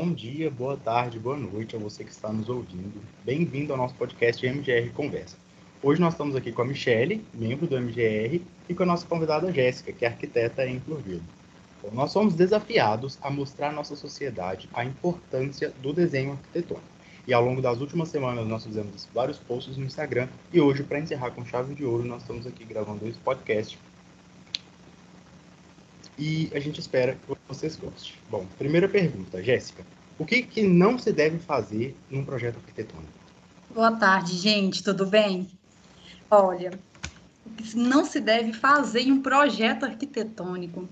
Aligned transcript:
bom 0.00 0.12
dia, 0.12 0.48
boa 0.48 0.76
tarde, 0.76 1.18
boa 1.18 1.36
noite 1.36 1.74
a 1.74 1.78
você 1.80 2.04
que 2.04 2.12
está 2.12 2.32
nos 2.32 2.48
ouvindo. 2.48 3.02
Bem-vindo 3.24 3.72
ao 3.72 3.76
nosso 3.76 3.96
podcast 3.96 4.46
MGR 4.46 4.92
Conversa. 4.92 5.36
Hoje 5.82 6.00
nós 6.00 6.14
estamos 6.14 6.36
aqui 6.36 6.52
com 6.52 6.62
a 6.62 6.64
Michele, 6.64 7.24
membro 7.34 7.66
do 7.66 7.76
MGR, 7.76 8.40
e 8.68 8.74
com 8.74 8.84
a 8.84 8.86
nossa 8.86 9.04
convidada 9.04 9.52
Jéssica, 9.52 9.92
que 9.92 10.04
é 10.04 10.08
arquiteta 10.08 10.64
em 10.64 10.78
Florville. 10.78 11.20
Bom, 11.82 11.90
nós 11.92 12.12
somos 12.12 12.36
desafiados 12.36 13.18
a 13.20 13.28
mostrar 13.28 13.70
à 13.70 13.72
nossa 13.72 13.96
sociedade 13.96 14.68
a 14.72 14.84
importância 14.84 15.74
do 15.82 15.92
desenho 15.92 16.30
arquitetônico. 16.34 16.86
E 17.26 17.34
ao 17.34 17.44
longo 17.44 17.60
das 17.60 17.80
últimas 17.80 18.08
semanas 18.08 18.46
nós 18.46 18.64
fizemos 18.64 19.08
vários 19.12 19.38
posts 19.38 19.76
no 19.76 19.84
Instagram 19.84 20.28
e 20.52 20.60
hoje, 20.60 20.84
para 20.84 21.00
encerrar 21.00 21.32
com 21.32 21.44
chave 21.44 21.74
de 21.74 21.84
ouro, 21.84 22.04
nós 22.04 22.22
estamos 22.22 22.46
aqui 22.46 22.64
gravando 22.64 23.04
esse 23.04 23.18
podcast 23.18 23.76
e 26.18 26.50
a 26.52 26.58
gente 26.58 26.80
espera 26.80 27.14
que 27.14 27.36
vocês 27.46 27.76
gostem. 27.76 28.14
Bom, 28.28 28.46
primeira 28.58 28.88
pergunta, 28.88 29.42
Jéssica. 29.42 29.86
O 30.18 30.24
que, 30.24 30.42
que 30.42 30.62
não 30.62 30.98
se 30.98 31.12
deve 31.12 31.38
fazer 31.38 31.96
num 32.10 32.24
projeto 32.24 32.56
arquitetônico? 32.56 33.12
Boa 33.72 33.92
tarde, 33.92 34.36
gente, 34.36 34.82
tudo 34.82 35.06
bem? 35.06 35.48
Olha, 36.28 36.72
o 37.46 37.50
que 37.50 37.76
não 37.76 38.04
se 38.04 38.18
deve 38.20 38.52
fazer 38.52 39.02
em 39.02 39.12
um 39.12 39.22
projeto 39.22 39.84
arquitetônico? 39.84 40.88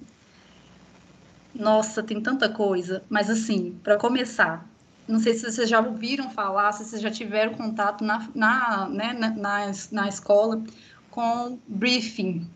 Nossa, 1.53 2.03
tem 2.03 2.21
tanta 2.21 2.49
coisa, 2.49 3.03
mas 3.09 3.29
assim, 3.29 3.79
para 3.83 3.97
começar, 3.97 4.69
não 5.09 5.19
sei 5.19 5.35
se 5.35 5.51
vocês 5.51 5.69
já 5.69 5.81
ouviram 5.81 6.31
falar, 6.31 6.73
se 6.73 6.85
vocês 6.85 7.01
já 7.01 7.11
tiveram 7.11 7.55
contato 7.55 8.05
na, 8.05 8.29
na, 8.35 8.89
né, 8.89 9.13
na, 9.13 9.31
na, 9.31 9.73
na 9.91 10.09
escola 10.09 10.63
com 11.11 11.59
briefing. 11.67 12.49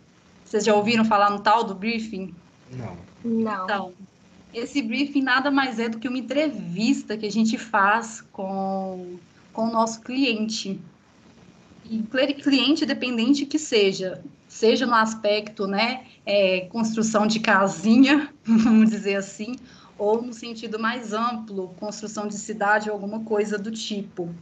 Vocês 0.44 0.64
já 0.64 0.74
ouviram 0.74 1.04
falar 1.04 1.30
no 1.30 1.40
tal 1.40 1.64
do 1.64 1.74
briefing? 1.74 2.34
Não. 2.70 2.96
Não. 3.24 3.64
Então, 3.64 3.92
esse 4.52 4.82
briefing 4.82 5.22
nada 5.22 5.50
mais 5.50 5.78
é 5.78 5.88
do 5.88 5.98
que 5.98 6.08
uma 6.08 6.18
entrevista 6.18 7.16
que 7.16 7.26
a 7.26 7.30
gente 7.30 7.56
faz 7.56 8.22
com, 8.32 9.16
com 9.52 9.68
o 9.68 9.70
nosso 9.70 10.00
cliente. 10.00 10.80
E 11.84 12.02
cliente 12.34 12.86
dependente 12.86 13.44
que 13.46 13.58
seja, 13.58 14.22
seja 14.46 14.86
no 14.86 14.94
aspecto, 14.94 15.66
né, 15.66 16.04
é, 16.24 16.60
construção 16.70 17.26
de 17.26 17.40
casinha, 17.40 18.32
vamos 18.44 18.90
dizer 18.90 19.16
assim, 19.16 19.56
ou 19.98 20.22
no 20.22 20.32
sentido 20.32 20.78
mais 20.78 21.12
amplo, 21.12 21.74
construção 21.80 22.28
de 22.28 22.38
cidade 22.38 22.88
ou 22.88 22.94
alguma 22.94 23.20
coisa 23.20 23.58
do 23.58 23.70
tipo. 23.70 24.32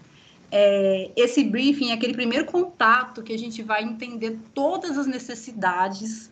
É, 0.51 1.11
esse 1.17 1.45
briefing 1.45 1.91
é 1.91 1.95
aquele 1.95 2.15
primeiro 2.15 2.47
contato 2.47 3.23
que 3.23 3.33
a 3.33 3.39
gente 3.39 3.63
vai 3.63 3.83
entender 3.83 4.39
todas 4.55 4.97
as 4.97 5.07
necessidades 5.07 6.31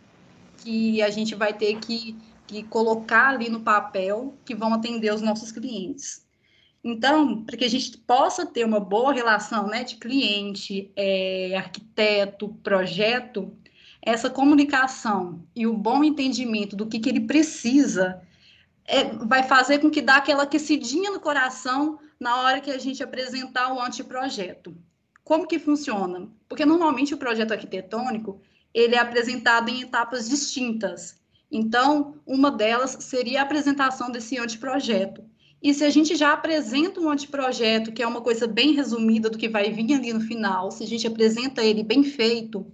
que 0.67 1.01
a 1.01 1.11
gente 1.11 1.33
vai 1.37 1.55
ter 1.55 1.79
que, 1.79 2.17
que 2.45 2.65
colocar 2.65 3.29
ali 3.29 3.49
no 3.49 3.61
papel 3.61 4.37
que 4.45 4.53
vão 4.53 4.75
atender 4.75 5.15
os 5.15 5.23
nossos 5.23 5.53
clientes. 5.53 6.27
Então, 6.83 7.45
para 7.45 7.57
que 7.57 7.65
a 7.65 7.71
gente 7.71 7.97
possa 7.99 8.45
ter 8.45 8.65
uma 8.65 8.81
boa 8.81 9.13
relação 9.13 9.69
né, 9.69 9.85
de 9.85 9.95
cliente, 9.95 10.91
é, 10.97 11.55
arquiteto, 11.57 12.49
projeto, 12.65 13.57
essa 14.03 14.29
comunicação 14.29 15.47
e 15.55 15.69
o 15.69 15.73
bom 15.73 16.03
entendimento 16.03 16.75
do 16.75 16.87
que, 16.87 16.99
que 16.99 17.09
ele 17.09 17.21
precisa 17.21 18.21
é, 18.85 19.05
vai 19.05 19.45
fazer 19.45 19.79
com 19.79 19.89
que 19.89 20.03
dá 20.03 20.17
aquela 20.17 20.43
aquecidinha 20.43 21.13
no 21.13 21.21
coração 21.21 22.01
na 22.19 22.41
hora 22.41 22.61
que 22.61 22.73
a 22.73 22.79
gente 22.79 23.05
apresentar 23.05 23.73
o 23.73 23.81
anteprojeto. 23.81 24.77
Como 25.23 25.47
que 25.47 25.61
funciona? 25.61 26.29
Porque 26.49 26.67
normalmente 26.67 27.15
o 27.15 27.19
projeto 27.19 27.53
arquitetônico 27.53 28.41
ele 28.77 28.95
é 28.95 28.99
apresentado 28.99 29.71
em 29.71 29.81
etapas 29.81 30.29
distintas. 30.29 31.19
Então, 31.51 32.17
uma 32.27 32.51
delas 32.51 32.99
seria 33.01 33.41
a 33.41 33.43
apresentação 33.43 34.11
desse 34.11 34.39
anteprojeto. 34.39 35.25
E 35.63 35.73
se 35.73 35.83
a 35.83 35.89
gente 35.89 36.15
já 36.15 36.35
apresenta 36.35 37.01
um 37.01 37.09
anteprojeto, 37.09 37.91
que 37.91 38.03
é 38.03 38.07
uma 38.07 38.21
coisa 38.21 38.47
bem 38.47 38.73
resumida 38.73 39.31
do 39.31 39.39
que 39.39 39.49
vai 39.49 39.73
vir 39.73 39.95
ali 39.95 40.13
no 40.13 40.21
final, 40.21 40.71
se 40.71 40.85
a 40.85 40.87
gente 40.87 41.07
apresenta 41.07 41.65
ele 41.65 41.83
bem 41.83 42.05
feito, 42.05 42.71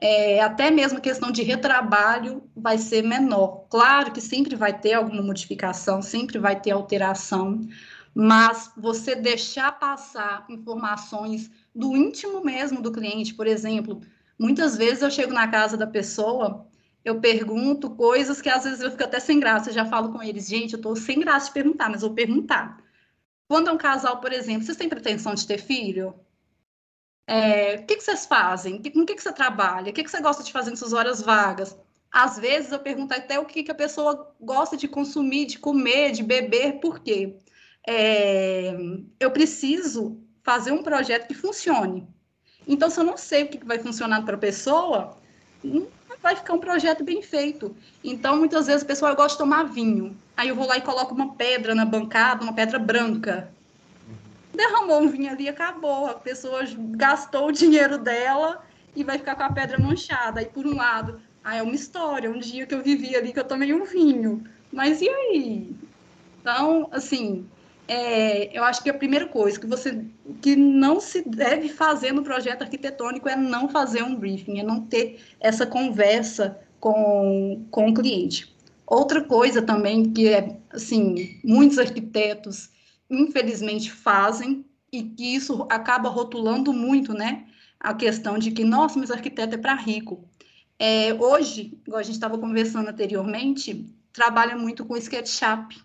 é, 0.00 0.40
até 0.40 0.70
mesmo 0.70 0.96
a 0.96 1.02
questão 1.02 1.30
de 1.30 1.42
retrabalho 1.42 2.42
vai 2.56 2.78
ser 2.78 3.02
menor. 3.02 3.66
Claro 3.68 4.10
que 4.10 4.22
sempre 4.22 4.56
vai 4.56 4.80
ter 4.80 4.94
alguma 4.94 5.20
modificação, 5.20 6.00
sempre 6.00 6.38
vai 6.38 6.58
ter 6.58 6.70
alteração, 6.70 7.60
mas 8.14 8.72
você 8.74 9.14
deixar 9.14 9.78
passar 9.78 10.46
informações 10.48 11.50
do 11.74 11.94
íntimo 11.94 12.42
mesmo 12.42 12.80
do 12.80 12.90
cliente, 12.90 13.34
por 13.34 13.46
exemplo, 13.46 14.00
Muitas 14.42 14.76
vezes 14.76 15.02
eu 15.02 15.10
chego 15.10 15.32
na 15.32 15.46
casa 15.46 15.76
da 15.76 15.86
pessoa, 15.86 16.66
eu 17.04 17.20
pergunto 17.20 17.90
coisas 17.90 18.42
que 18.42 18.48
às 18.48 18.64
vezes 18.64 18.80
eu 18.80 18.90
fico 18.90 19.04
até 19.04 19.20
sem 19.20 19.38
graça, 19.38 19.70
eu 19.70 19.74
já 19.74 19.86
falo 19.86 20.10
com 20.10 20.20
eles, 20.20 20.48
gente, 20.48 20.72
eu 20.72 20.78
estou 20.78 20.96
sem 20.96 21.20
graça 21.20 21.46
de 21.46 21.52
perguntar, 21.52 21.88
mas 21.88 22.00
vou 22.00 22.12
perguntar. 22.12 22.82
Quando 23.46 23.70
é 23.70 23.72
um 23.72 23.78
casal, 23.78 24.20
por 24.20 24.32
exemplo, 24.32 24.64
vocês 24.64 24.76
têm 24.76 24.88
pretensão 24.88 25.32
de 25.32 25.46
ter 25.46 25.58
filho? 25.58 26.12
É, 27.24 27.76
o 27.76 27.86
que, 27.86 27.94
que, 27.94 28.02
vocês 28.02 28.26
fazem? 28.26 28.82
Com 28.82 29.02
o 29.02 29.06
que, 29.06 29.14
que 29.14 29.22
você 29.22 29.32
trabalha? 29.32 29.90
O 29.90 29.94
que, 29.94 30.02
que 30.02 30.10
você 30.10 30.20
gosta 30.20 30.42
de 30.42 30.50
fazer 30.50 30.72
em 30.72 30.76
suas 30.76 30.92
horas 30.92 31.22
vagas? 31.22 31.78
Às 32.10 32.36
vezes 32.36 32.72
eu 32.72 32.80
pergunto 32.80 33.14
até 33.14 33.38
o 33.38 33.46
que, 33.46 33.62
que 33.62 33.70
a 33.70 33.76
pessoa 33.76 34.34
gosta 34.40 34.76
de 34.76 34.88
consumir, 34.88 35.46
de 35.46 35.60
comer, 35.60 36.10
de 36.10 36.24
beber, 36.24 36.80
por 36.80 36.98
quê? 36.98 37.38
É, 37.86 38.74
eu 39.20 39.30
preciso 39.30 40.20
fazer 40.42 40.72
um 40.72 40.82
projeto 40.82 41.28
que 41.28 41.34
funcione. 41.34 42.08
Então, 42.66 42.88
se 42.90 42.98
eu 42.98 43.04
não 43.04 43.16
sei 43.16 43.44
o 43.44 43.48
que 43.48 43.64
vai 43.64 43.78
funcionar 43.78 44.22
para 44.22 44.36
a 44.36 44.38
pessoa, 44.38 45.16
não 45.62 45.86
vai 46.22 46.36
ficar 46.36 46.54
um 46.54 46.58
projeto 46.58 47.02
bem 47.02 47.22
feito. 47.22 47.76
Então, 48.02 48.36
muitas 48.36 48.66
vezes, 48.66 48.82
a 48.82 48.86
pessoa 48.86 49.14
gosta 49.14 49.32
de 49.32 49.38
tomar 49.38 49.64
vinho. 49.64 50.16
Aí 50.36 50.48
eu 50.48 50.56
vou 50.56 50.66
lá 50.66 50.78
e 50.78 50.82
coloco 50.82 51.14
uma 51.14 51.34
pedra 51.34 51.74
na 51.74 51.84
bancada, 51.84 52.42
uma 52.42 52.52
pedra 52.52 52.78
branca. 52.78 53.52
Derramou 54.54 55.02
um 55.02 55.08
vinho 55.08 55.30
ali, 55.30 55.48
acabou. 55.48 56.06
A 56.06 56.14
pessoa 56.14 56.62
gastou 56.96 57.48
o 57.48 57.52
dinheiro 57.52 57.98
dela 57.98 58.64
e 58.94 59.02
vai 59.02 59.18
ficar 59.18 59.34
com 59.34 59.42
a 59.42 59.52
pedra 59.52 59.78
manchada. 59.78 60.40
Aí, 60.40 60.46
por 60.46 60.66
um 60.66 60.76
lado, 60.76 61.20
ah, 61.42 61.56
é 61.56 61.62
uma 61.62 61.74
história, 61.74 62.30
um 62.30 62.38
dia 62.38 62.66
que 62.66 62.74
eu 62.74 62.82
vivi 62.82 63.16
ali 63.16 63.32
que 63.32 63.40
eu 63.40 63.44
tomei 63.44 63.72
um 63.72 63.84
vinho. 63.84 64.44
Mas 64.72 65.00
e 65.00 65.08
aí? 65.08 65.74
Então, 66.40 66.88
assim, 66.92 67.46
é, 67.92 68.58
eu 68.58 68.64
acho 68.64 68.82
que 68.82 68.88
a 68.88 68.94
primeira 68.94 69.26
coisa 69.26 69.60
que 69.60 69.66
você 69.66 70.02
que 70.40 70.56
não 70.56 70.98
se 70.98 71.28
deve 71.28 71.68
fazer 71.68 72.10
no 72.10 72.22
projeto 72.22 72.62
arquitetônico 72.62 73.28
é 73.28 73.36
não 73.36 73.68
fazer 73.68 74.02
um 74.02 74.16
briefing, 74.16 74.60
é 74.60 74.62
não 74.62 74.80
ter 74.80 75.20
essa 75.38 75.66
conversa 75.66 76.58
com, 76.80 77.66
com 77.70 77.90
o 77.90 77.94
cliente. 77.94 78.56
Outra 78.86 79.22
coisa 79.22 79.60
também 79.60 80.10
que 80.10 80.26
é 80.26 80.58
assim, 80.70 81.38
muitos 81.44 81.78
arquitetos 81.78 82.70
infelizmente 83.10 83.92
fazem 83.92 84.64
e 84.90 85.02
que 85.02 85.34
isso 85.34 85.66
acaba 85.68 86.08
rotulando 86.08 86.72
muito, 86.72 87.12
né? 87.12 87.46
A 87.78 87.92
questão 87.92 88.38
de 88.38 88.52
que, 88.52 88.64
nossa, 88.64 88.98
mas 88.98 89.10
arquiteto 89.10 89.54
é 89.54 89.58
para 89.58 89.74
rico. 89.74 90.24
É, 90.78 91.12
hoje, 91.12 91.78
igual 91.86 92.00
a 92.00 92.02
gente 92.02 92.14
estava 92.14 92.38
conversando 92.38 92.88
anteriormente, 92.88 93.86
trabalha 94.12 94.56
muito 94.56 94.82
com 94.84 94.96
SketchUp, 94.96 95.76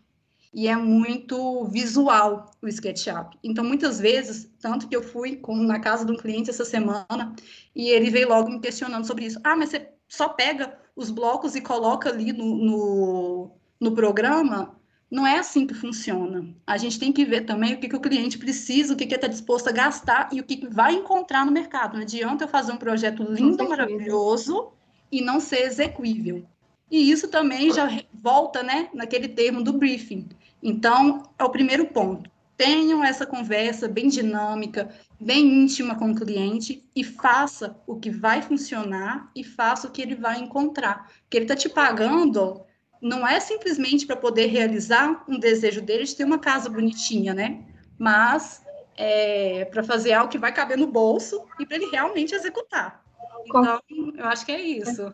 e 0.54 0.68
é 0.68 0.76
muito 0.76 1.66
visual 1.66 2.52
o 2.62 2.68
SketchUp. 2.68 3.38
Então, 3.44 3.64
muitas 3.64 4.00
vezes, 4.00 4.50
tanto 4.60 4.88
que 4.88 4.96
eu 4.96 5.04
fui 5.04 5.42
na 5.48 5.80
casa 5.80 6.06
de 6.06 6.12
um 6.12 6.18
cliente 6.18 6.50
essa 6.50 6.66
semana 6.66 7.36
e 7.76 7.90
ele 7.90 8.10
veio 8.10 8.30
logo 8.30 8.50
me 8.50 8.60
questionando 8.60 9.06
sobre 9.06 9.26
isso. 9.26 9.40
Ah, 9.44 9.56
mas 9.56 9.70
você 9.70 9.90
só 10.08 10.30
pega 10.30 10.78
os 10.96 11.12
blocos 11.12 11.56
e 11.56 11.62
coloca 11.62 12.10
ali 12.10 12.32
no, 12.34 12.56
no, 12.56 13.52
no 13.80 13.92
programa? 13.94 14.76
Não 15.10 15.26
é 15.26 15.40
assim 15.40 15.66
que 15.66 15.74
funciona. 15.74 16.54
A 16.66 16.78
gente 16.78 17.00
tem 17.00 17.14
que 17.14 17.24
ver 17.24 17.42
também 17.42 17.74
o 17.74 17.80
que, 17.80 17.88
que 17.88 17.96
o 17.96 18.02
cliente 18.02 18.38
precisa, 18.38 18.94
o 18.94 18.98
que, 18.98 19.06
que 19.06 19.14
ele 19.14 19.18
está 19.18 19.28
disposto 19.28 19.70
a 19.70 19.72
gastar 19.72 20.30
e 20.34 20.40
o 20.40 20.44
que, 20.44 20.58
que 20.58 20.68
vai 20.68 20.96
encontrar 20.96 21.46
no 21.46 21.52
mercado. 21.52 21.94
Não 21.94 22.02
adianta 22.02 22.44
eu 22.44 22.50
fazer 22.50 22.72
um 22.72 22.78
projeto 22.78 23.24
lindo, 23.24 23.68
maravilhoso 23.68 24.72
e 25.12 25.22
não 25.22 25.40
ser 25.40 25.62
execuível. 25.62 26.46
E 26.90 27.12
isso 27.12 27.28
também 27.28 27.72
já 27.74 27.88
volta 28.14 28.64
né, 28.64 28.90
naquele 28.94 29.28
termo 29.28 29.62
do 29.62 29.74
briefing. 29.74 30.30
Então, 30.64 31.24
é 31.38 31.44
o 31.44 31.50
primeiro 31.50 31.86
ponto. 31.88 32.30
Tenham 32.56 33.04
essa 33.04 33.26
conversa 33.26 33.88
bem 33.88 34.08
dinâmica, 34.08 34.90
bem 35.20 35.46
íntima 35.46 35.96
com 35.96 36.12
o 36.12 36.16
cliente 36.16 36.84
e 36.96 37.04
faça 37.04 37.78
o 37.86 37.98
que 37.98 38.10
vai 38.10 38.42
funcionar 38.42 39.30
e 39.36 39.44
faça 39.44 39.88
o 39.88 39.92
que 39.92 40.02
ele 40.02 40.16
vai 40.16 40.40
encontrar. 40.40 41.12
Que 41.30 41.38
ele 41.38 41.46
está 41.46 41.56
te 41.56 41.70
pagando 41.70 42.62
não 43.00 43.28
é 43.28 43.40
simplesmente 43.40 44.08
para 44.08 44.16
poder 44.16 44.48
realizar 44.48 45.24
um 45.28 45.38
desejo 45.38 45.82
dele 45.82 46.06
de 46.06 46.16
ter 46.16 46.24
uma 46.24 46.40
casa 46.40 46.68
bonitinha, 46.68 47.32
né? 47.32 47.64
Mas 47.96 48.66
é, 48.96 49.66
para 49.66 49.84
fazer 49.84 50.14
algo 50.14 50.32
que 50.32 50.40
vai 50.40 50.52
caber 50.52 50.78
no 50.78 50.88
bolso 50.88 51.46
e 51.60 51.66
para 51.66 51.78
ele 51.78 51.92
realmente 51.92 52.34
executar. 52.34 53.04
Então, 53.46 53.80
eu 54.18 54.26
acho 54.26 54.44
que 54.44 54.52
é 54.52 54.60
isso 54.60 55.14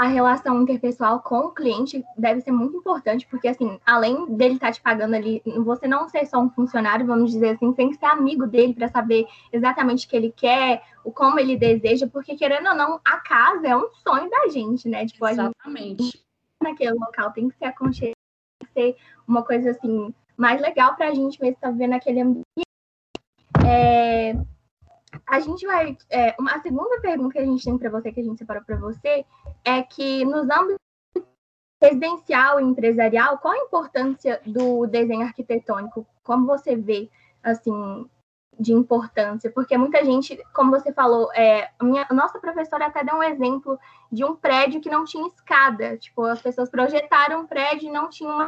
a 0.00 0.06
relação 0.06 0.62
interpessoal 0.62 1.20
com 1.20 1.40
o 1.40 1.50
cliente 1.50 2.02
deve 2.16 2.40
ser 2.40 2.52
muito 2.52 2.74
importante, 2.74 3.26
porque, 3.26 3.46
assim, 3.46 3.78
além 3.84 4.34
dele 4.34 4.54
estar 4.54 4.68
tá 4.68 4.72
te 4.72 4.80
pagando 4.80 5.14
ali, 5.14 5.42
você 5.58 5.86
não 5.86 6.08
ser 6.08 6.24
só 6.24 6.38
um 6.38 6.48
funcionário, 6.48 7.04
vamos 7.04 7.30
dizer 7.30 7.50
assim, 7.50 7.70
tem 7.74 7.90
que 7.90 7.98
ser 7.98 8.06
amigo 8.06 8.46
dele 8.46 8.72
para 8.72 8.88
saber 8.88 9.26
exatamente 9.52 10.06
o 10.06 10.08
que 10.08 10.16
ele 10.16 10.32
quer, 10.34 10.82
o 11.04 11.12
como 11.12 11.38
ele 11.38 11.54
deseja, 11.54 12.08
porque, 12.10 12.34
querendo 12.34 12.70
ou 12.70 12.74
não, 12.74 12.98
a 13.04 13.18
casa 13.18 13.68
é 13.68 13.76
um 13.76 13.90
sonho 13.92 14.30
da 14.30 14.48
gente, 14.48 14.88
né? 14.88 15.04
Tipo, 15.04 15.28
exatamente. 15.28 16.02
Gente, 16.02 16.24
naquele 16.62 16.92
local 16.92 17.30
tem 17.32 17.50
que 17.50 17.58
ser 17.58 17.66
aconchegante, 17.66 18.16
tem 18.58 18.68
que 18.68 18.72
ser 18.72 18.96
uma 19.28 19.42
coisa, 19.42 19.72
assim, 19.72 20.14
mais 20.34 20.62
legal 20.62 20.96
para 20.96 21.08
a 21.08 21.14
gente 21.14 21.38
mesmo 21.38 21.56
estar 21.56 21.66
tá 21.66 21.72
vivendo 21.72 21.92
aquele 21.92 22.22
ambiente. 22.22 22.44
É, 23.66 24.34
a 25.26 25.40
gente 25.40 25.66
vai. 25.66 25.96
É, 26.08 26.34
uma 26.38 26.60
segunda 26.60 27.00
pergunta 27.00 27.32
que 27.32 27.38
a 27.38 27.44
gente 27.44 27.64
tem 27.64 27.78
para 27.78 27.90
você, 27.90 28.12
que 28.12 28.20
a 28.20 28.24
gente 28.24 28.38
separou 28.38 28.62
para 28.64 28.76
você, 28.76 29.24
é 29.64 29.82
que 29.82 30.24
nos 30.24 30.48
âmbitos 30.48 30.80
residencial 31.82 32.60
e 32.60 32.64
empresarial, 32.64 33.38
qual 33.38 33.54
a 33.54 33.64
importância 33.64 34.40
do 34.44 34.86
desenho 34.86 35.22
arquitetônico? 35.22 36.06
Como 36.22 36.46
você 36.46 36.76
vê, 36.76 37.08
assim, 37.42 38.06
de 38.58 38.72
importância? 38.72 39.50
Porque 39.50 39.76
muita 39.78 40.04
gente, 40.04 40.36
como 40.52 40.70
você 40.70 40.92
falou, 40.92 41.32
é, 41.32 41.70
a, 41.78 41.84
minha, 41.84 42.06
nossa 42.10 42.38
professora 42.38 42.86
até 42.86 43.02
deu 43.02 43.16
um 43.16 43.22
exemplo 43.22 43.78
de 44.12 44.24
um 44.24 44.36
prédio 44.36 44.80
que 44.80 44.90
não 44.90 45.04
tinha 45.04 45.26
escada. 45.26 45.96
Tipo, 45.96 46.24
as 46.24 46.42
pessoas 46.42 46.68
projetaram 46.68 47.40
um 47.40 47.46
prédio 47.46 47.88
e 47.88 47.92
não 47.92 48.10
tinha 48.10 48.28
uma 48.28 48.46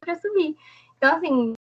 para 0.00 0.14
subir. 0.14 0.56
Então, 0.96 1.16
assim, 1.16 1.52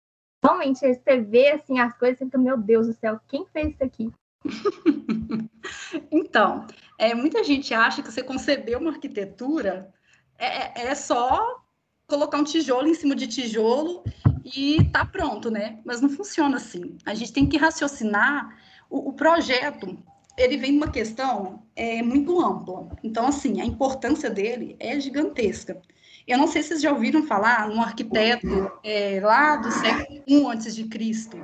realmente, 0.42 0.80
você 0.80 1.20
vê 1.20 1.50
assim, 1.52 1.78
as 1.78 1.96
coisas 1.96 2.20
e 2.20 2.24
fica, 2.24 2.38
meu 2.38 2.56
Deus 2.56 2.86
do 2.86 2.94
céu, 2.94 3.20
quem 3.28 3.46
fez 3.52 3.74
isso 3.74 3.84
aqui? 3.84 4.12
então, 6.10 6.66
é, 6.98 7.14
muita 7.14 7.44
gente 7.44 7.72
acha 7.72 8.02
que 8.02 8.10
você 8.10 8.22
concebeu 8.22 8.80
uma 8.80 8.90
arquitetura 8.90 9.92
é, 10.38 10.88
é 10.88 10.94
só 10.94 11.62
colocar 12.06 12.38
um 12.38 12.44
tijolo 12.44 12.88
em 12.88 12.94
cima 12.94 13.14
de 13.14 13.28
tijolo 13.28 14.02
e 14.44 14.84
tá 14.92 15.04
pronto, 15.04 15.50
né? 15.50 15.78
Mas 15.84 16.00
não 16.00 16.10
funciona 16.10 16.56
assim. 16.56 16.96
A 17.06 17.14
gente 17.14 17.32
tem 17.32 17.46
que 17.46 17.56
raciocinar 17.56 18.58
o, 18.90 19.10
o 19.10 19.12
projeto. 19.12 19.96
Ele 20.36 20.56
vem 20.56 20.76
uma 20.76 20.90
questão 20.90 21.62
é, 21.76 22.02
muito 22.02 22.40
ampla. 22.40 22.88
Então, 23.04 23.26
assim, 23.28 23.60
a 23.60 23.64
importância 23.64 24.28
dele 24.28 24.76
é 24.80 24.98
gigantesca. 24.98 25.80
Eu 26.26 26.38
não 26.38 26.46
sei 26.46 26.62
se 26.62 26.68
vocês 26.68 26.82
já 26.82 26.92
ouviram 26.92 27.24
falar 27.24 27.68
num 27.68 27.82
arquiteto 27.82 28.70
é, 28.82 29.20
lá 29.22 29.56
do 29.56 29.70
século 29.70 30.22
I 30.26 30.44
antes 30.46 30.74
de 30.74 30.84
Cristo, 30.84 31.36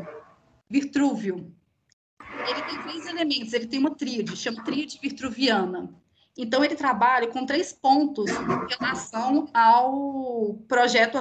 Vitrúvio. 0.69 1.53
Ele 2.49 2.63
tem 2.63 2.83
três 2.83 3.07
elementos, 3.07 3.53
ele 3.53 3.67
tem 3.67 3.81
uma 3.81 3.95
tríade, 3.95 4.37
chama 4.37 4.63
tríade 4.63 4.99
vitruviana. 5.03 5.91
Então, 6.37 6.65
ele 6.65 6.77
trabalha 6.77 7.27
com 7.27 7.45
três 7.45 7.73
pontos 7.73 8.31
em 8.31 8.79
relação 8.79 9.49
ao 9.53 10.55
projeto, 10.69 11.19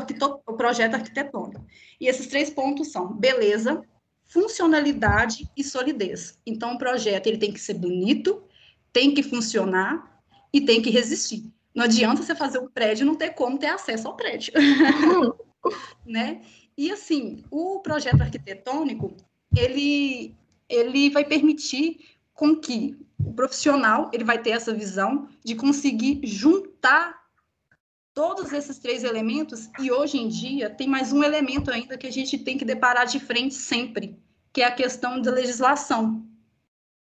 projeto 0.56 0.94
arquitetônico. 0.94 1.66
E 2.00 2.08
esses 2.08 2.28
três 2.28 2.52
pontos 2.52 2.92
são 2.92 3.14
beleza, 3.14 3.82
funcionalidade 4.26 5.50
e 5.58 5.64
solidez. 5.64 6.40
Então, 6.46 6.76
o 6.76 6.78
projeto 6.78 7.26
ele 7.26 7.40
tem 7.40 7.52
que 7.52 7.60
ser 7.60 7.74
bonito, 7.74 8.44
tem 8.94 9.12
que 9.12 9.24
funcionar 9.24 10.22
e 10.54 10.62
tem 10.62 10.84
que 10.84 10.92
resistir. 10.92 11.52
Não 11.78 11.84
adianta 11.84 12.24
você 12.24 12.34
fazer 12.34 12.58
um 12.58 12.68
prédio 12.68 13.04
e 13.04 13.06
não 13.06 13.14
ter 13.14 13.36
como 13.36 13.60
ter 13.60 13.68
acesso 13.68 14.08
ao 14.08 14.16
prédio. 14.16 14.52
né? 16.04 16.42
E 16.76 16.92
assim, 16.92 17.44
o 17.52 17.82
projeto 17.82 18.20
arquitetônico, 18.20 19.16
ele, 19.56 20.36
ele 20.68 21.12
vai 21.12 21.24
permitir 21.24 22.00
com 22.34 22.56
que 22.56 22.98
o 23.24 23.32
profissional 23.32 24.10
ele 24.12 24.24
vai 24.24 24.42
ter 24.42 24.52
essa 24.52 24.74
visão 24.74 25.30
de 25.46 25.54
conseguir 25.54 26.20
juntar 26.24 27.16
todos 28.12 28.52
esses 28.54 28.80
três 28.80 29.04
elementos 29.04 29.70
e 29.80 29.92
hoje 29.92 30.18
em 30.18 30.28
dia 30.28 30.72
tem 30.72 30.88
mais 30.88 31.14
um 31.14 31.24
elemento 31.24 31.70
ainda 31.70 31.96
que 31.96 32.08
a 32.08 32.12
gente 32.12 32.40
tem 32.40 32.58
que 32.58 32.66
deparar 32.66 33.06
de 33.06 33.20
frente 33.20 33.54
sempre, 33.54 34.20
que 34.52 34.64
é 34.64 34.66
a 34.66 34.72
questão 34.72 35.22
da 35.22 35.30
legislação. 35.30 36.26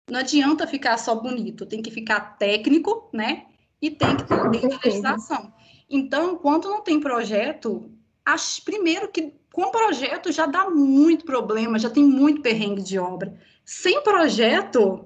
Não 0.07 0.19
adianta 0.19 0.67
ficar 0.67 0.99
só 0.99 1.15
bonito, 1.15 1.65
tem 1.65 1.81
que 1.81 1.89
ficar 1.89 2.37
técnico, 2.37 3.09
né? 3.11 3.47
E 3.81 3.89
tem 3.89 4.15
que 4.15 4.23
ter 4.23 4.43
legislação. 4.83 5.53
Então, 5.89 6.33
enquanto 6.33 6.69
não 6.69 6.81
tem 6.81 6.99
projeto, 6.99 7.91
acho 8.25 8.63
primeiro 8.63 9.09
que 9.09 9.33
com 9.51 9.69
projeto 9.69 10.31
já 10.31 10.45
dá 10.45 10.69
muito 10.69 11.25
problema, 11.25 11.77
já 11.77 11.89
tem 11.89 12.03
muito 12.03 12.41
perrengue 12.41 12.81
de 12.81 12.97
obra. 12.97 13.37
Sem 13.65 14.01
projeto, 14.01 15.05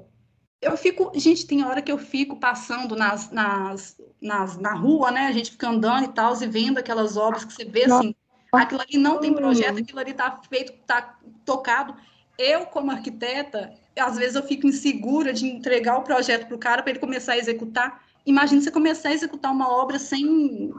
eu 0.62 0.78
fico, 0.78 1.12
gente, 1.16 1.48
tem 1.48 1.64
hora 1.64 1.82
que 1.82 1.92
eu 1.92 1.98
fico 1.98 2.40
passando 2.40 2.96
nas, 2.96 3.32
nas, 3.32 3.98
nas, 4.22 4.58
na 4.58 4.74
rua, 4.74 5.12
né? 5.12 5.28
A 5.28 5.32
gente 5.32 5.52
fica 5.52 5.70
andando 5.70 6.06
e 6.06 6.08
tal, 6.10 6.40
e 6.42 6.48
vendo 6.48 6.78
aquelas 6.78 7.18
obras 7.18 7.44
que 7.44 7.54
você 7.54 7.66
vê 7.66 7.86
assim, 7.86 8.14
aquilo 8.54 8.82
ali 8.82 8.98
não 8.98 9.20
tem 9.20 9.34
projeto, 9.34 9.80
aquilo 9.80 10.00
ali 10.00 10.14
tá 10.14 10.40
feito, 10.48 10.74
tá 10.86 11.18
tocado. 11.44 11.96
Eu, 12.38 12.66
como 12.66 12.92
arquiteta, 12.92 13.74
às 13.98 14.18
vezes 14.18 14.36
eu 14.36 14.44
fico 14.44 14.68
insegura 14.68 15.34
de 15.34 15.48
entregar 15.48 15.98
o 15.98 16.04
projeto 16.04 16.48
para 16.48 16.56
o 16.56 16.60
cara 16.60 16.84
para 16.84 16.92
ele 16.92 17.00
começar 17.00 17.34
a 17.34 17.38
executar. 17.38 18.05
Imagina 18.26 18.62
você 18.62 18.72
começar 18.72 19.10
a 19.10 19.14
executar 19.14 19.52
uma 19.52 19.70
obra 19.70 20.00
sem. 20.00 20.74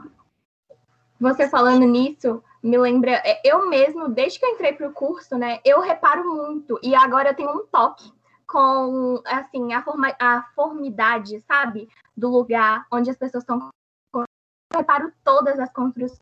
Você 1.19 1.49
falando 1.49 1.85
nisso, 1.85 2.43
me 2.61 2.77
lembra, 2.77 3.11
é, 3.25 3.41
eu 3.43 3.67
mesmo, 3.69 4.09
desde 4.09 4.39
que 4.39 4.45
eu 4.45 4.49
entrei 4.49 4.73
para 4.73 4.87
o 4.87 4.93
curso, 4.93 5.37
né, 5.37 5.59
eu 5.65 5.79
reparo 5.79 6.23
muito, 6.27 6.79
e 6.83 6.93
agora 6.93 7.29
eu 7.29 7.35
tenho 7.35 7.49
um 7.49 7.65
toque 7.65 8.11
com 8.45 9.21
assim 9.25 9.73
a, 9.73 9.81
forma, 9.81 10.15
a 10.19 10.43
formidade, 10.55 11.41
sabe, 11.47 11.89
do 12.15 12.29
lugar 12.29 12.85
onde 12.91 13.09
as 13.09 13.17
pessoas 13.17 13.43
estão. 13.43 13.69
Eu 14.13 14.25
reparo 14.73 15.11
todas 15.23 15.59
as 15.59 15.71
construções. 15.71 16.19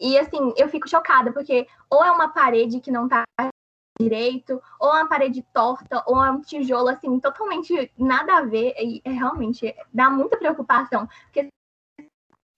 E 0.00 0.18
assim, 0.18 0.52
eu 0.56 0.68
fico 0.68 0.88
chocada, 0.88 1.32
porque 1.32 1.66
ou 1.90 2.04
é 2.04 2.10
uma 2.10 2.28
parede 2.28 2.80
que 2.80 2.90
não 2.90 3.04
está 3.04 3.24
direito, 4.02 4.60
ou 4.78 4.90
uma 4.90 5.08
parede 5.08 5.44
torta, 5.52 6.02
ou 6.06 6.16
um 6.18 6.40
tijolo 6.40 6.88
assim, 6.88 7.18
totalmente 7.20 7.90
nada 7.96 8.38
a 8.38 8.42
ver. 8.42 8.74
E 8.78 9.00
é, 9.04 9.10
realmente 9.10 9.74
dá 9.92 10.10
muita 10.10 10.36
preocupação. 10.36 11.08
Porque 11.24 11.48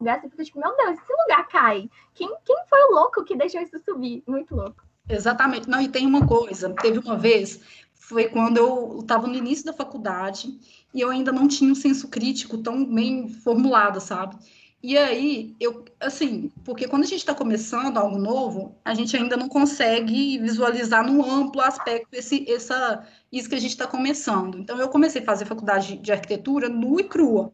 lugar 0.00 0.20
você 0.20 0.28
fica 0.28 0.44
tipo, 0.44 0.60
meu 0.60 0.76
Deus, 0.76 0.98
esse 0.98 1.12
lugar 1.22 1.48
cai. 1.48 1.88
Quem, 2.14 2.28
quem 2.44 2.56
foi 2.68 2.82
o 2.84 2.94
louco 2.94 3.24
que 3.24 3.36
deixou 3.36 3.60
isso 3.60 3.78
subir? 3.84 4.22
Muito 4.26 4.54
louco. 4.54 4.82
Exatamente. 5.08 5.68
Não, 5.68 5.80
e 5.80 5.88
tem 5.88 6.06
uma 6.06 6.26
coisa, 6.26 6.74
teve 6.74 6.98
uma 6.98 7.16
vez 7.16 7.60
foi 8.06 8.28
quando 8.28 8.58
eu 8.58 8.98
estava 9.00 9.26
no 9.26 9.34
início 9.34 9.64
da 9.64 9.72
faculdade 9.72 10.58
e 10.92 11.00
eu 11.00 11.08
ainda 11.08 11.32
não 11.32 11.48
tinha 11.48 11.72
um 11.72 11.74
senso 11.74 12.08
crítico 12.08 12.58
tão 12.58 12.84
bem 12.84 13.28
formulado, 13.28 13.98
sabe? 13.98 14.36
E 14.86 14.98
aí, 14.98 15.56
eu, 15.58 15.82
assim, 15.98 16.52
porque 16.62 16.86
quando 16.86 17.04
a 17.04 17.06
gente 17.06 17.20
está 17.20 17.34
começando 17.34 17.96
algo 17.96 18.18
novo, 18.18 18.78
a 18.84 18.92
gente 18.92 19.16
ainda 19.16 19.34
não 19.34 19.48
consegue 19.48 20.36
visualizar 20.36 21.10
no 21.10 21.24
amplo 21.24 21.62
aspecto 21.62 22.12
esse, 22.12 22.44
essa, 22.52 23.08
isso 23.32 23.48
que 23.48 23.54
a 23.54 23.58
gente 23.58 23.70
está 23.70 23.86
começando. 23.86 24.58
Então, 24.58 24.78
eu 24.78 24.90
comecei 24.90 25.22
a 25.22 25.24
fazer 25.24 25.46
faculdade 25.46 25.96
de 25.96 26.12
arquitetura 26.12 26.68
nua 26.68 27.00
e 27.00 27.04
crua. 27.04 27.50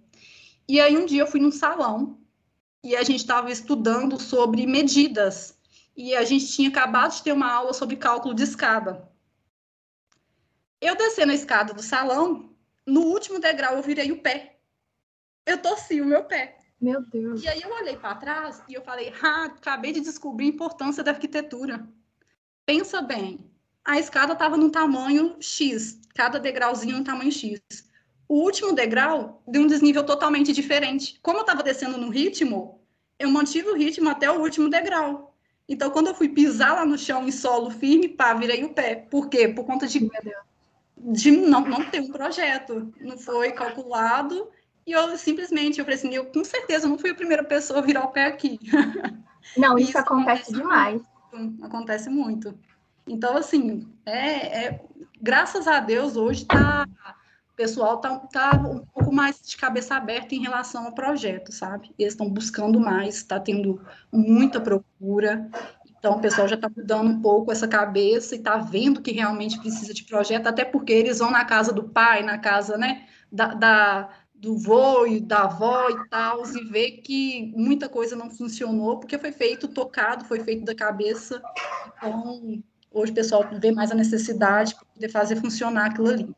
E 0.67 0.81
aí, 0.81 0.97
um 0.97 1.07
dia, 1.07 1.23
eu 1.23 1.27
fui 1.29 1.39
num 1.39 1.53
salão 1.53 2.19
e 2.83 2.97
a 2.97 3.05
gente 3.05 3.21
estava 3.21 3.49
estudando 3.49 4.21
sobre 4.21 4.67
medidas. 4.67 5.57
E 5.97 6.17
a 6.17 6.25
gente 6.25 6.49
tinha 6.49 6.69
acabado 6.69 7.13
de 7.13 7.23
ter 7.23 7.31
uma 7.31 7.53
aula 7.53 7.73
sobre 7.73 7.95
cálculo 7.95 8.35
de 8.35 8.43
escada. 8.43 9.09
Eu 10.81 10.97
descendo 10.97 11.31
a 11.31 11.37
escada 11.37 11.73
do 11.73 11.81
salão, 11.81 12.51
no 12.85 13.03
último 13.03 13.39
degrau 13.39 13.77
eu 13.77 13.83
virei 13.85 14.11
o 14.11 14.21
pé. 14.21 14.59
Eu 15.47 15.59
torci 15.63 16.01
o 16.01 16.05
meu 16.05 16.25
pé. 16.25 16.60
Meu 16.81 17.03
Deus. 17.03 17.43
E 17.43 17.49
aí 17.49 17.61
eu 17.61 17.71
olhei 17.71 17.97
para 17.97 18.15
trás 18.15 18.63
e 18.69 18.75
eu 18.75 18.83
falei, 18.83 19.13
ah, 19.23 19.45
acabei 19.45 19.93
de 19.93 20.01
descobrir 20.01 20.47
a 20.47 20.49
importância 20.49 21.03
da 21.05 21.11
arquitetura. 21.11 21.87
Pensa 22.65 23.03
bem, 23.03 23.51
a 23.85 23.99
escada 23.99 24.33
estava 24.33 24.57
no 24.57 24.71
tamanho 24.71 25.37
X, 25.41 26.01
cada 26.15 26.39
degrauzinho 26.39 26.99
no 26.99 27.05
tamanho 27.05 27.31
X. 27.31 27.61
O 28.27 28.43
último 28.43 28.73
degrau 28.73 29.43
de 29.47 29.59
um 29.59 29.67
desnível 29.67 30.05
totalmente 30.05 30.53
diferente. 30.53 31.19
Como 31.21 31.39
eu 31.39 31.43
estava 31.43 31.63
descendo 31.63 31.99
no 31.99 32.09
ritmo, 32.09 32.81
eu 33.19 33.31
mantive 33.31 33.69
o 33.69 33.77
ritmo 33.77 34.09
até 34.09 34.31
o 34.31 34.41
último 34.41 34.71
degrau. 34.71 35.37
Então, 35.69 35.91
quando 35.91 36.09
eu 36.09 36.15
fui 36.15 36.29
pisar 36.29 36.75
lá 36.75 36.87
no 36.87 36.97
chão 36.97 37.27
em 37.27 37.31
solo 37.31 37.71
firme, 37.71 38.09
pá, 38.09 38.35
virei 38.35 38.65
o 38.65 38.73
pé. 38.73 38.95
Por 38.95 39.29
quê? 39.29 39.49
Por 39.49 39.65
conta 39.65 39.87
de 39.87 40.09
de 41.03 41.31
não, 41.31 41.63
não 41.63 41.89
ter 41.89 42.01
um 42.01 42.13
projeto, 42.13 42.93
não 43.01 43.17
foi 43.17 43.53
calculado, 43.53 44.51
e 44.87 44.93
eu 44.93 45.17
simplesmente, 45.17 45.79
eu 45.79 45.85
falei 45.85 45.99
assim, 45.99 46.15
eu 46.15 46.27
com 46.27 46.45
certeza 46.45 46.89
não 46.89 46.99
fui 46.99 47.11
a 47.11 47.15
primeira 47.15 47.45
pessoa 47.45 47.79
a 47.79 47.83
virar 47.83 48.05
o 48.05 48.13
pé 48.13 48.27
aqui. 48.27 48.59
Não, 49.57 49.79
isso, 49.79 49.89
isso 49.89 49.99
acontece, 49.99 50.43
acontece, 50.43 50.53
demais. 50.53 51.03
Muito, 51.33 51.65
acontece 51.65 52.11
muito. 52.11 52.59
Então, 53.09 53.37
assim, 53.37 53.89
é, 54.05 54.67
é, 54.67 54.85
graças 55.21 55.67
a 55.67 55.81
Deus, 55.81 56.15
hoje 56.15 56.45
tá, 56.45 56.87
o 57.51 57.57
pessoal 57.57 57.99
tá, 57.99 58.19
tá 58.31 58.57
um 58.57 58.85
pouco 58.85 59.13
mais 59.13 59.41
de 59.41 59.57
cabeça 59.57 59.95
aberta 59.95 60.35
em 60.35 60.43
relação 60.43 60.85
ao 60.85 60.93
projeto, 60.93 61.53
sabe? 61.53 61.91
Eles 61.99 62.13
estão 62.13 62.29
buscando 62.29 62.79
mais, 62.79 63.17
está 63.17 63.41
tendo 63.41 63.81
muita 64.13 64.61
procura, 64.61 65.51
então, 66.01 66.17
o 66.17 66.21
pessoal 66.21 66.49
já 66.49 66.55
está 66.55 66.69
mudando 66.75 67.11
um 67.11 67.21
pouco 67.21 67.53
essa 67.53 67.69
cabeça 67.69 68.35
e 68.35 68.39
está 68.39 68.57
vendo 68.57 69.03
que 69.03 69.13
realmente 69.13 69.61
precisa 69.61 69.93
de 69.93 70.03
projeto, 70.05 70.47
até 70.47 70.65
porque 70.65 70.95
eles 70.95 71.19
vão 71.19 71.31
na 71.31 71.45
casa 71.45 71.75
do 71.75 71.91
pai, 71.91 72.23
na 72.23 72.39
casa 72.39 72.79
né, 72.79 73.07
da, 73.31 73.49
da 73.53 74.09
do 74.41 74.57
vô 74.57 75.07
e 75.07 75.21
da 75.21 75.43
avó 75.43 75.91
e 75.91 76.09
tal, 76.09 76.43
e 76.47 76.65
vê 76.65 76.91
que 76.93 77.53
muita 77.55 77.89
coisa 77.89 78.17
não 78.17 78.31
funcionou, 78.31 78.99
porque 78.99 79.19
foi 79.19 79.33
feito 79.33 79.69
tocado, 79.69 80.25
foi 80.25 80.41
feito 80.41 80.65
da 80.65 80.75
cabeça. 80.75 81.43
Então, 81.97 82.63
hoje 82.91 83.13
o 83.13 83.15
pessoal 83.15 83.45
vê 83.61 83.71
mais 83.71 83.93
a 83.93 83.95
necessidade 83.95 84.75
de 84.97 85.09
fazer 85.09 85.37
funcionar 85.37 85.87
aquilo 85.91 86.09
ali. 86.09 86.35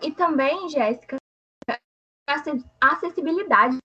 E 0.00 0.12
também, 0.12 0.68
Jéssica, 0.68 1.16
a 2.80 2.92
acessibilidade 2.92 3.76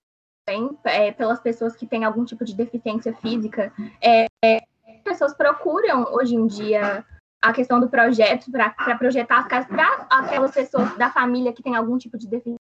também, 0.45 0.77
é, 0.83 1.11
pelas 1.11 1.39
pessoas 1.39 1.75
que 1.75 1.87
têm 1.87 2.05
algum 2.05 2.23
tipo 2.23 2.45
de 2.45 2.55
deficiência 2.55 3.13
física, 3.15 3.73
é, 3.99 4.27
é 4.45 4.61
pessoas 5.03 5.33
procuram 5.33 6.13
hoje 6.13 6.35
em 6.35 6.45
dia 6.45 7.03
a 7.41 7.53
questão 7.53 7.79
do 7.79 7.89
projeto 7.89 8.51
para 8.51 8.97
projetar 8.97 9.39
as 9.39 9.47
casas 9.47 9.67
para 9.67 10.07
aquelas 10.09 10.51
pessoas 10.51 10.95
da 10.97 11.09
família 11.09 11.53
que 11.53 11.63
tem 11.63 11.75
algum 11.75 11.97
tipo 11.97 12.17
de 12.17 12.27
deficiência, 12.27 12.66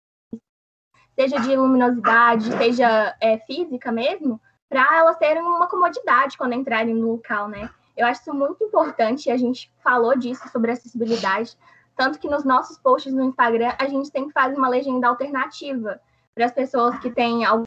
seja 1.19 1.37
de 1.41 1.53
luminosidade, 1.53 2.49
seja 2.57 3.13
é, 3.19 3.37
física 3.39 3.91
mesmo, 3.91 4.39
para 4.69 4.97
elas 4.97 5.17
terem 5.17 5.43
uma 5.43 5.67
comodidade 5.67 6.37
quando 6.37 6.53
entrarem 6.53 6.95
no 6.95 7.11
local, 7.11 7.49
né? 7.49 7.69
Eu 7.97 8.07
acho 8.07 8.21
isso 8.21 8.33
muito 8.33 8.63
importante, 8.63 9.29
a 9.29 9.35
gente 9.35 9.69
falou 9.83 10.17
disso 10.17 10.47
sobre 10.47 10.71
acessibilidade, 10.71 11.57
tanto 11.97 12.19
que 12.19 12.29
nos 12.29 12.45
nossos 12.45 12.77
posts 12.77 13.11
no 13.11 13.25
Instagram 13.25 13.73
a 13.77 13.85
gente 13.85 14.07
sempre 14.07 14.31
faz 14.31 14.57
uma 14.57 14.69
legenda 14.69 15.09
alternativa 15.09 15.99
para 16.33 16.45
as 16.45 16.53
pessoas 16.53 16.97
que 16.99 17.11
têm 17.11 17.43
algum 17.43 17.65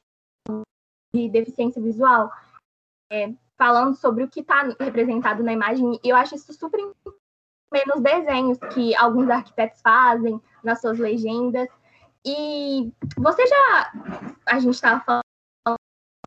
de 1.15 1.29
deficiência 1.29 1.83
visual, 1.83 2.33
é, 3.11 3.35
falando 3.59 3.95
sobre 3.97 4.25
o 4.25 4.29
que 4.29 4.41
está 4.41 4.63
representado 4.81 5.43
na 5.43 5.53
imagem. 5.53 6.01
E 6.03 6.09
eu 6.09 6.17
acho 6.17 6.35
isso 6.37 6.55
super 6.55 6.81
menos 7.71 8.01
desenhos 8.01 8.59
que 8.73 8.97
alguns 8.97 9.29
arquitetos 9.29 9.83
fazem 9.83 10.41
nas 10.65 10.81
suas 10.81 10.99
legendas. 10.99 11.69
E 12.25 12.93
você 13.17 13.47
já. 13.47 13.93
A 14.47 14.59
gente 14.59 14.75
estava 14.75 15.01
falando 15.01 15.23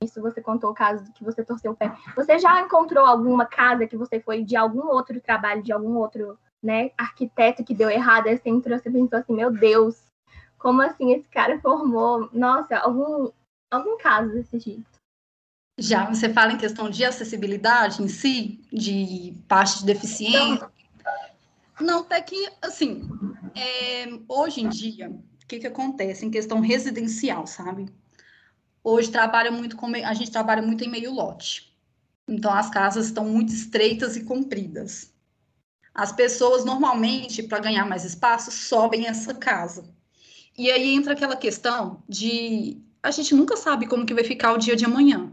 isso, 0.04 0.22
você 0.22 0.42
contou 0.42 0.72
o 0.72 0.76
caso 0.76 1.12
que 1.14 1.24
você 1.24 1.44
torceu 1.44 1.72
o 1.72 1.76
pé. 1.76 1.96
Você 2.16 2.38
já 2.38 2.62
encontrou 2.62 3.06
alguma 3.06 3.46
casa 3.46 3.88
que 3.88 3.96
você 3.96 4.20
foi 4.20 4.44
de 4.44 4.56
algum 4.56 4.88
outro 4.88 5.20
trabalho, 5.22 5.64
de 5.64 5.72
algum 5.72 5.96
outro 5.96 6.38
né, 6.62 6.92
arquiteto 6.98 7.64
que 7.64 7.74
deu 7.74 7.90
errado? 7.90 8.28
Aí 8.28 8.38
você 8.38 8.50
entrou, 8.50 8.78
você 8.78 8.90
pensou 8.90 9.20
assim, 9.20 9.34
meu 9.34 9.52
Deus, 9.52 10.02
como 10.58 10.82
assim 10.82 11.14
esse 11.14 11.28
cara 11.30 11.60
formou? 11.60 12.30
Nossa, 12.34 12.78
algum, 12.78 13.32
algum 13.72 13.98
caso 13.98 14.34
desse 14.34 14.60
jeito. 14.60 14.96
Já 15.78 16.06
você 16.06 16.32
fala 16.32 16.54
em 16.54 16.58
questão 16.58 16.90
de 16.90 17.04
acessibilidade 17.04 18.02
em 18.02 18.08
si, 18.08 18.62
de 18.72 19.34
parte 19.48 19.80
de 19.80 19.86
deficiência. 19.86 20.70
Não, 21.80 21.88
não 21.88 22.00
até 22.00 22.22
que, 22.22 22.50
assim, 22.62 23.10
é, 23.54 24.08
hoje 24.28 24.62
em 24.62 24.70
dia, 24.70 25.14
o 25.46 25.48
que, 25.48 25.60
que 25.60 25.68
acontece 25.68 26.26
em 26.26 26.32
questão 26.32 26.60
residencial, 26.60 27.46
sabe? 27.46 27.86
Hoje 28.84 29.12
trabalha 29.12 29.52
muito 29.52 29.78
com, 29.78 29.86
a 29.86 30.14
gente 30.16 30.32
trabalha 30.32 30.62
muito 30.62 30.84
em 30.84 30.90
meio 30.90 31.14
lote. 31.14 31.72
Então 32.28 32.52
as 32.52 32.68
casas 32.72 33.06
estão 33.06 33.26
muito 33.26 33.54
estreitas 33.54 34.16
e 34.16 34.24
compridas. 34.24 35.14
As 35.94 36.12
pessoas 36.12 36.66
normalmente, 36.66 37.44
para 37.44 37.60
ganhar 37.60 37.86
mais 37.86 38.04
espaço, 38.04 38.52
sobem 38.52 39.06
essa 39.06 39.36
casa. 39.36 39.88
E 40.58 40.72
aí 40.72 40.96
entra 40.96 41.14
aquela 41.14 41.38
questão 41.38 42.04
de 42.10 42.82
a 43.04 43.12
gente 43.12 43.36
nunca 43.36 43.56
sabe 43.56 43.86
como 43.86 44.06
que 44.06 44.16
vai 44.16 44.24
ficar 44.24 44.54
o 44.54 44.58
dia 44.58 44.76
de 44.76 44.84
amanhã. 44.84 45.32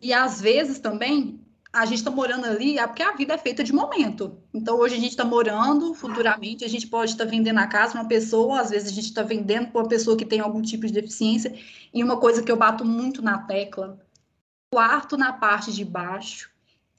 E 0.00 0.14
às 0.14 0.40
vezes 0.40 0.78
também 0.78 1.45
a 1.76 1.84
gente 1.84 1.98
está 1.98 2.10
morando 2.10 2.46
ali, 2.46 2.78
é 2.78 2.86
porque 2.86 3.02
a 3.02 3.12
vida 3.12 3.34
é 3.34 3.38
feita 3.38 3.62
de 3.62 3.72
momento. 3.72 4.38
Então, 4.52 4.78
hoje 4.78 4.94
a 4.94 4.98
gente 4.98 5.10
está 5.10 5.24
morando, 5.24 5.92
futuramente 5.92 6.64
a 6.64 6.68
gente 6.68 6.86
pode 6.86 7.10
estar 7.10 7.26
tá 7.26 7.30
vendendo 7.30 7.58
a 7.58 7.66
casa 7.66 7.92
para 7.92 8.00
uma 8.00 8.08
pessoa, 8.08 8.60
às 8.60 8.70
vezes 8.70 8.88
a 8.88 8.94
gente 8.94 9.04
está 9.04 9.22
vendendo 9.22 9.68
para 9.68 9.82
uma 9.82 9.88
pessoa 9.88 10.16
que 10.16 10.24
tem 10.24 10.40
algum 10.40 10.62
tipo 10.62 10.86
de 10.86 10.92
deficiência. 10.94 11.54
E 11.92 12.02
uma 12.02 12.16
coisa 12.16 12.42
que 12.42 12.50
eu 12.50 12.56
bato 12.56 12.82
muito 12.82 13.20
na 13.20 13.38
tecla: 13.38 14.00
quarto 14.72 15.18
na 15.18 15.34
parte 15.34 15.70
de 15.70 15.84
baixo 15.84 16.50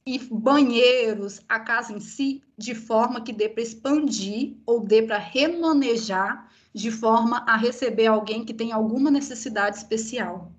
e 0.06 0.18
banheiros, 0.30 1.40
a 1.48 1.58
casa 1.58 1.92
em 1.92 2.00
si, 2.00 2.42
de 2.56 2.74
forma 2.74 3.20
que 3.20 3.32
dê 3.32 3.48
para 3.48 3.62
expandir 3.62 4.56
ou 4.64 4.80
dê 4.80 5.02
para 5.02 5.18
remanejar 5.18 6.48
de 6.72 6.92
forma 6.92 7.44
a 7.48 7.56
receber 7.56 8.06
alguém 8.06 8.44
que 8.44 8.54
tem 8.54 8.70
alguma 8.70 9.10
necessidade 9.10 9.76
especial. 9.76 10.52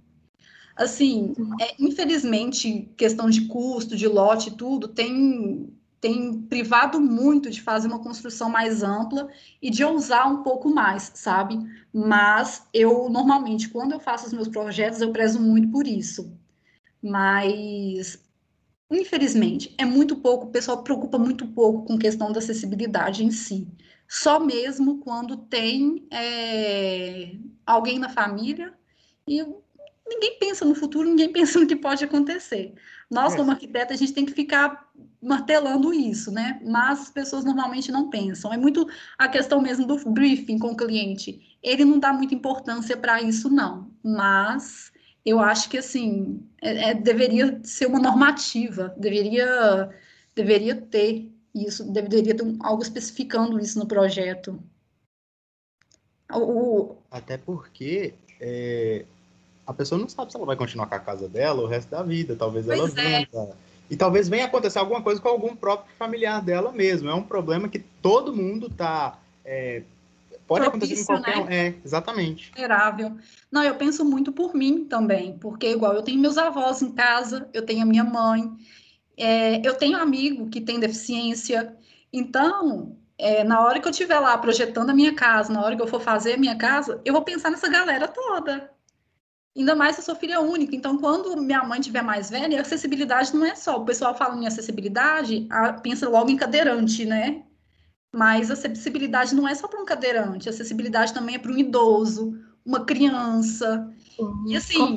Assim, 0.79 1.33
é, 1.59 1.75
infelizmente, 1.77 2.89
questão 2.95 3.29
de 3.29 3.48
custo, 3.48 3.98
de 3.98 4.07
lote, 4.07 4.55
tudo, 4.55 4.88
tem, 4.88 5.74
tem 6.00 6.41
privado 6.43 7.01
muito 7.01 7.50
de 7.50 7.62
fazer 7.62 7.89
uma 7.89 8.00
construção 8.00 8.50
mais 8.50 8.81
ampla 8.81 9.27
e 9.62 9.69
de 9.69 9.83
ousar 9.83 10.31
um 10.31 10.41
pouco 10.41 10.74
mais, 10.74 11.12
sabe? 11.15 11.59
Mas 11.93 12.65
eu, 12.74 13.09
normalmente, 13.09 13.67
quando 13.67 13.91
eu 13.91 14.00
faço 14.00 14.27
os 14.27 14.33
meus 14.33 14.48
projetos, 14.48 15.01
eu 15.01 15.12
prezo 15.12 15.41
muito 15.41 15.69
por 15.69 15.86
isso. 15.86 16.31
Mas, 17.03 18.17
infelizmente, 18.89 19.75
é 19.77 19.83
muito 19.83 20.15
pouco, 20.15 20.45
o 20.45 20.51
pessoal 20.51 20.81
preocupa 20.81 21.17
muito 21.17 21.45
pouco 21.48 21.83
com 21.83 22.00
questão 22.00 22.31
da 22.31 22.39
acessibilidade 22.39 23.21
em 23.25 23.31
si. 23.31 23.67
Só 24.07 24.39
mesmo 24.39 25.00
quando 25.00 25.36
tem 25.36 26.07
é, 26.09 27.36
alguém 27.65 28.00
na 28.00 28.07
família 28.07 28.74
e 29.27 29.43
ninguém 30.09 30.37
pensa 30.39 30.65
no 30.65 30.75
futuro, 30.75 31.07
ninguém 31.07 31.31
pensa 31.33 31.59
no 31.59 31.67
que 31.67 31.75
pode 31.75 32.03
acontecer. 32.03 32.73
Nós, 33.09 33.33
é. 33.33 33.37
como 33.37 33.51
arquiteto, 33.51 33.93
a 33.93 33.95
gente 33.95 34.13
tem 34.13 34.25
que 34.25 34.33
ficar 34.33 34.89
martelando 35.21 35.93
isso, 35.93 36.31
né? 36.31 36.61
Mas 36.65 37.01
as 37.01 37.09
pessoas 37.09 37.43
normalmente 37.43 37.91
não 37.91 38.09
pensam. 38.09 38.53
É 38.53 38.57
muito 38.57 38.87
a 39.17 39.27
questão 39.27 39.61
mesmo 39.61 39.85
do 39.85 39.97
briefing 40.11 40.59
com 40.59 40.71
o 40.71 40.77
cliente. 40.77 41.57
Ele 41.63 41.83
não 41.83 41.99
dá 41.99 42.13
muita 42.13 42.35
importância 42.35 42.95
para 42.95 43.21
isso, 43.21 43.49
não. 43.49 43.91
Mas 44.03 44.91
eu 45.25 45.39
acho 45.39 45.69
que, 45.69 45.77
assim, 45.77 46.41
é, 46.61 46.91
é, 46.91 46.93
deveria 46.93 47.59
ser 47.63 47.87
uma 47.87 47.99
normativa, 47.99 48.93
deveria, 48.97 49.89
deveria 50.35 50.75
ter 50.75 51.31
isso, 51.53 51.91
deveria 51.91 52.35
ter 52.35 52.55
algo 52.61 52.81
especificando 52.81 53.59
isso 53.59 53.79
no 53.79 53.87
projeto. 53.87 54.61
O, 56.31 56.95
Até 57.09 57.37
porque 57.37 58.13
é, 58.39 59.05
a 59.69 59.73
pessoa 59.73 60.01
não 60.01 60.09
sabe 60.09 60.31
se 60.31 60.35
ela 60.35 60.47
vai 60.47 60.55
continuar 60.55 60.88
com 60.88 60.95
a 60.95 60.99
casa 60.99 61.29
dela 61.29 61.61
o 61.61 61.67
resto 61.67 61.91
da 61.91 62.01
vida. 62.01 62.35
Talvez 62.35 62.65
pois 62.65 62.79
ela 62.79 63.07
é. 63.07 63.19
venda. 63.19 63.55
E 63.88 63.95
talvez 63.95 64.27
venha 64.27 64.45
acontecer 64.45 64.79
alguma 64.79 64.99
coisa 64.99 65.21
com 65.21 65.29
algum 65.29 65.55
próprio 65.55 65.93
familiar 65.95 66.41
dela 66.41 66.71
mesmo. 66.71 67.07
É 67.07 67.13
um 67.13 67.21
problema 67.21 67.69
que 67.69 67.77
todo 67.77 68.35
mundo 68.35 68.65
está. 68.65 69.19
É, 69.45 69.83
pode 70.47 70.65
Propício, 70.65 70.95
acontecer 70.95 71.05
com 71.05 71.21
qualquer 71.21 71.45
né? 71.45 71.67
É, 71.67 71.73
exatamente. 71.85 72.49
Vulnerável. 72.49 73.15
Não, 73.51 73.63
eu 73.63 73.75
penso 73.75 74.03
muito 74.03 74.31
por 74.31 74.55
mim 74.55 74.85
também, 74.85 75.38
porque 75.38 75.69
igual 75.69 75.93
eu 75.93 76.01
tenho 76.01 76.19
meus 76.19 76.39
avós 76.39 76.81
em 76.81 76.91
casa, 76.91 77.47
eu 77.53 77.63
tenho 77.63 77.83
a 77.83 77.85
minha 77.85 78.03
mãe, 78.03 78.51
é, 79.15 79.61
eu 79.63 79.75
tenho 79.75 79.99
um 79.99 80.01
amigo 80.01 80.49
que 80.49 80.61
tem 80.61 80.79
deficiência. 80.79 81.75
Então, 82.11 82.97
é, 83.19 83.43
na 83.43 83.61
hora 83.61 83.79
que 83.79 83.88
eu 83.88 83.91
estiver 83.91 84.19
lá 84.19 84.35
projetando 84.35 84.89
a 84.89 84.95
minha 84.95 85.13
casa, 85.13 85.53
na 85.53 85.63
hora 85.63 85.75
que 85.75 85.81
eu 85.83 85.88
for 85.88 86.01
fazer 86.01 86.33
a 86.33 86.38
minha 86.38 86.57
casa, 86.57 86.99
eu 87.05 87.13
vou 87.13 87.21
pensar 87.21 87.51
nessa 87.51 87.69
galera 87.69 88.07
toda. 88.07 88.68
Ainda 89.59 89.75
mais 89.75 89.95
se 89.95 90.01
eu 90.01 90.05
sou 90.05 90.15
filha 90.15 90.39
única. 90.39 90.73
Então, 90.73 90.97
quando 90.97 91.35
minha 91.35 91.61
mãe 91.63 91.81
tiver 91.81 92.01
mais 92.01 92.29
velha, 92.29 92.57
a 92.57 92.61
acessibilidade 92.61 93.35
não 93.35 93.45
é 93.45 93.55
só. 93.55 93.75
O 93.77 93.83
pessoal 93.83 94.15
fala 94.15 94.41
em 94.41 94.47
acessibilidade, 94.47 95.45
a, 95.49 95.73
pensa 95.73 96.07
logo 96.07 96.29
em 96.29 96.37
cadeirante, 96.37 97.05
né? 97.05 97.43
Mas 98.09 98.49
acessibilidade 98.49 99.35
não 99.35 99.45
é 99.45 99.53
só 99.53 99.67
para 99.67 99.81
um 99.81 99.85
cadeirante, 99.85 100.47
acessibilidade 100.47 101.13
também 101.13 101.35
é 101.35 101.39
para 101.39 101.51
um 101.51 101.57
idoso, 101.57 102.39
uma 102.65 102.85
criança. 102.85 103.93
Sim, 104.15 104.31
e 104.47 104.55
assim, 104.55 104.95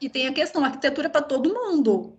e 0.00 0.10
tem 0.10 0.26
a 0.26 0.32
questão, 0.32 0.64
a 0.64 0.66
arquitetura 0.66 1.06
é 1.06 1.10
para 1.10 1.22
todo 1.22 1.54
mundo. 1.54 2.18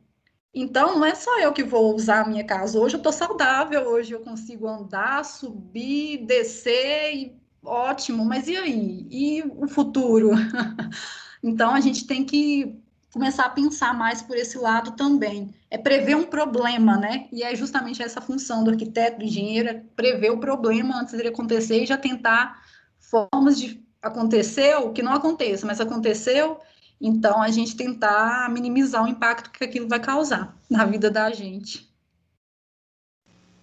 Então, 0.55 0.95
não 0.95 1.05
é 1.05 1.13
só 1.13 1.37
eu 1.39 1.51
que 1.51 1.63
vou 1.63 1.93
usar 1.93 2.21
a 2.21 2.29
minha 2.29 2.45
casa. 2.45 2.79
Hoje 2.79 2.95
eu 2.95 2.99
estou 2.99 3.11
saudável, 3.11 3.89
hoje 3.89 4.13
eu 4.13 4.21
consigo 4.21 4.67
andar, 4.67 5.25
subir, 5.25 6.25
descer, 6.25 7.13
e 7.13 7.37
ótimo. 7.61 8.23
Mas 8.23 8.47
e 8.47 8.55
aí? 8.55 9.05
E 9.11 9.43
o 9.43 9.67
futuro? 9.67 10.31
Então, 11.43 11.75
a 11.75 11.81
gente 11.81 12.07
tem 12.07 12.23
que 12.23 12.81
começar 13.12 13.45
a 13.45 13.50
pensar 13.50 13.93
mais 13.93 14.21
por 14.21 14.35
esse 14.35 14.57
lado 14.57 14.91
também. 14.93 15.53
É 15.69 15.77
prever 15.77 16.15
um 16.15 16.23
problema, 16.23 16.97
né? 16.97 17.27
E 17.31 17.43
é 17.43 17.55
justamente 17.55 18.01
essa 18.01 18.21
função 18.21 18.63
do 18.63 18.71
arquiteto, 18.71 19.19
do 19.19 19.25
engenheiro, 19.25 19.69
é 19.69 19.83
prever 19.95 20.31
o 20.31 20.39
problema 20.39 21.00
antes 21.00 21.13
dele 21.13 21.29
acontecer 21.29 21.83
e 21.83 21.85
já 21.85 21.97
tentar 21.97 22.63
formas 22.97 23.59
de 23.59 23.83
acontecer 24.01 24.75
o 24.77 24.91
que 24.91 25.03
não 25.03 25.13
aconteça, 25.13 25.65
mas 25.65 25.79
aconteceu, 25.79 26.59
então 27.00 27.41
a 27.41 27.50
gente 27.50 27.75
tentar 27.75 28.50
minimizar 28.50 29.03
o 29.03 29.07
impacto 29.07 29.50
que 29.51 29.63
aquilo 29.63 29.88
vai 29.88 30.00
causar 30.00 30.57
na 30.69 30.83
vida 30.85 31.09
da 31.09 31.31
gente. 31.31 31.89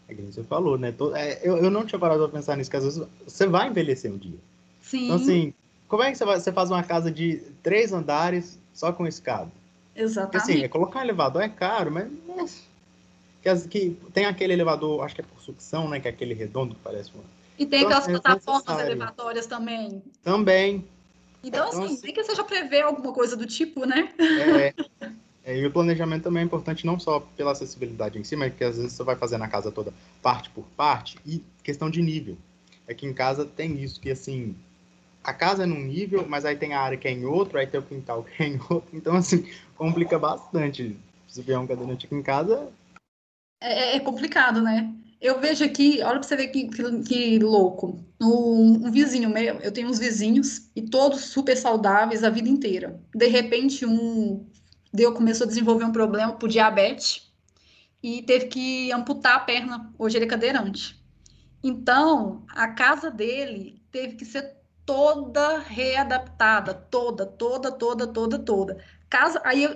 É 0.09 0.15
que 0.15 0.23
você 0.23 0.43
falou, 0.43 0.79
né? 0.79 0.95
É, 1.15 1.47
eu, 1.47 1.59
eu 1.59 1.71
não 1.71 1.85
tinha 1.85 1.99
parado 1.99 2.23
para 2.23 2.39
pensar 2.39 2.57
nisso, 2.57 2.71
que 2.71 2.77
às 2.77 2.85
vezes 2.85 3.07
você 3.25 3.47
vai 3.47 3.69
envelhecer 3.69 4.13
um 4.13 4.17
dia. 4.17 4.39
Sim. 4.81 5.05
Então, 5.05 5.17
assim, 5.17 5.55
como 5.91 6.05
é 6.05 6.13
que 6.13 6.17
você, 6.17 6.53
faz 6.53 6.71
uma 6.71 6.85
casa 6.85 7.11
de 7.11 7.43
três 7.65 7.93
andares 7.93 8.61
só 8.73 8.93
com 8.93 9.09
escada? 9.09 9.51
Exatamente. 9.95 10.31
Porque, 10.31 10.53
assim, 10.53 10.69
colocar 10.69 11.01
um 11.01 11.03
elevador 11.03 11.43
é 11.43 11.49
caro, 11.49 11.91
mas 11.91 12.65
que, 13.43 13.69
que, 13.69 13.97
tem 14.15 14.25
aquele 14.25 14.53
elevador, 14.53 15.05
acho 15.05 15.17
que 15.17 15.21
é 15.21 15.25
por 15.25 15.43
sucção, 15.43 15.89
né? 15.89 15.99
Que 15.99 16.07
é 16.07 16.13
aquele 16.13 16.33
redondo 16.33 16.77
que 16.77 16.81
parece 16.81 17.11
uma. 17.13 17.25
E 17.59 17.67
tem 17.67 17.81
então, 17.81 17.99
aquelas 17.99 18.09
é 18.09 18.21
plataformas 18.21 18.87
elevatórias 18.87 19.47
também. 19.49 20.01
Também. 20.23 20.87
Então, 21.43 21.69
então 21.69 21.85
assim, 21.85 22.01
nem 22.05 22.15
que 22.15 22.23
seja 22.23 22.45
prever 22.45 22.83
alguma 22.83 23.13
coisa 23.13 23.37
do 23.37 23.45
tipo, 23.45 23.85
né? 23.85 24.15
É, 24.17 24.75
é, 25.45 25.59
e 25.59 25.67
o 25.67 25.73
planejamento 25.73 26.23
também 26.23 26.45
é 26.45 26.47
importante 26.47 26.87
não 26.87 27.01
só 27.01 27.19
pela 27.37 27.51
acessibilidade 27.51 28.17
em 28.17 28.23
si, 28.23 28.37
mas 28.37 28.55
que 28.55 28.63
às 28.63 28.77
vezes 28.77 28.93
você 28.93 29.03
vai 29.03 29.17
fazer 29.17 29.39
na 29.39 29.49
casa 29.49 29.73
toda 29.73 29.93
parte 30.23 30.51
por 30.51 30.65
parte 30.77 31.19
e 31.27 31.43
questão 31.65 31.91
de 31.91 32.01
nível. 32.01 32.39
É 32.87 32.95
que 32.95 33.07
em 33.07 33.13
casa 33.13 33.45
tem 33.45 33.83
isso, 33.83 34.01
que 34.01 34.11
assim, 34.11 34.55
a 35.23 35.33
casa 35.33 35.65
é 35.65 35.67
num 35.67 35.81
nível, 35.81 36.27
mas 36.29 36.45
aí 36.45 36.57
tem 36.57 36.75
a 36.75 36.81
área 36.81 36.99
que 36.99 37.07
é 37.07 37.13
em 37.13 37.25
outro, 37.25 37.59
aí 37.59 37.67
tem 37.67 37.81
o 37.81 37.83
quintal 37.83 38.25
que 38.25 38.43
é 38.43 38.47
em 38.47 38.61
outro. 38.69 38.89
Então, 38.93 39.17
assim, 39.17 39.49
complica 39.77 40.19
bastante. 40.19 40.97
Se 41.29 41.43
vier 41.43 41.59
um 41.59 41.67
cadeirante 41.67 42.07
aqui 42.07 42.15
em 42.15 42.23
casa. 42.23 42.69
É, 43.63 43.97
é 43.97 44.01
complicado, 44.01 44.61
né? 44.61 44.93
Eu 45.21 45.39
vejo 45.39 45.63
aqui, 45.65 46.01
olha 46.03 46.19
para 46.19 46.23
você 46.23 46.35
ver 46.35 46.49
que, 46.49 46.69
que, 46.69 47.03
que 47.03 47.39
louco. 47.39 48.03
Um, 48.21 48.87
um, 48.87 48.91
vizinho 48.91 49.29
meu, 49.29 49.57
eu 49.57 49.71
tenho 49.71 49.89
uns 49.89 49.99
vizinhos 49.99 50.71
e 50.75 50.83
todos 50.83 51.27
super 51.27 51.57
saudáveis 51.57 52.25
a 52.25 52.31
vida 52.31 52.49
inteira. 52.49 52.99
De 53.15 53.27
repente, 53.27 53.85
um 53.85 54.47
deu 54.93 55.13
começou 55.13 55.45
a 55.45 55.49
desenvolver 55.49 55.85
um 55.85 55.93
problema 55.93 56.33
por 56.33 56.49
diabetes 56.49 57.31
e 58.03 58.23
teve 58.23 58.47
que 58.47 58.91
amputar 58.93 59.37
a 59.37 59.41
perna. 59.41 59.93
Hoje 59.99 60.17
ele 60.17 60.25
é 60.25 60.29
cadeirante. 60.29 60.99
Então, 61.63 62.45
a 62.49 62.69
casa 62.69 63.11
dele 63.11 63.81
teve 63.93 64.17
que 64.17 64.25
ser 64.25 64.60
toda 64.91 65.61
readaptada, 65.61 66.75
toda, 66.75 67.25
toda, 67.25 67.71
toda, 67.71 68.09
toda, 68.09 68.39
toda. 68.41 68.85
Casa, 69.09 69.41
aí 69.45 69.69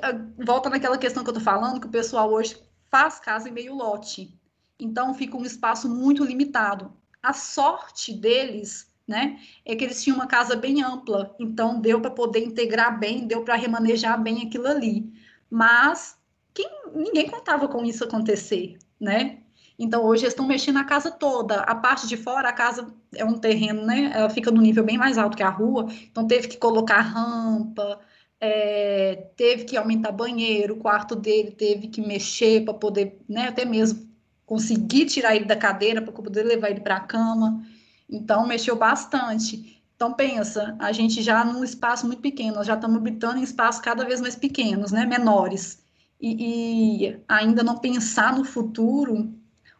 volta 0.44 0.68
naquela 0.68 0.99
questão 0.99 1.23
que 1.23 1.30
eu 1.30 1.35
tô 1.35 1.38
falando, 1.40 1.80
que 1.80 1.87
o 1.87 1.90
pessoal 1.90 2.33
hoje 2.33 2.61
faz 2.90 3.21
casa 3.21 3.49
em 3.49 3.52
meio 3.52 3.76
lote. 3.76 4.37
Então 4.76 5.14
fica 5.14 5.37
um 5.37 5.44
espaço 5.44 5.88
muito 5.88 6.25
limitado. 6.25 6.92
A 7.23 7.33
sorte 7.33 8.12
deles, 8.12 8.92
né, 9.06 9.38
é 9.64 9.76
que 9.76 9.85
eles 9.85 10.02
tinham 10.02 10.16
uma 10.16 10.26
casa 10.26 10.56
bem 10.56 10.83
ampla, 10.83 11.33
então 11.38 11.80
deu 11.80 12.00
para 12.00 12.11
poder 12.11 12.40
integrar 12.40 12.99
bem, 12.99 13.25
deu 13.25 13.44
para 13.44 13.54
remanejar 13.54 14.21
bem 14.21 14.44
aquilo 14.44 14.66
ali. 14.66 15.12
Mas 15.49 16.18
quem, 16.52 16.68
ninguém 16.92 17.30
contava 17.30 17.68
com 17.68 17.85
isso 17.85 18.02
acontecer, 18.02 18.76
né? 18.99 19.43
Então 19.78 20.04
hoje 20.04 20.23
eles 20.23 20.33
estão 20.33 20.47
mexendo 20.47 20.76
na 20.76 20.85
casa 20.85 21.11
toda. 21.11 21.61
A 21.62 21.75
parte 21.75 22.07
de 22.07 22.16
fora, 22.16 22.49
a 22.49 22.52
casa 22.52 22.95
é 23.14 23.25
um 23.25 23.38
terreno, 23.38 23.85
né? 23.85 24.12
Ela 24.14 24.31
fica 24.31 24.50
no 24.50 24.61
nível 24.61 24.85
bem 24.85 24.97
mais 24.97 25.19
alto 25.19 25.37
que 25.37 25.43
a 25.43 25.49
rua, 25.49 25.88
então 26.11 26.26
teve 26.26 26.49
que 26.49 26.57
colocar 26.57 27.00
rampa, 27.00 28.00
é, 28.40 29.28
teve 29.37 29.64
que 29.64 29.76
aumentar 29.76 30.12
banheiro, 30.12 30.75
o 30.75 30.78
quarto 30.78 31.16
dele 31.16 31.50
teve 31.52 31.88
que 31.88 32.00
mexer 32.00 32.64
para 32.64 32.75
poder, 32.75 33.19
né, 33.28 33.49
até 33.49 33.64
mesmo 33.64 34.07
conseguir 34.45 35.07
tirar 35.07 35.35
ele 35.35 35.47
da 35.47 35.57
cadeira 35.57 36.02
para 36.02 36.12
poder 36.12 36.43
levar 36.43 36.71
ele 36.71 36.81
para 36.81 36.97
a 36.97 37.00
cama. 37.00 37.64
Então, 38.09 38.47
mexeu 38.47 38.76
bastante. 38.76 39.83
Então, 39.97 40.12
pensa, 40.12 40.76
a 40.78 40.93
gente 40.93 41.23
já 41.23 41.45
num 41.45 41.64
espaço 41.64 42.07
muito 42.07 42.21
pequeno, 42.21 42.57
nós 42.57 42.66
já 42.66 42.75
estamos 42.75 42.99
habitando 42.99 43.38
em 43.38 43.43
espaços 43.43 43.81
cada 43.81 44.04
vez 44.04 44.21
mais 44.21 44.37
pequenos, 44.37 44.93
né, 44.93 45.07
menores. 45.07 45.83
E, 46.21 47.07
e 47.07 47.21
ainda 47.28 47.62
não 47.62 47.78
pensar 47.78 48.37
no 48.37 48.45
futuro, 48.45 49.33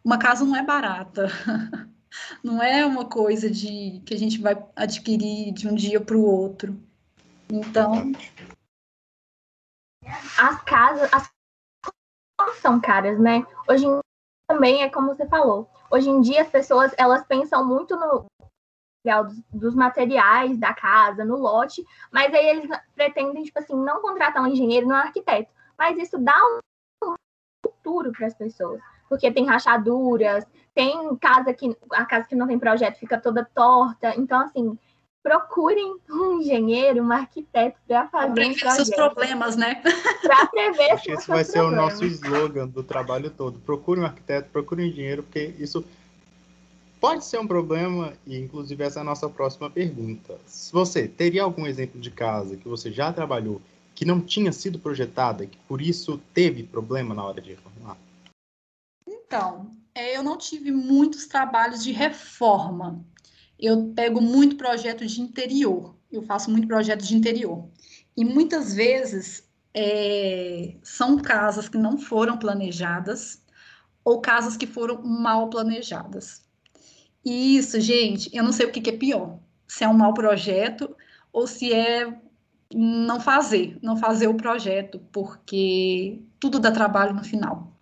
uma 0.05 0.19
casa 0.19 0.45
não 0.45 0.55
é 0.55 0.63
barata. 0.63 1.25
não 2.43 2.61
é 2.61 2.85
uma 2.85 3.05
coisa 3.05 3.49
de 3.49 4.01
que 4.05 4.13
a 4.13 4.17
gente 4.17 4.39
vai 4.39 4.55
adquirir 4.75 5.51
de 5.51 5.67
um 5.67 5.73
dia 5.73 5.99
para 5.99 6.15
o 6.15 6.23
outro. 6.23 6.79
Então. 7.49 8.11
As 10.39 10.63
casas, 10.63 11.09
as 11.11 11.29
são 12.61 12.79
caras, 12.79 13.19
né? 13.19 13.45
Hoje 13.67 13.85
em 13.85 13.99
também 14.47 14.83
é 14.83 14.89
como 14.89 15.15
você 15.15 15.27
falou. 15.27 15.67
Hoje 15.89 16.09
em 16.09 16.21
dia 16.21 16.43
as 16.43 16.49
pessoas 16.49 16.93
elas 16.97 17.25
pensam 17.25 17.65
muito 17.65 17.95
no 17.95 18.25
dos, 19.03 19.41
dos 19.51 19.75
materiais 19.75 20.57
da 20.57 20.73
casa, 20.73 21.23
no 21.23 21.37
lote, 21.37 21.85
mas 22.11 22.33
aí 22.33 22.47
eles 22.47 22.69
pretendem 22.95 23.43
tipo 23.43 23.59
assim 23.59 23.75
não 23.75 24.01
contratar 24.01 24.43
um 24.43 24.47
engenheiro, 24.47 24.87
não 24.87 24.95
um 24.95 24.99
arquiteto. 24.99 25.51
Mas 25.77 25.97
isso 25.97 26.17
dá 26.17 26.35
um 27.03 27.15
futuro 27.65 28.11
para 28.11 28.27
as 28.27 28.33
pessoas, 28.33 28.81
porque 29.09 29.31
tem 29.31 29.45
rachaduras, 29.45 30.45
tem 30.73 31.15
casa 31.17 31.53
que 31.53 31.75
a 31.91 32.05
casa 32.05 32.27
que 32.27 32.35
não 32.35 32.47
tem 32.47 32.59
projeto 32.59 32.97
fica 32.97 33.19
toda 33.19 33.45
torta. 33.45 34.13
Então 34.17 34.39
assim, 34.41 34.77
procurem 35.25 35.97
um 36.07 36.39
engenheiro, 36.39 37.01
um 37.01 37.11
arquiteto 37.11 37.79
para 37.87 38.07
fazer 38.09 38.33
prever 38.33 38.67
um 38.67 38.71
seus 38.71 38.89
problemas, 38.91 39.55
né? 39.55 39.81
Para 40.21 40.45
prever 40.45 40.91
Acho 40.91 41.03
que 41.03 41.11
esse 41.13 41.27
vai 41.27 41.43
ser 41.43 41.61
o 41.61 41.71
nosso 41.71 42.05
slogan 42.05 42.67
do 42.67 42.83
trabalho 42.83 43.31
todo. 43.31 43.57
Procure 43.59 43.99
um 43.99 44.05
arquiteto, 44.05 44.49
procure 44.51 44.83
um 44.83 44.85
engenheiro, 44.85 45.23
porque 45.23 45.55
isso 45.57 45.83
pode 47.01 47.25
ser 47.25 47.39
um 47.39 47.47
problema 47.47 48.13
e 48.25 48.37
inclusive 48.37 48.83
essa 48.83 48.99
é 48.99 49.01
a 49.01 49.03
nossa 49.03 49.27
próxima 49.27 49.67
pergunta. 49.67 50.37
Se 50.45 50.71
você 50.71 51.07
teria 51.07 51.41
algum 51.41 51.65
exemplo 51.65 51.99
de 51.99 52.11
casa 52.11 52.55
que 52.55 52.67
você 52.67 52.91
já 52.91 53.11
trabalhou 53.11 53.59
que 53.95 54.05
não 54.05 54.21
tinha 54.21 54.51
sido 54.51 54.77
projetada, 54.77 55.47
que 55.47 55.57
por 55.67 55.81
isso 55.81 56.21
teve 56.35 56.61
problema 56.61 57.15
na 57.15 57.23
hora 57.23 57.41
de 57.41 57.49
reformar? 57.49 57.97
Então, 59.25 59.75
é, 59.93 60.15
eu 60.17 60.23
não 60.23 60.37
tive 60.37 60.71
muitos 60.71 61.25
trabalhos 61.25 61.83
de 61.83 61.91
reforma 61.91 63.05
eu 63.59 63.93
pego 63.95 64.21
muito 64.21 64.57
projeto 64.57 65.05
de 65.05 65.21
interior, 65.21 65.95
eu 66.11 66.21
faço 66.21 66.51
muito 66.51 66.67
projeto 66.67 67.03
de 67.03 67.15
interior. 67.15 67.67
E 68.15 68.23
muitas 68.23 68.73
vezes 68.73 69.47
é, 69.73 70.75
são 70.83 71.17
casas 71.17 71.69
que 71.69 71.77
não 71.77 71.97
foram 71.97 72.37
planejadas 72.37 73.41
ou 74.03 74.21
casas 74.21 74.55
que 74.57 74.67
foram 74.67 75.01
mal 75.03 75.49
planejadas. 75.49 76.43
E 77.23 77.57
isso, 77.57 77.79
gente, 77.79 78.29
eu 78.35 78.43
não 78.43 78.51
sei 78.51 78.67
o 78.67 78.71
que, 78.71 78.81
que 78.81 78.91
é 78.91 78.97
pior: 78.97 79.39
se 79.67 79.83
é 79.83 79.87
um 79.87 79.93
mau 79.93 80.13
projeto 80.13 80.95
ou 81.33 81.47
se 81.47 81.73
é 81.73 82.21
não 82.73 83.19
fazer, 83.19 83.77
não 83.81 83.97
fazer 83.97 84.27
o 84.27 84.35
projeto, 84.35 84.99
porque 85.11 86.21
tudo 86.39 86.59
dá 86.59 86.71
trabalho 86.71 87.13
no 87.13 87.23
final. 87.23 87.74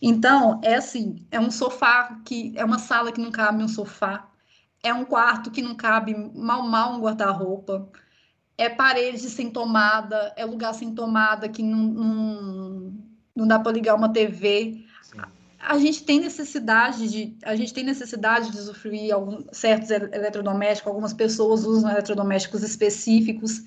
Então, 0.00 0.60
é 0.62 0.76
assim, 0.76 1.26
é 1.30 1.40
um 1.40 1.50
sofá 1.50 2.20
que 2.24 2.52
é 2.56 2.64
uma 2.64 2.78
sala 2.78 3.10
que 3.10 3.20
não 3.20 3.30
cabe 3.30 3.62
um 3.62 3.68
sofá, 3.68 4.28
é 4.82 4.94
um 4.94 5.04
quarto 5.04 5.50
que 5.50 5.60
não 5.60 5.74
cabe 5.74 6.14
mal 6.34 6.62
mal 6.62 6.94
um 6.94 7.00
guarda-roupa, 7.00 7.88
é 8.56 8.68
parede 8.68 9.28
sem 9.28 9.50
tomada, 9.50 10.32
é 10.36 10.44
lugar 10.44 10.74
sem 10.74 10.94
tomada 10.94 11.48
que 11.48 11.62
não, 11.62 11.78
não, 11.78 12.94
não 13.34 13.46
dá 13.46 13.58
para 13.58 13.72
ligar 13.72 13.94
uma 13.94 14.12
TV. 14.12 14.84
Sim. 15.02 15.18
A 15.60 15.78
gente 15.78 16.04
tem 16.04 16.20
necessidade 16.20 17.08
de 17.08 17.36
a 17.44 17.56
gente 17.56 17.74
tem 17.74 17.84
necessidade 17.84 18.50
de 18.50 18.58
usufruir 18.58 19.12
alguns 19.12 19.44
certos 19.52 19.90
eletrodomésticos, 19.90 20.88
algumas 20.88 21.12
pessoas 21.12 21.64
usam 21.64 21.90
eletrodomésticos 21.90 22.62
específicos. 22.62 23.62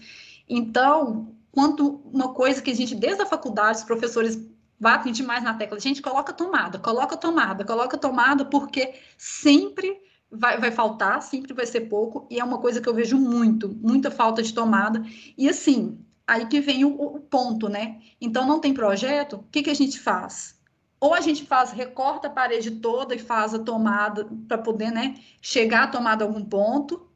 Então, 0.47 1.33
quanto 1.51 2.01
uma 2.05 2.33
coisa 2.33 2.61
que 2.61 2.71
a 2.71 2.75
gente 2.75 2.95
desde 2.95 3.21
a 3.21 3.25
faculdade 3.25 3.79
os 3.79 3.83
professores 3.83 4.37
batem 4.81 5.13
demais 5.13 5.43
na 5.43 5.53
tecla, 5.53 5.79
gente 5.79 6.01
coloca 6.01 6.33
tomada, 6.33 6.79
coloca 6.79 7.15
tomada, 7.15 7.63
coloca 7.63 7.99
tomada, 7.99 8.43
porque 8.43 8.95
sempre 9.15 10.01
vai, 10.31 10.57
vai 10.57 10.71
faltar, 10.71 11.21
sempre 11.21 11.53
vai 11.53 11.67
ser 11.67 11.81
pouco, 11.81 12.25
e 12.31 12.39
é 12.39 12.43
uma 12.43 12.57
coisa 12.57 12.81
que 12.81 12.89
eu 12.89 12.93
vejo 12.95 13.15
muito, 13.15 13.69
muita 13.69 14.09
falta 14.09 14.41
de 14.41 14.51
tomada. 14.51 15.05
E 15.37 15.47
assim, 15.47 16.03
aí 16.25 16.47
que 16.47 16.59
vem 16.59 16.83
o, 16.83 16.99
o 16.99 17.19
ponto, 17.19 17.69
né? 17.69 17.99
Então 18.19 18.47
não 18.47 18.59
tem 18.59 18.73
projeto, 18.73 19.35
o 19.35 19.43
que, 19.51 19.61
que 19.61 19.69
a 19.69 19.75
gente 19.75 19.99
faz? 19.99 20.59
Ou 20.99 21.13
a 21.13 21.21
gente 21.21 21.45
faz, 21.45 21.71
recorta 21.71 22.27
a 22.27 22.31
parede 22.31 22.71
toda 22.71 23.13
e 23.13 23.19
faz 23.19 23.53
a 23.53 23.59
tomada 23.59 24.27
para 24.47 24.57
poder, 24.57 24.89
né, 24.89 25.13
chegar 25.39 25.83
a 25.83 25.87
tomada 25.87 26.25
a 26.25 26.27
algum 26.27 26.43
ponto, 26.43 27.07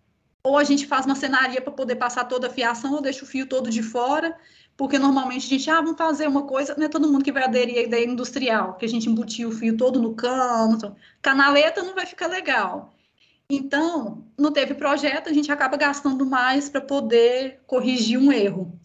ou 0.44 0.56
a 0.60 0.64
gente 0.64 0.86
faz 0.86 1.08
uma 1.08 1.16
cenaria 1.16 1.60
para 1.60 1.74
poder 1.74 1.96
passar 1.96 2.26
toda 2.26 2.46
a 2.46 2.50
fiação, 2.52 2.94
ou 2.94 3.02
deixa 3.02 3.24
o 3.24 3.28
fio 3.28 3.48
todo 3.48 3.72
de 3.72 3.82
fora, 3.82 4.38
porque 4.78 5.00
normalmente 5.00 5.46
a 5.46 5.50
gente, 5.50 5.70
ah, 5.70 5.82
vamos 5.82 5.98
fazer 5.98 6.28
uma 6.28 6.44
coisa, 6.44 6.76
não 6.78 6.86
é 6.86 6.90
todo 6.90 7.10
mundo 7.12 7.24
que 7.24 7.32
vai 7.32 7.44
aderir 7.44 7.78
à 7.78 7.82
ideia 7.82 8.06
industrial, 8.06 8.76
que 8.76 8.86
a 8.86 8.90
gente 8.90 9.10
embutiu 9.10 9.50
o 9.50 9.52
fio 9.52 9.78
todo 9.78 10.02
no 10.02 10.14
cano, 10.14 10.96
canaleta 11.22 11.82
não 11.82 11.96
vai 11.96 12.06
ficar 12.06 12.28
legal. 12.28 12.94
Então, 13.50 14.26
não 14.38 14.52
teve 14.52 14.74
projeto, 14.74 15.30
a 15.30 15.34
gente 15.34 15.52
acaba 15.52 15.78
gastando 15.78 16.26
mais 16.26 16.68
para 16.68 16.82
poder 16.82 17.62
corrigir 17.68 18.18
um 18.18 18.32
erro. 18.32 18.78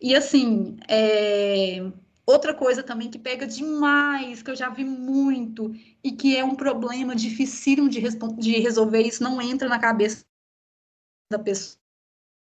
E 0.00 0.14
assim, 0.14 0.76
é... 0.88 1.82
outra 2.26 2.54
coisa 2.54 2.82
também 2.82 3.10
que 3.10 3.18
pega 3.18 3.46
demais, 3.46 4.42
que 4.42 4.50
eu 4.50 4.56
já 4.56 4.68
vi 4.68 4.84
muito, 4.84 5.74
e 6.04 6.12
que 6.12 6.36
é 6.36 6.44
um 6.44 6.54
problema 6.54 7.16
difícil 7.16 7.88
de, 7.88 8.00
de 8.38 8.52
resolver, 8.58 9.02
isso 9.02 9.22
não 9.22 9.40
entra 9.40 9.68
na 9.68 9.78
cabeça 9.78 10.24
da 11.32 11.38
pessoa. 11.38 11.81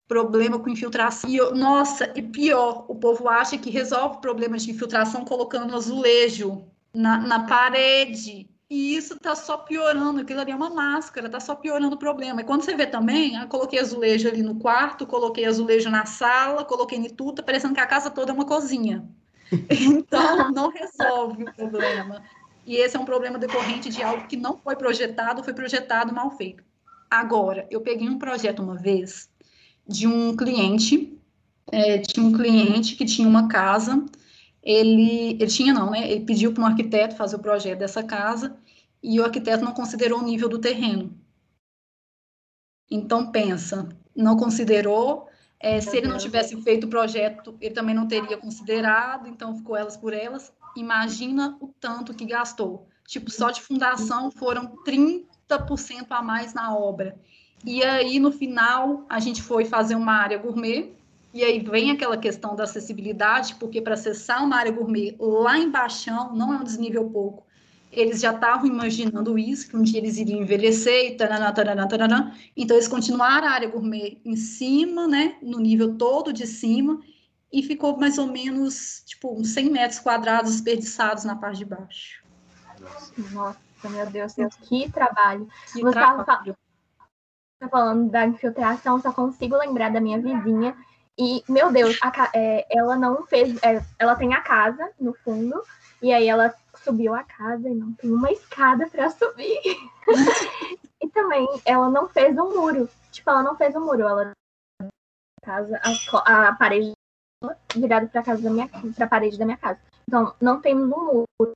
Problema 0.09 0.59
com 0.59 0.69
infiltração. 0.69 1.31
E 1.31 1.39
nossa, 1.53 2.13
e 2.15 2.23
pior, 2.23 2.85
o 2.89 2.95
povo 2.95 3.29
acha 3.29 3.57
que 3.57 3.71
resolve 3.71 4.21
problemas 4.21 4.65
de 4.65 4.71
infiltração 4.71 5.25
colocando 5.25 5.75
azulejo 5.75 6.65
na, 6.95 7.19
na 7.19 7.47
parede. 7.47 8.49
E 8.69 8.97
isso 8.97 9.15
está 9.15 9.35
só 9.35 9.59
piorando, 9.59 10.23
aquilo 10.23 10.41
ali 10.41 10.51
é 10.51 10.57
uma 10.57 10.71
máscara, 10.71 11.27
está 11.27 11.39
só 11.39 11.55
piorando 11.55 11.95
o 11.95 11.99
problema. 11.99 12.41
E 12.41 12.45
quando 12.45 12.63
você 12.63 12.75
vê 12.75 12.87
também, 12.87 13.37
eu 13.37 13.47
coloquei 13.47 13.79
azulejo 13.79 14.29
ali 14.29 14.43
no 14.43 14.55
quarto, 14.55 15.07
coloquei 15.07 15.45
azulejo 15.45 15.91
na 15.91 16.07
sala, 16.07 16.65
coloquei 16.65 16.99
em 16.99 17.09
tudo, 17.11 17.35
tá 17.35 17.43
parecendo 17.43 17.75
que 17.75 17.81
a 17.81 17.87
casa 17.87 18.11
toda 18.11 18.33
é 18.33 18.35
uma 18.35 18.47
cozinha. 18.47 19.07
Então, 19.69 20.51
não 20.51 20.71
resolve 20.71 21.45
o 21.45 21.53
problema. 21.53 22.23
E 22.65 22.77
esse 22.77 22.97
é 22.97 23.01
um 23.01 23.05
problema 23.05 23.39
decorrente 23.39 23.91
de 23.91 24.03
algo 24.03 24.27
que 24.27 24.39
não 24.39 24.57
foi 24.57 24.75
projetado, 24.75 25.45
foi 25.45 25.53
projetado 25.53 26.15
mal 26.15 26.31
feito. 26.31 26.65
Agora, 27.11 27.67
eu 27.71 27.83
peguei 27.83 28.09
um 28.09 28.19
projeto 28.19 28.63
uma 28.63 28.77
vez 28.77 29.29
de 29.87 30.07
um 30.07 30.37
cliente, 30.37 31.19
é, 31.71 31.99
tinha 31.99 32.25
um 32.25 32.33
cliente 32.33 32.97
que 32.97 33.05
tinha 33.05 33.29
uma 33.29 33.49
casa 33.49 34.05
ele, 34.63 35.33
ele 35.33 35.47
tinha 35.49 35.75
não, 35.75 35.91
né? 35.91 36.09
Ele 36.11 36.25
pediu 36.25 36.53
para 36.53 36.63
um 36.63 36.67
arquiteto 36.67 37.17
fazer 37.17 37.37
o 37.37 37.41
projeto 37.41 37.81
dessa 37.81 38.03
casa 38.03 38.57
e 39.03 39.19
o 39.19 39.25
arquiteto 39.25 39.65
não 39.65 39.73
considerou 39.73 40.21
o 40.21 40.25
nível 40.25 40.49
do 40.49 40.61
terreno. 40.61 41.13
Então 42.89 43.33
pensa, 43.33 43.89
não 44.15 44.37
considerou. 44.37 45.29
É, 45.59 45.81
se 45.81 45.97
ele 45.97 46.09
não 46.09 46.19
tivesse 46.19 46.61
feito 46.63 46.85
o 46.85 46.91
projeto, 46.91 47.57
ele 47.61 47.75
também 47.75 47.95
não 47.95 48.07
teria 48.07 48.37
considerado. 48.37 49.27
Então 49.27 49.57
ficou 49.57 49.77
elas 49.77 49.97
por 49.97 50.13
elas. 50.13 50.53
imagina 50.77 51.57
o 51.61 51.69
tanto 51.69 52.15
que 52.15 52.25
gastou. 52.25 52.87
Tipo, 53.07 53.31
só 53.31 53.51
de 53.51 53.61
fundação 53.61 54.31
foram 54.31 54.77
30% 54.87 55.27
a 56.11 56.23
mais 56.23 56.55
na 56.55 56.77
obra. 56.77 57.19
E 57.65 57.83
aí, 57.83 58.19
no 58.19 58.33
final, 58.33 59.05
a 59.09 59.21
gente 59.21 59.41
foi 59.43 59.65
fazer 59.65 59.95
uma 59.95 60.13
área 60.13 60.39
gourmet, 60.39 60.93
e 61.33 61.43
aí 61.45 61.61
vem 61.61 61.91
aquela 61.91 62.17
questão 62.17 62.55
da 62.55 62.65
acessibilidade, 62.65 63.55
porque 63.55 63.81
para 63.81 63.95
acessar 63.95 64.45
uma 64.45 64.57
área 64.57 64.73
gourmet 64.73 65.17
lá 65.19 65.57
embaixo 65.59 66.11
não 66.35 66.53
é 66.53 66.57
um 66.59 66.65
desnível 66.65 67.09
pouco. 67.09 67.47
Eles 67.91 68.21
já 68.21 68.33
estavam 68.33 68.67
imaginando 68.67 69.39
isso, 69.39 69.69
que 69.69 69.77
um 69.77 69.83
dia 69.83 69.99
eles 69.99 70.17
iriam 70.17 70.41
envelhecer 70.41 71.13
e 71.13 71.15
taranã, 71.15 71.53
taranã, 71.53 71.87
taranã. 71.87 72.35
Então, 72.57 72.77
eles 72.77 72.89
continuaram 72.89 73.47
a 73.47 73.51
área 73.51 73.69
gourmet 73.69 74.19
em 74.25 74.35
cima, 74.35 75.07
né, 75.07 75.37
no 75.43 75.59
nível 75.59 75.95
todo 75.97 76.33
de 76.33 76.47
cima, 76.47 77.01
e 77.53 77.63
ficou 77.63 77.97
mais 77.99 78.19
ou 78.19 78.27
menos, 78.27 79.03
tipo, 79.07 79.39
uns 79.39 79.49
100 79.51 79.71
metros 79.71 80.01
quadrados 80.01 80.53
desperdiçados 80.53 81.25
na 81.25 81.37
parte 81.37 81.59
de 81.59 81.65
baixo. 81.67 82.23
Nossa, 83.31 83.59
meu 83.85 84.07
Deus, 84.11 84.35
Deus 84.35 84.55
que 84.57 84.91
trabalho. 84.91 85.47
Que 85.73 85.81
Você 85.81 85.89
estava 85.89 86.25
falando 87.69 88.11
da 88.11 88.27
infiltração, 88.27 89.01
só 89.01 89.13
consigo 89.13 89.57
lembrar 89.57 89.91
da 89.91 90.01
minha 90.01 90.21
vizinha 90.21 90.77
e, 91.19 91.45
meu 91.49 91.71
Deus, 91.71 91.99
a, 92.03 92.31
é, 92.35 92.67
ela 92.71 92.97
não 92.97 93.27
fez. 93.27 93.63
É, 93.63 93.83
ela 93.99 94.17
tem 94.17 94.35
a 94.35 94.41
casa 94.41 94.91
no 94.99 95.13
fundo, 95.13 95.63
e 96.01 96.13
aí 96.13 96.29
ela 96.29 96.55
subiu 96.77 97.15
a 97.15 97.23
casa 97.23 97.69
e 97.69 97.75
não 97.75 97.93
tem 97.95 98.11
uma 98.11 98.31
escada 98.31 98.89
para 98.89 99.11
subir. 99.11 99.61
e 101.01 101.09
também 101.11 101.47
ela 101.65 101.91
não 101.91 102.09
fez 102.09 102.37
um 102.39 102.55
muro. 102.57 102.89
Tipo, 103.11 103.31
ela 103.31 103.43
não 103.43 103.57
fez 103.57 103.75
um 103.77 103.85
muro. 103.85 104.03
Ela 104.03 104.33
casa, 105.43 105.81
a, 106.25 106.49
a 106.49 106.55
parede 106.55 106.93
virada 107.75 108.07
para 108.07 108.23
casa 108.23 108.43
da 108.43 108.51
minha 108.51 108.69
para 108.69 109.05
a 109.05 109.09
parede 109.09 109.39
da 109.39 109.45
minha 109.45 109.59
casa. 109.59 109.81
Então, 110.09 110.35
não 110.41 110.61
temos 110.61 110.85
um 110.85 110.89
muro. 110.89 111.53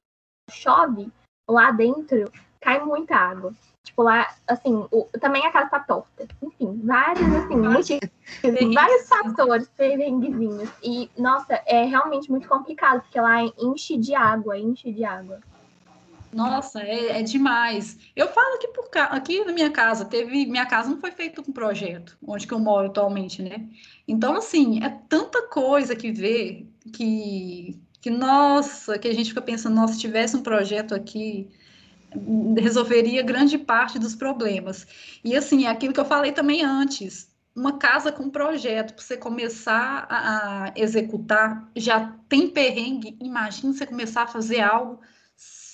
Chove 0.51 1.11
lá 1.49 1.73
dentro, 1.73 2.31
cai 2.67 2.85
muita 2.85 3.15
água. 3.15 3.55
Tipo, 3.85 4.03
lá, 4.03 4.27
assim, 4.49 4.85
o, 4.91 5.05
também 5.21 5.47
a 5.47 5.53
casa 5.53 5.71
tá 5.71 5.79
torta. 5.79 6.27
Enfim, 6.43 6.81
vários, 6.83 7.33
assim, 7.33 7.57
motivos, 7.57 8.11
vários 8.75 9.09
fatores 9.09 9.69
perrenguezinhos. 9.77 10.69
E, 10.83 11.09
nossa, 11.17 11.63
é 11.65 11.85
realmente 11.85 12.29
muito 12.29 12.49
complicado, 12.49 13.03
porque 13.03 13.21
lá 13.21 13.41
enche 13.57 13.97
de 13.97 14.13
água, 14.17 14.59
enche 14.59 14.91
de 14.91 15.05
água. 15.05 15.39
Nossa, 16.33 16.83
é, 16.83 17.21
é 17.21 17.23
demais. 17.23 17.97
Eu 18.17 18.27
falo 18.27 18.59
que 18.59 18.69
por 18.69 18.91
aqui 19.11 19.45
na 19.45 19.53
minha 19.53 19.71
casa, 19.71 20.05
teve. 20.05 20.45
Minha 20.47 20.67
casa 20.67 20.91
não 20.91 20.99
foi 20.99 21.13
feita 21.13 21.41
com 21.41 21.53
projeto, 21.53 22.19
onde 22.27 22.49
que 22.49 22.53
eu 22.53 22.59
moro 22.59 22.89
atualmente, 22.89 23.41
né? 23.41 23.69
Então, 24.09 24.35
assim, 24.35 24.83
é 24.83 24.91
tanta 25.09 25.47
coisa 25.47 25.95
que 25.95 26.11
vê 26.11 26.67
que, 26.93 27.81
que, 28.01 28.11
nossa, 28.11 28.99
que 28.99 29.07
a 29.07 29.15
gente 29.15 29.29
fica 29.29 29.41
pensando, 29.41 29.77
nossa, 29.77 29.95
se 29.95 30.01
tivesse 30.01 30.37
um 30.37 30.43
projeto 30.43 30.93
aqui 30.93 31.49
resolveria 32.59 33.23
grande 33.23 33.59
parte 33.59 33.99
dos 33.99 34.15
problemas. 34.15 34.87
E 35.25 35.37
assim, 35.37 35.67
é 35.67 35.69
aquilo 35.69 35.93
que 35.93 36.01
eu 36.01 36.05
falei 36.05 36.33
também 36.33 36.63
antes, 36.65 37.31
uma 37.55 37.79
casa 37.79 38.13
com 38.13 38.29
projeto, 38.29 38.95
para 38.95 39.03
você 39.03 39.17
começar 39.17 40.07
a, 40.11 40.73
executar, 40.77 41.71
já 41.75 42.15
tem 42.29 42.49
perrengue, 42.51 43.17
imagina 43.21 43.73
você 43.73 43.87
começar 43.87 44.25
a 44.25 44.27
fazer 44.27 44.61
algo 44.61 45.01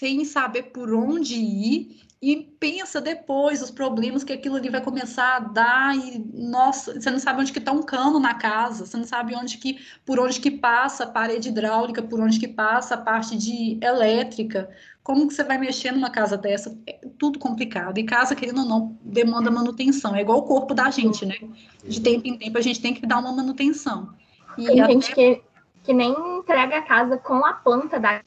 sem 0.03 0.25
saber 0.25 0.65
por 0.65 0.93
onde 0.93 1.37
ir 1.37 2.03
e 2.21 2.37
pensa 2.59 3.01
depois 3.01 3.63
os 3.63 3.71
problemas 3.71 4.25
que 4.25 4.33
aquilo 4.33 4.57
ali 4.57 4.69
vai 4.69 4.81
começar 4.81 5.37
a 5.37 5.39
dar 5.39 5.97
e 5.97 6.19
nossa, 6.35 7.01
você 7.01 7.09
não 7.09 7.21
sabe 7.21 7.41
onde 7.41 7.53
que 7.53 7.61
está 7.61 7.71
um 7.71 7.85
cano 7.85 8.19
na 8.19 8.35
casa, 8.35 8.85
você 8.85 8.97
não 8.97 9.05
sabe 9.05 9.37
onde 9.37 9.59
que 9.59 9.79
por 10.05 10.19
onde 10.19 10.41
que 10.41 10.51
passa 10.51 11.05
a 11.05 11.07
parede 11.07 11.51
hidráulica, 11.51 12.03
por 12.03 12.21
onde 12.21 12.41
que 12.41 12.49
passa 12.49 12.97
a 12.97 12.99
parte 12.99 13.39
de 13.39 13.79
elétrica. 13.81 14.69
Como 15.05 15.29
que 15.29 15.35
você 15.35 15.45
vai 15.45 15.57
mexer 15.57 15.93
numa 15.93 16.11
casa 16.11 16.37
dessa? 16.37 16.77
É 16.85 16.99
tudo 17.17 17.39
complicado. 17.39 17.99
E 17.99 18.03
casa, 18.03 18.35
querendo 18.35 18.63
ou 18.63 18.67
não, 18.67 18.99
demanda 19.03 19.53
manutenção. 19.53 20.17
É 20.17 20.23
igual 20.23 20.39
o 20.39 20.43
corpo 20.43 20.75
da 20.75 20.91
gente, 20.91 21.25
né? 21.25 21.37
De 21.85 22.01
tempo 22.01 22.27
em 22.27 22.37
tempo 22.37 22.59
a 22.59 22.61
gente 22.61 22.81
tem 22.81 22.93
que 22.93 23.07
dar 23.07 23.19
uma 23.19 23.33
manutenção. 23.33 24.15
E 24.59 24.67
Tem 24.67 24.81
até... 24.81 24.93
gente 24.93 25.15
que, 25.15 25.43
que 25.85 25.93
nem 25.93 26.13
entrega 26.39 26.79
a 26.79 26.83
casa 26.83 27.17
com 27.19 27.45
a 27.45 27.53
planta 27.53 28.01
da 28.01 28.21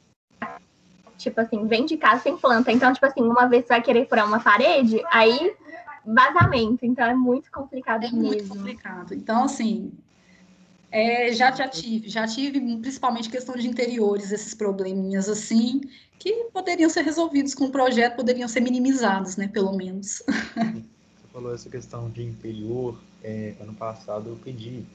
tipo 1.17 1.39
assim, 1.41 1.67
vem 1.67 1.85
de 1.85 1.97
casa 1.97 2.23
sem 2.23 2.37
planta. 2.37 2.71
Então, 2.71 2.91
tipo 2.93 3.05
assim, 3.05 3.21
uma 3.21 3.47
vez 3.47 3.63
você 3.65 3.69
vai 3.69 3.81
querer 3.81 4.07
furar 4.07 4.27
uma 4.27 4.39
parede, 4.39 5.01
aí 5.11 5.55
vazamento. 6.05 6.85
Então 6.85 7.05
é 7.05 7.13
muito 7.13 7.51
complicado 7.51 8.05
é 8.05 8.11
mesmo. 8.11 8.27
Muito 8.27 8.47
complicado. 8.47 9.13
Então, 9.13 9.43
assim, 9.45 9.91
é, 10.91 11.31
já, 11.33 11.51
já 11.51 11.67
tive, 11.67 12.07
já 12.07 12.27
tive 12.27 12.59
principalmente 12.77 13.29
questão 13.29 13.55
de 13.55 13.67
interiores, 13.67 14.31
esses 14.31 14.53
probleminhas 14.53 15.27
assim, 15.27 15.81
que 16.19 16.45
poderiam 16.53 16.89
ser 16.89 17.01
resolvidos 17.01 17.53
com 17.53 17.65
o 17.65 17.71
projeto, 17.71 18.15
poderiam 18.15 18.47
ser 18.47 18.61
minimizados, 18.61 19.35
né, 19.35 19.47
pelo 19.47 19.73
menos. 19.73 20.23
Você 20.55 21.27
falou 21.33 21.53
essa 21.53 21.69
questão 21.69 22.09
de 22.09 22.23
interior, 22.23 22.97
é, 23.21 23.55
ano 23.59 23.73
passado 23.73 24.29
eu 24.29 24.37
pedi, 24.37 24.85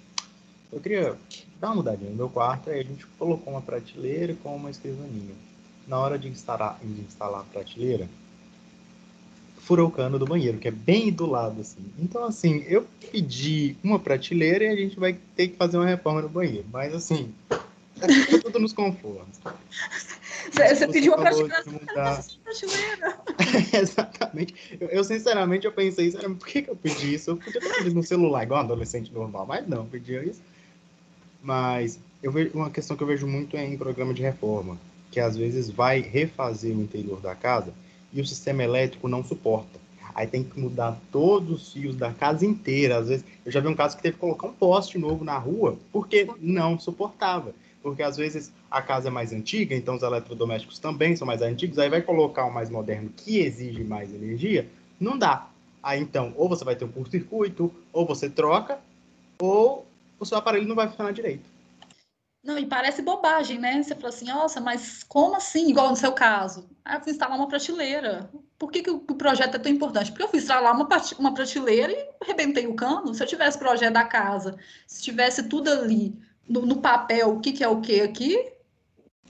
eu 0.72 0.80
queria 0.80 1.18
dar 1.60 1.68
uma 1.68 1.76
mudadinha 1.76 2.10
no 2.10 2.16
meu 2.16 2.30
quarto, 2.30 2.70
aí 2.70 2.80
a 2.80 2.84
gente 2.84 3.06
colocou 3.18 3.52
uma 3.52 3.60
prateleira 3.60 4.34
com 4.42 4.56
uma 4.56 4.70
escrivaninha 4.70 5.34
na 5.90 5.98
hora 5.98 6.16
de 6.16 6.28
instalar, 6.28 6.78
de 6.80 7.00
instalar 7.02 7.40
a 7.40 7.44
prateleira, 7.44 8.08
furou 9.58 9.88
o 9.88 9.90
cano 9.90 10.20
do 10.20 10.24
banheiro, 10.24 10.56
que 10.56 10.68
é 10.68 10.70
bem 10.70 11.10
do 11.10 11.26
lado, 11.26 11.60
assim. 11.60 11.84
Então, 11.98 12.24
assim, 12.24 12.64
eu 12.68 12.86
pedi 13.10 13.76
uma 13.82 13.98
prateleira 13.98 14.64
e 14.64 14.68
a 14.68 14.76
gente 14.76 14.98
vai 14.98 15.18
ter 15.34 15.48
que 15.48 15.56
fazer 15.56 15.76
uma 15.76 15.86
reforma 15.86 16.22
no 16.22 16.28
banheiro. 16.28 16.64
Mas, 16.72 16.94
assim, 16.94 17.34
é 18.00 18.38
tudo 18.38 18.60
nos 18.60 18.72
conformes. 18.72 19.40
Você, 20.52 20.74
você 20.74 20.88
pediu 20.88 21.12
uma 21.12 21.20
prateleira. 21.20 21.62
Mudar... 21.66 22.24
Exatamente. 23.78 24.54
Eu, 24.80 24.88
eu, 24.88 25.04
sinceramente, 25.04 25.66
eu 25.66 25.72
pensei, 25.72 26.10
por 26.12 26.46
que, 26.46 26.62
que 26.62 26.70
eu 26.70 26.74
pedi 26.74 27.14
isso? 27.14 27.32
Eu 27.32 27.36
podia 27.36 27.60
ter 27.60 27.68
pedido 27.76 27.94
no 27.94 28.02
celular, 28.02 28.42
igual 28.42 28.60
um 28.60 28.64
adolescente 28.64 29.12
normal, 29.12 29.44
mas 29.46 29.68
não, 29.68 29.86
pedi 29.86 30.14
isso. 30.14 30.40
Mas 31.42 32.00
eu 32.22 32.32
vejo, 32.32 32.52
uma 32.54 32.70
questão 32.70 32.96
que 32.96 33.02
eu 33.02 33.06
vejo 33.06 33.26
muito 33.26 33.54
é 33.56 33.64
em 33.64 33.76
programa 33.76 34.14
de 34.14 34.22
reforma 34.22 34.78
que 35.10 35.20
às 35.20 35.36
vezes 35.36 35.70
vai 35.70 36.00
refazer 36.00 36.76
o 36.76 36.82
interior 36.82 37.20
da 37.20 37.34
casa 37.34 37.72
e 38.12 38.20
o 38.20 38.26
sistema 38.26 38.62
elétrico 38.62 39.08
não 39.08 39.24
suporta. 39.24 39.80
Aí 40.14 40.26
tem 40.26 40.42
que 40.42 40.58
mudar 40.58 41.00
todos 41.10 41.62
os 41.62 41.72
fios 41.72 41.96
da 41.96 42.12
casa 42.12 42.44
inteira. 42.44 42.98
Às 42.98 43.08
vezes, 43.08 43.24
eu 43.44 43.52
já 43.52 43.60
vi 43.60 43.68
um 43.68 43.74
caso 43.74 43.96
que 43.96 44.02
teve 44.02 44.14
que 44.14 44.20
colocar 44.20 44.48
um 44.48 44.52
poste 44.52 44.98
novo 44.98 45.24
na 45.24 45.38
rua 45.38 45.78
porque 45.92 46.28
não 46.40 46.78
suportava. 46.78 47.54
Porque 47.82 48.02
às 48.02 48.16
vezes 48.16 48.52
a 48.70 48.82
casa 48.82 49.08
é 49.08 49.10
mais 49.10 49.32
antiga, 49.32 49.74
então 49.74 49.96
os 49.96 50.02
eletrodomésticos 50.02 50.78
também 50.78 51.16
são 51.16 51.26
mais 51.26 51.40
antigos, 51.40 51.78
aí 51.78 51.88
vai 51.88 52.02
colocar 52.02 52.44
um 52.44 52.50
mais 52.50 52.68
moderno 52.68 53.10
que 53.16 53.38
exige 53.38 53.82
mais 53.82 54.12
energia, 54.12 54.68
não 54.98 55.16
dá. 55.16 55.48
Aí 55.82 55.98
então, 55.98 56.34
ou 56.36 56.46
você 56.46 56.62
vai 56.62 56.76
ter 56.76 56.84
um 56.84 56.92
curto-circuito, 56.92 57.72
ou 57.90 58.04
você 58.06 58.28
troca, 58.28 58.78
ou 59.40 59.86
o 60.18 60.26
seu 60.26 60.36
aparelho 60.36 60.68
não 60.68 60.76
vai 60.76 60.88
funcionar 60.88 61.12
direito. 61.12 61.48
Não, 62.42 62.58
e 62.58 62.64
parece 62.64 63.02
bobagem, 63.02 63.58
né? 63.58 63.82
Você 63.82 63.94
fala 63.94 64.08
assim, 64.08 64.24
nossa, 64.24 64.60
mas 64.60 65.02
como 65.02 65.36
assim? 65.36 65.68
Igual 65.68 65.90
no 65.90 65.96
seu 65.96 66.12
caso. 66.12 66.70
Ah, 66.82 66.96
eu 66.96 67.02
fui 67.02 67.12
instalar 67.12 67.36
uma 67.36 67.48
prateleira. 67.48 68.30
Por 68.58 68.72
que, 68.72 68.82
que, 68.82 68.90
o, 68.90 69.00
projeto 69.00 69.56
é 69.56 69.58
tão 69.58 69.70
importante? 69.70 70.10
Porque 70.10 70.22
eu 70.22 70.28
fui 70.28 70.38
instalar 70.38 70.74
uma, 70.74 70.88
uma 71.18 71.34
prateleira 71.34 71.92
e 71.92 72.08
arrebentei 72.22 72.66
o 72.66 72.74
cano. 72.74 73.14
Se 73.14 73.22
eu 73.22 73.26
tivesse 73.26 73.58
projeto 73.58 73.92
da 73.92 74.04
casa, 74.04 74.56
se 74.86 75.02
tivesse 75.02 75.42
tudo 75.48 75.70
ali 75.70 76.18
no, 76.48 76.64
no 76.64 76.80
papel, 76.80 77.36
o 77.36 77.40
que, 77.40 77.52
que 77.52 77.62
é 77.62 77.68
o 77.68 77.80
que 77.80 78.00
aqui, 78.00 78.52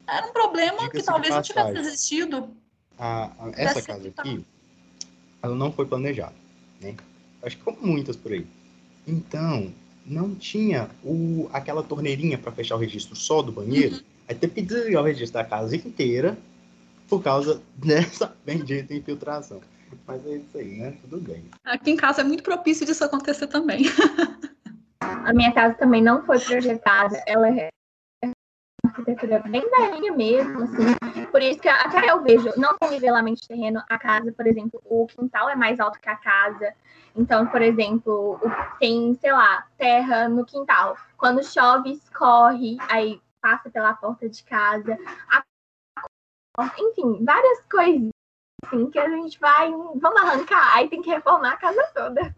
era 0.07 0.27
um 0.27 0.33
problema 0.33 0.89
que 0.89 1.03
talvez 1.03 1.35
não 1.35 1.43
tivesse 1.43 1.79
existido. 1.79 2.57
A, 2.97 3.25
a, 3.25 3.51
essa 3.57 3.83
casa 3.83 4.09
aqui, 4.09 4.45
ela 5.43 5.55
não 5.55 5.73
foi 5.73 5.87
planejada, 5.87 6.35
né? 6.81 6.95
Acho 7.43 7.57
que 7.57 7.63
como 7.63 7.79
muitas 7.81 8.17
por 8.17 8.33
aí. 8.33 8.47
Então, 9.07 9.73
não 10.11 10.35
tinha 10.35 10.91
o, 11.05 11.49
aquela 11.53 11.83
torneirinha 11.83 12.37
para 12.37 12.51
fechar 12.51 12.75
o 12.75 12.79
registro 12.79 13.15
só 13.15 13.41
do 13.41 13.53
banheiro. 13.53 13.95
Uhum. 13.97 14.03
Aí 14.29 14.35
teve 14.35 14.55
que 14.55 14.63
desligar 14.63 15.03
o 15.03 15.07
registro 15.07 15.41
da 15.41 15.45
casa 15.45 15.77
inteira 15.77 16.37
por 17.09 17.23
causa 17.23 17.63
dessa 17.77 18.35
bendita 18.45 18.93
infiltração. 18.93 19.61
Mas 20.07 20.27
é 20.27 20.37
isso 20.37 20.59
aí, 20.59 20.79
né? 20.79 20.95
Tudo 21.03 21.21
bem. 21.21 21.45
Aqui 21.65 21.91
em 21.91 21.97
casa 21.97 22.21
é 22.21 22.25
muito 22.25 22.43
propício 22.43 22.85
disso 22.85 23.05
acontecer 23.05 23.47
também. 23.47 23.85
A 25.01 25.33
minha 25.33 25.53
casa 25.53 25.75
também 25.75 26.03
não 26.03 26.25
foi 26.25 26.39
projetada. 26.39 27.23
Ela 27.27 27.49
é 27.49 27.71
arquitetura 28.91 29.39
bem 29.41 29.63
velhinha 29.71 30.13
mesmo, 30.13 30.63
assim. 30.63 31.27
Por 31.31 31.41
isso 31.41 31.61
que 31.61 31.69
até 31.69 32.11
eu 32.11 32.23
vejo, 32.23 32.53
não 32.57 32.77
tem 32.77 32.91
nivelamento 32.91 33.41
de 33.41 33.49
terreno, 33.49 33.83
a 33.89 33.99
casa, 33.99 34.33
por 34.33 34.47
exemplo, 34.47 34.81
o 34.85 35.07
quintal 35.07 35.49
é 35.49 35.57
mais 35.57 35.81
alto 35.81 36.01
que 36.01 36.09
a 36.09 36.17
casa. 36.17 36.75
Então, 37.17 37.47
por 37.47 37.63
exemplo, 37.63 38.39
tem, 38.79 39.15
sei 39.15 39.33
lá, 39.33 39.67
terra 39.79 40.29
no 40.29 40.45
quintal. 40.45 40.97
Quando 41.17 41.45
chove, 41.45 41.93
escorre, 41.93 42.77
aí 42.89 43.21
passa 43.41 43.71
pela 43.71 43.95
porta 43.95 44.29
de 44.29 44.43
casa. 44.45 44.99
A... 45.29 45.43
Enfim, 46.79 47.25
várias 47.25 47.63
coisas 47.71 48.11
assim 48.67 48.91
que 48.91 48.99
a 48.99 49.09
gente 49.09 49.41
vai, 49.41 49.71
vamos 49.71 50.21
arrancar, 50.21 50.77
aí 50.77 50.89
tem 50.89 51.01
que 51.01 51.11
reformar 51.11 51.53
a 51.53 51.57
casa 51.57 51.83
toda. 51.95 52.35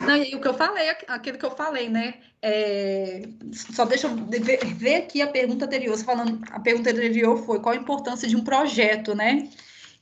Não, 0.00 0.16
e 0.16 0.34
o 0.34 0.40
que 0.40 0.48
eu 0.48 0.54
falei, 0.54 0.90
aquilo 1.06 1.38
que 1.38 1.44
eu 1.44 1.50
falei, 1.52 1.88
né? 1.88 2.14
É, 2.40 3.22
só 3.52 3.84
deixa 3.84 4.08
eu 4.08 4.16
ver, 4.16 4.64
ver, 4.74 4.94
aqui 4.96 5.22
a 5.22 5.28
pergunta 5.28 5.64
anterior. 5.64 5.96
Você 5.96 6.04
falando, 6.04 6.40
a 6.50 6.58
pergunta 6.58 6.90
anterior 6.90 7.36
foi 7.44 7.60
qual 7.60 7.74
a 7.74 7.78
importância 7.78 8.28
de 8.28 8.36
um 8.36 8.42
projeto, 8.42 9.14
né? 9.14 9.48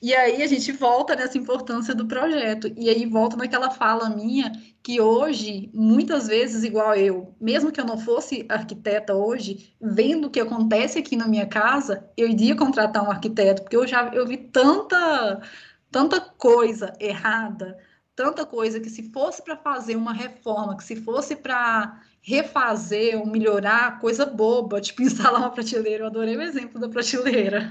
E 0.03 0.15
aí 0.15 0.43
a 0.43 0.47
gente 0.47 0.73
volta 0.73 1.15
nessa 1.15 1.37
importância 1.37 1.95
do 1.95 2.07
projeto. 2.07 2.73
E 2.77 2.89
aí 2.89 3.05
volta 3.05 3.37
naquela 3.37 3.71
fala 3.71 4.09
minha 4.09 4.51
que 4.83 4.99
hoje, 5.01 5.71
muitas 5.75 6.27
vezes, 6.27 6.65
igual 6.65 6.95
eu, 6.95 7.35
mesmo 7.39 7.71
que 7.71 7.79
eu 7.81 7.85
não 7.85 7.99
fosse 7.99 8.47
arquiteta 8.49 9.15
hoje, 9.15 9.75
vendo 9.81 10.27
o 10.27 10.31
que 10.31 10.41
acontece 10.41 10.99
aqui 10.99 11.17
na 11.17 11.29
minha 11.29 11.47
casa, 11.47 12.09
eu 12.17 12.27
iria 12.27 12.57
contratar 12.57 13.07
um 13.07 13.11
arquiteto, 13.11 13.63
porque 13.63 13.77
eu 13.77 13.87
já 13.87 14.09
eu 14.15 14.27
vi 14.27 14.39
tanta, 14.39 15.43
tanta 15.91 16.19
coisa 16.19 16.95
errada, 16.99 17.77
tanta 18.21 18.45
coisa 18.45 18.79
que 18.79 18.91
se 18.91 19.11
fosse 19.11 19.41
para 19.41 19.57
fazer 19.57 19.97
uma 19.97 20.13
reforma, 20.13 20.77
que 20.77 20.85
se 20.85 20.95
fosse 20.95 21.35
para 21.35 22.03
refazer 22.21 23.19
ou 23.19 23.25
melhorar 23.25 23.99
coisa 23.99 24.27
boba, 24.27 24.79
tipo 24.79 25.01
instalar 25.03 25.41
uma 25.41 25.51
prateleira. 25.51 26.05
Eu 26.05 26.09
adorei 26.09 26.37
o 26.37 26.43
exemplo 26.43 26.79
da 26.79 26.87
prateleira. 26.87 27.71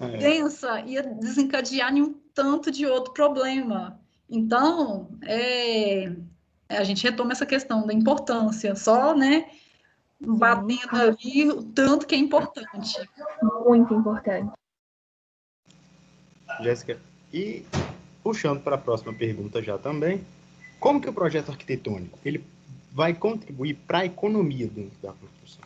É. 0.00 0.18
Pensa, 0.18 0.80
ia 0.80 1.00
desencadear 1.00 1.96
em 1.96 2.02
um 2.02 2.14
tanto 2.34 2.72
de 2.72 2.86
outro 2.86 3.14
problema. 3.14 4.00
Então, 4.28 5.08
é, 5.22 6.12
a 6.68 6.82
gente 6.82 7.04
retoma 7.04 7.30
essa 7.30 7.46
questão 7.46 7.86
da 7.86 7.92
importância, 7.92 8.74
só, 8.74 9.14
né, 9.14 9.48
batendo 10.20 10.96
ali 10.96 11.48
o 11.48 11.62
tanto 11.62 12.04
que 12.04 12.16
é 12.16 12.18
importante. 12.18 13.08
Muito 13.64 13.94
importante. 13.94 14.50
Jéssica, 16.60 16.98
e 17.32 17.64
puxando 18.26 18.60
para 18.60 18.74
a 18.74 18.78
próxima 18.78 19.12
pergunta 19.14 19.62
já 19.62 19.78
também, 19.78 20.20
como 20.80 21.00
que 21.00 21.08
o 21.08 21.12
projeto 21.12 21.50
arquitetônico 21.50 22.18
ele 22.24 22.44
vai 22.90 23.14
contribuir 23.14 23.74
para 23.86 23.98
a 23.98 24.04
economia 24.04 24.66
dentro 24.66 24.98
da 25.00 25.12
construção? 25.12 25.62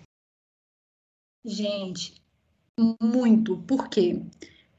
Gente, 1.42 2.20
muito. 3.00 3.56
Por 3.56 3.88
quê? 3.88 4.20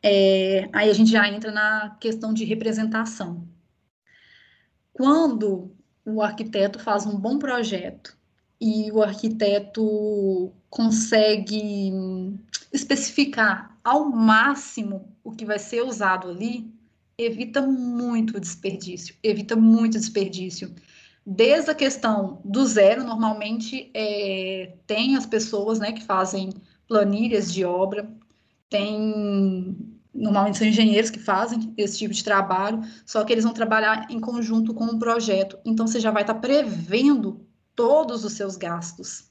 É, 0.04 0.70
aí 0.72 0.92
a 0.92 0.94
gente 0.94 1.10
já 1.10 1.28
entra 1.28 1.52
na 1.52 1.98
questão 2.00 2.32
de 2.32 2.46
representação. 2.46 3.48
Quando 4.94 5.72
o 6.06 6.22
arquiteto 6.22 6.78
faz 6.78 7.08
um 7.08 7.18
bom 7.18 7.40
projeto 7.40 8.16
e 8.60 8.92
o 8.92 9.02
arquiteto 9.02 10.54
consegue 10.70 11.92
especificar 12.72 13.76
ao 13.84 14.08
máximo 14.08 15.12
o 15.24 15.32
que 15.32 15.46
vai 15.46 15.58
ser 15.58 15.82
usado 15.82 16.30
ali, 16.30 16.80
evita 17.24 17.62
muito 17.62 18.40
desperdício, 18.40 19.16
evita 19.24 19.56
muito 19.56 19.98
desperdício 19.98 20.74
desde 21.26 21.72
a 21.72 21.76
questão 21.76 22.42
do 22.44 22.66
zero, 22.66 23.04
normalmente 23.04 23.92
é, 23.94 24.74
tem 24.88 25.16
as 25.16 25.26
pessoas 25.26 25.80
né, 25.80 25.92
que 25.92 26.04
fazem 26.04 26.50
planilhas 26.88 27.54
de 27.54 27.64
obra, 27.64 28.10
tem 28.70 29.78
normalmente 30.14 30.58
são 30.58 30.68
engenheiros 30.68 31.10
que 31.10 31.20
fazem 31.20 31.74
esse 31.78 32.00
tipo 32.00 32.14
de 32.14 32.24
trabalho, 32.24 32.82
só 33.06 33.24
que 33.24 33.32
eles 33.32 33.46
vão 33.46 33.54
trabalhar 33.54 34.08
em 34.10 34.20
conjunto 34.20 34.74
com 34.74 34.84
o 34.86 34.96
um 34.96 35.00
projeto. 35.00 35.58
Então 35.64 35.88
você 35.88 36.02
já 36.02 36.12
vai 36.12 36.24
estar 36.24 36.36
prevendo 36.36 37.46
todos 37.74 38.26
os 38.26 38.34
seus 38.34 38.58
gastos. 38.58 39.30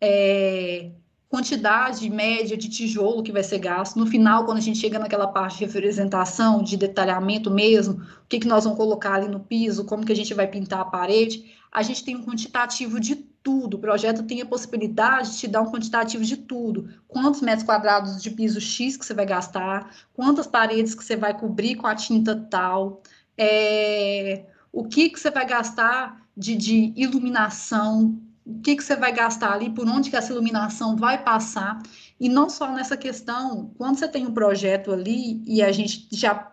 É, 0.00 0.90
quantidade 1.36 2.08
média 2.08 2.56
de 2.56 2.66
tijolo 2.66 3.22
que 3.22 3.30
vai 3.30 3.42
ser 3.42 3.58
gasto. 3.58 3.98
No 3.98 4.06
final, 4.06 4.46
quando 4.46 4.56
a 4.56 4.62
gente 4.62 4.78
chega 4.78 4.98
naquela 4.98 5.26
parte 5.26 5.58
de 5.58 5.66
representação, 5.66 6.62
de 6.62 6.78
detalhamento 6.78 7.50
mesmo, 7.50 7.96
o 7.96 8.26
que, 8.26 8.38
que 8.38 8.48
nós 8.48 8.64
vamos 8.64 8.78
colocar 8.78 9.12
ali 9.12 9.28
no 9.28 9.40
piso, 9.40 9.84
como 9.84 10.06
que 10.06 10.12
a 10.12 10.16
gente 10.16 10.32
vai 10.32 10.46
pintar 10.46 10.80
a 10.80 10.84
parede, 10.86 11.52
a 11.70 11.82
gente 11.82 12.02
tem 12.02 12.16
um 12.16 12.24
quantitativo 12.24 12.98
de 12.98 13.16
tudo. 13.16 13.74
O 13.74 13.78
projeto 13.78 14.22
tem 14.22 14.40
a 14.40 14.46
possibilidade 14.46 15.32
de 15.32 15.36
te 15.36 15.46
dar 15.46 15.60
um 15.60 15.70
quantitativo 15.70 16.24
de 16.24 16.38
tudo. 16.38 16.88
Quantos 17.06 17.42
metros 17.42 17.66
quadrados 17.66 18.22
de 18.22 18.30
piso 18.30 18.58
X 18.58 18.96
que 18.96 19.04
você 19.04 19.12
vai 19.12 19.26
gastar, 19.26 19.94
quantas 20.14 20.46
paredes 20.46 20.94
que 20.94 21.04
você 21.04 21.16
vai 21.16 21.38
cobrir 21.38 21.74
com 21.74 21.86
a 21.86 21.94
tinta 21.94 22.34
tal, 22.50 23.02
é, 23.36 24.46
o 24.72 24.84
que, 24.84 25.10
que 25.10 25.20
você 25.20 25.30
vai 25.30 25.44
gastar 25.44 26.18
de, 26.34 26.56
de 26.56 26.94
iluminação, 26.96 28.18
o 28.46 28.60
que, 28.60 28.76
que 28.76 28.84
você 28.84 28.94
vai 28.94 29.12
gastar 29.12 29.52
ali, 29.52 29.70
por 29.70 29.88
onde 29.88 30.08
que 30.08 30.16
essa 30.16 30.32
iluminação 30.32 30.96
vai 30.96 31.22
passar, 31.24 31.82
e 32.18 32.28
não 32.28 32.48
só 32.48 32.72
nessa 32.72 32.96
questão, 32.96 33.74
quando 33.76 33.98
você 33.98 34.06
tem 34.06 34.24
um 34.24 34.32
projeto 34.32 34.92
ali 34.92 35.42
e 35.44 35.60
a 35.60 35.72
gente 35.72 36.06
já 36.12 36.52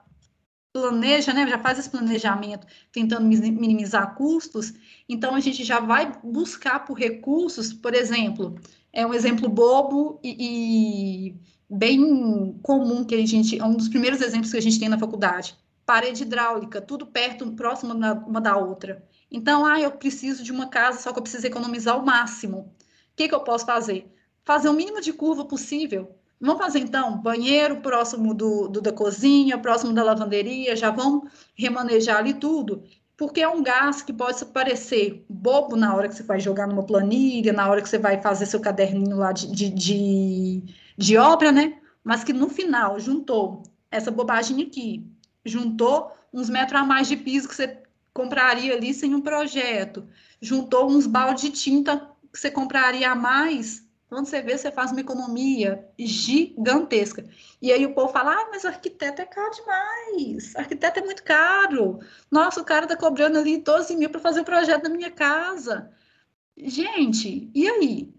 planeja, 0.73 1.31
né, 1.31 1.47
já 1.47 1.59
faz 1.59 1.77
esse 1.77 1.89
planejamento 1.89 2.65
tentando 2.91 3.27
minimizar 3.27 4.15
custos, 4.15 4.73
então 5.07 5.35
a 5.35 5.39
gente 5.39 5.63
já 5.63 5.79
vai 5.79 6.11
buscar 6.23 6.79
por 6.83 6.97
recursos, 6.97 7.71
por 7.71 7.93
exemplo, 7.93 8.55
é 8.91 9.05
um 9.05 9.13
exemplo 9.13 9.47
bobo 9.47 10.19
e, 10.23 11.27
e 11.29 11.35
bem 11.69 12.57
comum 12.63 13.03
que 13.03 13.13
a 13.13 13.25
gente, 13.25 13.59
é 13.59 13.63
um 13.63 13.75
dos 13.75 13.87
primeiros 13.87 14.19
exemplos 14.19 14.51
que 14.51 14.57
a 14.57 14.61
gente 14.61 14.79
tem 14.79 14.89
na 14.89 14.97
faculdade, 14.97 15.55
parede 15.85 16.23
hidráulica, 16.23 16.81
tudo 16.81 17.05
perto, 17.05 17.51
próximo 17.51 17.93
uma 17.93 18.41
da 18.41 18.57
outra. 18.57 19.03
Então, 19.33 19.65
ah, 19.65 19.81
eu 19.81 19.89
preciso 19.91 20.43
de 20.43 20.51
uma 20.51 20.67
casa, 20.67 20.99
só 20.99 21.11
que 21.11 21.17
eu 21.17 21.23
preciso 21.23 21.47
economizar 21.47 21.99
o 21.99 22.05
máximo. 22.05 22.59
O 22.59 23.15
que, 23.15 23.27
que 23.27 23.33
eu 23.33 23.39
posso 23.39 23.65
fazer? 23.65 24.07
Fazer 24.45 24.69
o 24.69 24.73
mínimo 24.73 25.01
de 25.01 25.11
curva 25.11 25.43
possível. 25.43 26.15
Vamos 26.39 26.61
fazer, 26.61 26.79
então, 26.79 27.17
banheiro 27.17 27.81
próximo 27.81 28.33
do, 28.33 28.67
do, 28.67 28.81
da 28.81 28.91
cozinha, 28.91 29.57
próximo 29.57 29.93
da 29.93 30.03
lavanderia, 30.03 30.75
já 30.75 30.91
vamos 30.91 31.31
remanejar 31.55 32.17
ali 32.17 32.33
tudo, 32.33 32.83
porque 33.17 33.41
é 33.41 33.47
um 33.47 33.63
gasto 33.63 34.05
que 34.05 34.13
pode 34.13 34.43
parecer 34.45 35.25
bobo 35.29 35.75
na 35.75 35.95
hora 35.95 36.09
que 36.09 36.15
você 36.15 36.23
vai 36.23 36.39
jogar 36.39 36.67
numa 36.67 36.85
planilha, 36.85 37.53
na 37.53 37.67
hora 37.69 37.81
que 37.81 37.89
você 37.89 37.97
vai 37.97 38.21
fazer 38.21 38.45
seu 38.45 38.59
caderninho 38.59 39.17
lá 39.17 39.31
de, 39.31 39.49
de, 39.51 39.69
de, 39.69 40.63
de 40.97 41.17
obra, 41.17 41.51
né? 41.51 41.79
Mas 42.03 42.23
que 42.23 42.33
no 42.33 42.49
final 42.49 42.99
juntou 42.99 43.63
essa 43.89 44.11
bobagem 44.11 44.61
aqui, 44.61 45.07
juntou 45.45 46.11
uns 46.33 46.49
metros 46.49 46.81
a 46.81 46.83
mais 46.83 47.07
de 47.07 47.15
piso 47.15 47.47
que 47.47 47.55
você 47.55 47.82
compraria 48.13 48.73
ali 48.73 48.93
sem 48.93 49.15
um 49.15 49.21
projeto. 49.21 50.07
Juntou 50.41 50.89
uns 50.89 51.07
baldes 51.07 51.43
de 51.43 51.51
tinta 51.51 52.09
que 52.31 52.39
você 52.39 52.51
compraria 52.51 53.11
a 53.11 53.15
mais. 53.15 53.83
Quando 54.07 54.27
você 54.27 54.41
vê, 54.41 54.55
você 54.55 54.71
faz 54.71 54.91
uma 54.91 55.01
economia 55.01 55.89
gigantesca. 55.97 57.25
E 57.59 57.71
aí 57.71 57.83
o 57.85 57.95
povo 57.95 58.13
fala: 58.13 58.33
ah, 58.33 58.47
mas 58.51 58.63
arquiteto 58.63 59.21
é 59.21 59.25
caro 59.25 59.51
demais. 59.55 60.55
Arquiteto 60.55 60.99
é 60.99 61.03
muito 61.03 61.23
caro. 61.23 61.99
Nossa, 62.29 62.61
o 62.61 62.65
cara 62.65 62.85
tá 62.85 62.95
cobrando 62.95 63.39
ali 63.39 63.57
12 63.57 63.95
mil 63.95 64.09
para 64.09 64.21
fazer 64.21 64.41
o 64.41 64.45
projeto 64.45 64.83
da 64.83 64.89
minha 64.89 65.09
casa. 65.09 65.91
Gente, 66.55 67.49
e 67.55 67.67
aí? 67.67 68.13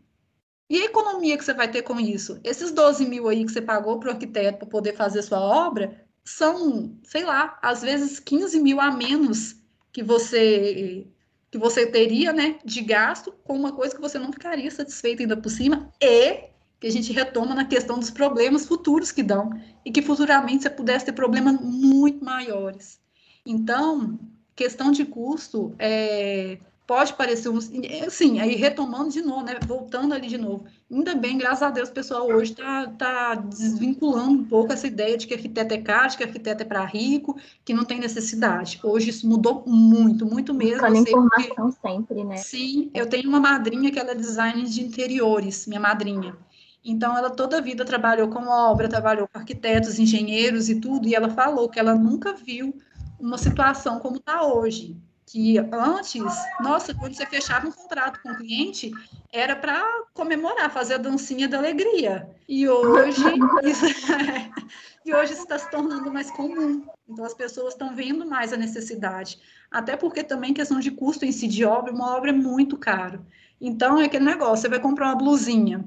E 0.69 0.81
a 0.81 0.85
economia 0.87 1.39
que 1.39 1.45
você 1.45 1.55
vai 1.55 1.71
ter 1.71 1.83
com 1.83 2.01
isso? 2.01 2.41
Esses 2.43 2.73
12 2.73 3.07
mil 3.07 3.29
aí 3.29 3.45
que 3.45 3.53
você 3.53 3.63
pagou 3.63 4.01
para 4.01 4.09
o 4.09 4.13
arquiteto 4.13 4.59
para 4.59 4.67
poder 4.67 4.97
fazer 4.97 5.23
sua 5.23 5.39
obra 5.39 6.05
são, 6.25 6.99
sei 7.05 7.23
lá, 7.25 7.59
às 7.63 7.83
vezes 7.83 8.19
15 8.19 8.59
mil 8.61 8.81
a 8.81 8.91
menos 8.91 9.64
que 9.95 10.03
você 10.03 11.07
que 11.51 11.57
você 11.57 11.87
teria, 11.87 12.33
né, 12.33 12.59
de 12.65 12.81
gasto 12.81 13.33
com 13.45 13.55
uma 13.55 13.71
coisa 13.71 13.95
que 13.95 14.01
você 14.01 14.19
não 14.19 14.33
ficaria 14.33 14.69
satisfeito 14.73 15.23
ainda 15.23 15.37
por 15.37 15.49
cima 15.49 15.89
e 16.01 16.49
que 16.81 16.89
a 16.89 16.91
gente 16.91 17.13
retoma 17.13 17.55
na 17.55 17.65
questão 17.65 17.97
dos 17.97 18.11
problemas 18.11 18.67
futuros 18.67 19.13
que 19.13 19.23
dão 19.23 19.51
e 19.85 19.93
que 19.93 20.03
futuramente 20.03 20.65
você 20.65 20.71
pudesse 20.71 21.05
ter 21.05 21.13
problemas 21.13 21.61
muito 21.61 22.25
maiores. 22.25 23.01
Então, 23.47 24.19
questão 24.57 24.91
de 24.91 25.05
custo 25.05 25.73
é, 25.79 26.59
pode 26.87 27.15
parecer 27.15 27.49
um. 27.49 27.59
Assim, 28.07 28.41
aí 28.41 28.55
retomando 28.55 29.11
de 29.11 29.23
novo, 29.23 29.43
né? 29.43 29.59
Voltando 29.67 30.13
ali 30.13 30.29
de 30.29 30.39
novo. 30.39 30.65
Ainda 30.91 31.15
bem, 31.15 31.39
graças 31.39 31.63
a 31.63 31.71
Deus, 31.71 31.89
o 31.89 31.93
pessoal 31.93 32.27
hoje 32.27 32.53
está 32.53 32.87
tá 32.89 33.35
desvinculando 33.35 34.33
um 34.33 34.45
pouco 34.45 34.73
essa 34.73 34.87
ideia 34.87 35.17
de 35.17 35.27
que 35.27 35.35
arquiteto 35.35 35.75
é 35.75 35.79
caro, 35.79 36.11
de 36.11 36.17
que 36.17 36.25
arquiteto 36.25 36.63
é 36.63 36.67
para 36.67 36.85
rico, 36.85 37.39
que 37.65 37.73
não 37.73 37.85
tem 37.85 37.99
necessidade. 37.99 38.79
Hoje 38.83 39.11
isso 39.11 39.27
mudou 39.27 39.65
muito, 39.67 40.27
muito 40.27 40.53
mesmo. 40.53 40.75
Buscando 40.75 41.09
informação 41.09 41.71
porque... 41.71 41.89
sempre, 41.89 42.25
né? 42.25 42.37
Sim, 42.37 42.91
eu 42.95 43.09
tenho 43.09 43.29
uma 43.29 43.41
madrinha 43.41 43.91
que 43.91 43.99
ela 43.99 44.13
é 44.13 44.15
designer 44.15 44.65
de 44.65 44.83
interiores, 44.83 45.67
minha 45.67 45.81
madrinha. 45.81 46.37
Então, 46.85 47.17
ela 47.17 47.31
toda 47.31 47.57
a 47.57 47.61
vida 47.63 47.83
trabalhou 47.83 48.29
com 48.29 48.47
obra, 48.47 48.91
trabalhou 48.91 49.27
com 49.27 49.39
arquitetos, 49.39 49.99
engenheiros 49.99 50.69
e 50.69 50.79
tudo, 50.79 51.09
e 51.09 51.15
ela 51.15 51.31
falou 51.31 51.67
que 51.67 51.81
ela 51.81 51.95
nunca 51.95 52.35
viu 52.35 52.79
uma 53.19 53.39
situação 53.39 53.99
como 54.01 54.17
está 54.17 54.45
hoje 54.45 54.95
que 55.27 55.59
antes, 55.59 56.23
nossa, 56.61 56.95
quando 56.95 57.15
você 57.15 57.27
fechava 57.27 57.67
um 57.67 57.73
contrato 57.73 58.21
com 58.23 58.31
o 58.31 58.37
cliente, 58.37 58.93
era 59.33 59.57
para 59.57 59.83
comemorar, 60.13 60.71
fazer 60.71 60.95
a 60.95 60.99
dancinha 60.99 61.49
da 61.49 61.59
alegria. 61.59 62.29
E 62.49 62.69
hoje 62.69 63.23
isso, 63.65 63.87
e 65.05 65.15
hoje 65.15 65.33
está 65.33 65.59
se 65.59 65.71
tornando 65.71 66.13
mais 66.13 66.31
comum. 66.31 66.87
Então 67.09 67.25
as 67.25 67.35
pessoas 67.35 67.75
estão 67.75 67.95
vendo 67.95 68.27
mais 68.27 68.53
a 68.53 68.57
necessidade. 68.57 69.39
Até 69.71 69.97
porque 69.97 70.23
também 70.23 70.55
questão 70.55 70.79
de 70.79 70.91
custo 70.91 71.25
em 71.25 71.33
si 71.33 71.49
de 71.49 71.65
obra, 71.65 71.93
uma 71.93 72.17
obra 72.17 72.31
é 72.31 72.35
muito 72.35 72.77
caro. 72.77 73.25
Então 73.61 73.99
é 73.99 74.05
aquele 74.05 74.25
negócio, 74.25 74.63
você 74.63 74.69
vai 74.69 74.81
comprar 74.81 75.07
uma 75.07 75.17
blusinha, 75.17 75.85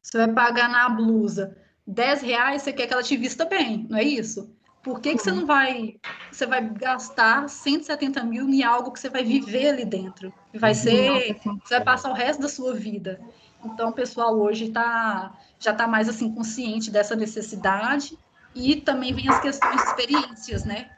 você 0.00 0.18
vai 0.18 0.32
pagar 0.32 0.68
na 0.68 0.88
blusa 0.88 1.56
10 1.88 2.20
reais, 2.20 2.62
você 2.62 2.72
quer 2.72 2.86
que 2.86 2.92
ela 2.92 3.02
te 3.02 3.16
vista 3.16 3.46
bem, 3.46 3.86
não 3.88 3.96
é 3.96 4.04
isso? 4.04 4.54
Por 4.88 5.02
que, 5.02 5.14
que 5.14 5.22
você 5.22 5.30
não 5.30 5.44
vai. 5.44 5.96
Você 6.32 6.46
vai 6.46 6.66
gastar 6.66 7.46
170 7.46 8.24
mil 8.24 8.48
em 8.48 8.62
algo 8.62 8.90
que 8.90 8.98
você 8.98 9.10
vai 9.10 9.22
viver 9.22 9.68
ali 9.68 9.84
dentro? 9.84 10.32
Vai 10.54 10.74
ser. 10.74 11.38
Você 11.62 11.74
vai 11.74 11.84
passar 11.84 12.10
o 12.10 12.14
resto 12.14 12.40
da 12.40 12.48
sua 12.48 12.72
vida. 12.72 13.20
Então, 13.62 13.90
o 13.90 13.92
pessoal 13.92 14.34
hoje 14.40 14.70
tá, 14.70 15.36
já 15.58 15.72
está 15.72 15.86
mais 15.86 16.08
assim 16.08 16.32
consciente 16.34 16.90
dessa 16.90 17.14
necessidade 17.14 18.18
e 18.54 18.76
também 18.76 19.12
vem 19.12 19.28
as 19.28 19.38
questões 19.40 19.76
de 19.76 19.88
experiências, 19.88 20.64
né? 20.64 20.88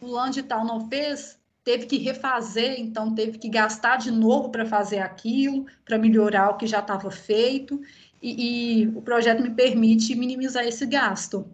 O 0.00 0.06
Land 0.06 0.42
tal 0.44 0.64
não 0.64 0.88
fez, 0.88 1.38
teve 1.62 1.84
que 1.84 1.98
refazer, 1.98 2.80
então 2.80 3.14
teve 3.14 3.36
que 3.36 3.50
gastar 3.50 3.98
de 3.98 4.10
novo 4.10 4.48
para 4.48 4.64
fazer 4.64 5.00
aquilo, 5.00 5.66
para 5.84 5.98
melhorar 5.98 6.48
o 6.48 6.56
que 6.56 6.66
já 6.66 6.78
estava 6.78 7.10
feito, 7.10 7.82
e, 8.22 8.84
e, 8.84 8.88
o 8.96 9.02
projeto 9.02 9.42
me 9.42 9.50
permite 9.50 10.14
minimizar 10.14 10.64
esse 10.64 10.86
gasto. 10.86 11.46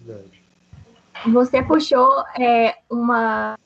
Verdade. 0.00 0.42
Você 1.26 1.62
puxou 1.62 2.24
é, 2.38 2.78
uma, 2.88 3.58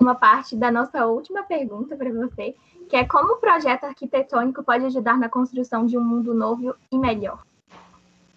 uma 0.00 0.14
parte 0.14 0.56
da 0.56 0.70
nossa 0.70 1.06
última 1.06 1.42
pergunta 1.42 1.96
para 1.96 2.10
você, 2.10 2.54
que 2.88 2.96
é 2.96 3.04
como 3.04 3.34
o 3.34 3.36
projeto 3.36 3.84
arquitetônico 3.84 4.62
pode 4.62 4.84
ajudar 4.86 5.18
na 5.18 5.28
construção 5.28 5.84
de 5.84 5.98
um 5.98 6.04
mundo 6.04 6.32
novo 6.32 6.74
e 6.90 6.98
melhor? 6.98 7.42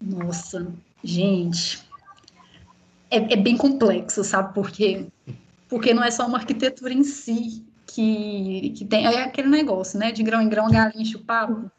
Nossa, 0.01 0.67
gente, 1.03 1.87
é, 3.09 3.33
é 3.33 3.35
bem 3.35 3.55
complexo, 3.55 4.23
sabe 4.23 4.53
por 4.53 4.69
quê? 4.69 5.07
Porque 5.67 5.93
não 5.93 6.03
é 6.03 6.11
só 6.11 6.25
uma 6.25 6.39
arquitetura 6.39 6.93
em 6.93 7.03
si 7.03 7.65
que, 7.85 8.73
que 8.77 8.85
tem, 8.85 9.05
é 9.05 9.23
aquele 9.23 9.49
negócio, 9.49 9.97
né, 9.99 10.11
de 10.11 10.23
grão 10.23 10.41
em 10.41 10.49
grão, 10.49 10.69
galinha 10.69 11.01
enche 11.01 11.15
o 11.15 11.23
papo. 11.23 11.71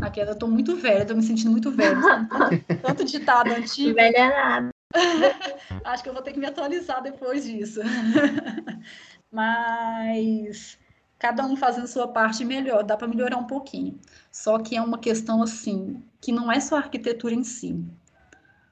Aquela, 0.00 0.30
eu 0.30 0.36
tô 0.36 0.46
muito 0.46 0.76
velha, 0.76 1.04
tô 1.04 1.14
me 1.14 1.22
sentindo 1.22 1.50
muito 1.50 1.70
velha. 1.70 2.00
Tanto, 2.00 2.36
tanto 2.82 3.04
ditado 3.04 3.50
antigo. 3.50 3.94
Velha 3.94 4.28
nada. 4.28 4.70
Acho 5.84 6.02
que 6.02 6.08
eu 6.08 6.14
vou 6.14 6.22
ter 6.22 6.32
que 6.32 6.38
me 6.38 6.46
atualizar 6.46 7.02
depois 7.02 7.44
disso. 7.44 7.80
Mas 9.30 10.78
cada 11.18 11.44
um 11.44 11.56
fazendo 11.56 11.86
sua 11.86 12.08
parte 12.08 12.44
melhor, 12.44 12.84
dá 12.84 12.96
para 12.96 13.08
melhorar 13.08 13.36
um 13.36 13.46
pouquinho. 13.46 13.98
Só 14.30 14.58
que 14.58 14.76
é 14.76 14.80
uma 14.80 14.98
questão 14.98 15.42
assim, 15.42 16.02
que 16.20 16.32
não 16.32 16.50
é 16.50 16.60
só 16.60 16.76
a 16.76 16.80
arquitetura 16.80 17.34
em 17.34 17.44
si. 17.44 17.84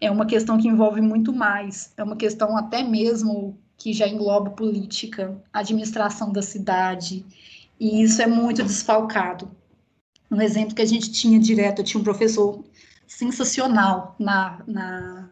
É 0.01 0.11
uma 0.11 0.27
questão 0.27 0.59
que 0.59 0.69
envolve 0.69 1.01
muito 1.01 1.33
mais, 1.33 1.93
é 1.97 2.05
uma 2.05 2.17
questão 2.17 2.57
até 2.57 2.83
mesmo 2.83 3.59
que 3.79 3.93
já 3.93 4.07
engloba 4.07 4.51
política, 4.51 5.37
administração 5.53 6.33
da 6.33 6.43
cidade, 6.43 7.25
e 7.81 8.03
isso 8.03 8.21
é 8.23 8.27
muito 8.27 8.63
desfalcado. 8.63 9.51
Um 10.31 10.41
exemplo 10.41 10.75
que 10.75 10.83
a 10.83 10.87
gente 10.87 11.13
tinha 11.13 11.39
direto, 11.39 11.81
eu 11.81 11.85
tinha 11.85 12.01
um 12.01 12.05
professor 12.05 12.65
sensacional 13.07 14.17
na, 14.19 14.63
na, 14.67 15.31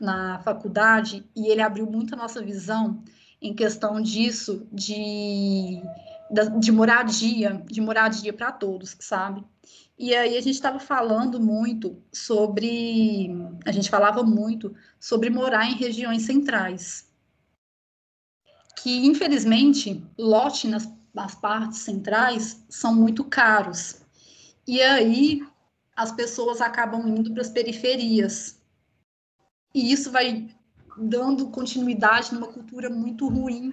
na 0.00 0.38
faculdade, 0.40 1.24
e 1.34 1.48
ele 1.48 1.62
abriu 1.62 1.86
muito 1.86 2.14
a 2.14 2.18
nossa 2.18 2.42
visão 2.42 3.02
em 3.40 3.54
questão 3.54 4.00
disso, 4.00 4.66
de 4.72 5.82
de 6.58 6.72
moradia, 6.72 7.62
de 7.66 7.80
moradia 7.80 8.32
para 8.32 8.50
todos, 8.50 8.96
sabe? 9.00 9.44
E 9.98 10.14
aí 10.14 10.36
a 10.36 10.40
gente 10.40 10.54
estava 10.54 10.78
falando 10.80 11.38
muito 11.38 12.02
sobre, 12.10 13.30
a 13.66 13.70
gente 13.70 13.90
falava 13.90 14.22
muito 14.22 14.74
sobre 14.98 15.28
morar 15.28 15.66
em 15.66 15.74
regiões 15.74 16.22
centrais, 16.22 17.06
que 18.76 19.06
infelizmente 19.06 20.02
lote 20.18 20.66
nas, 20.66 20.90
nas 21.12 21.34
partes 21.34 21.80
centrais 21.80 22.64
são 22.68 22.94
muito 22.94 23.22
caros. 23.24 24.01
E 24.66 24.80
aí 24.80 25.46
as 25.96 26.12
pessoas 26.12 26.60
acabam 26.60 27.06
indo 27.08 27.32
para 27.32 27.42
as 27.42 27.50
periferias. 27.50 28.60
E 29.74 29.92
isso 29.92 30.10
vai 30.10 30.48
dando 30.96 31.48
continuidade 31.48 32.34
numa 32.34 32.48
cultura 32.48 32.90
muito 32.90 33.28
ruim 33.28 33.72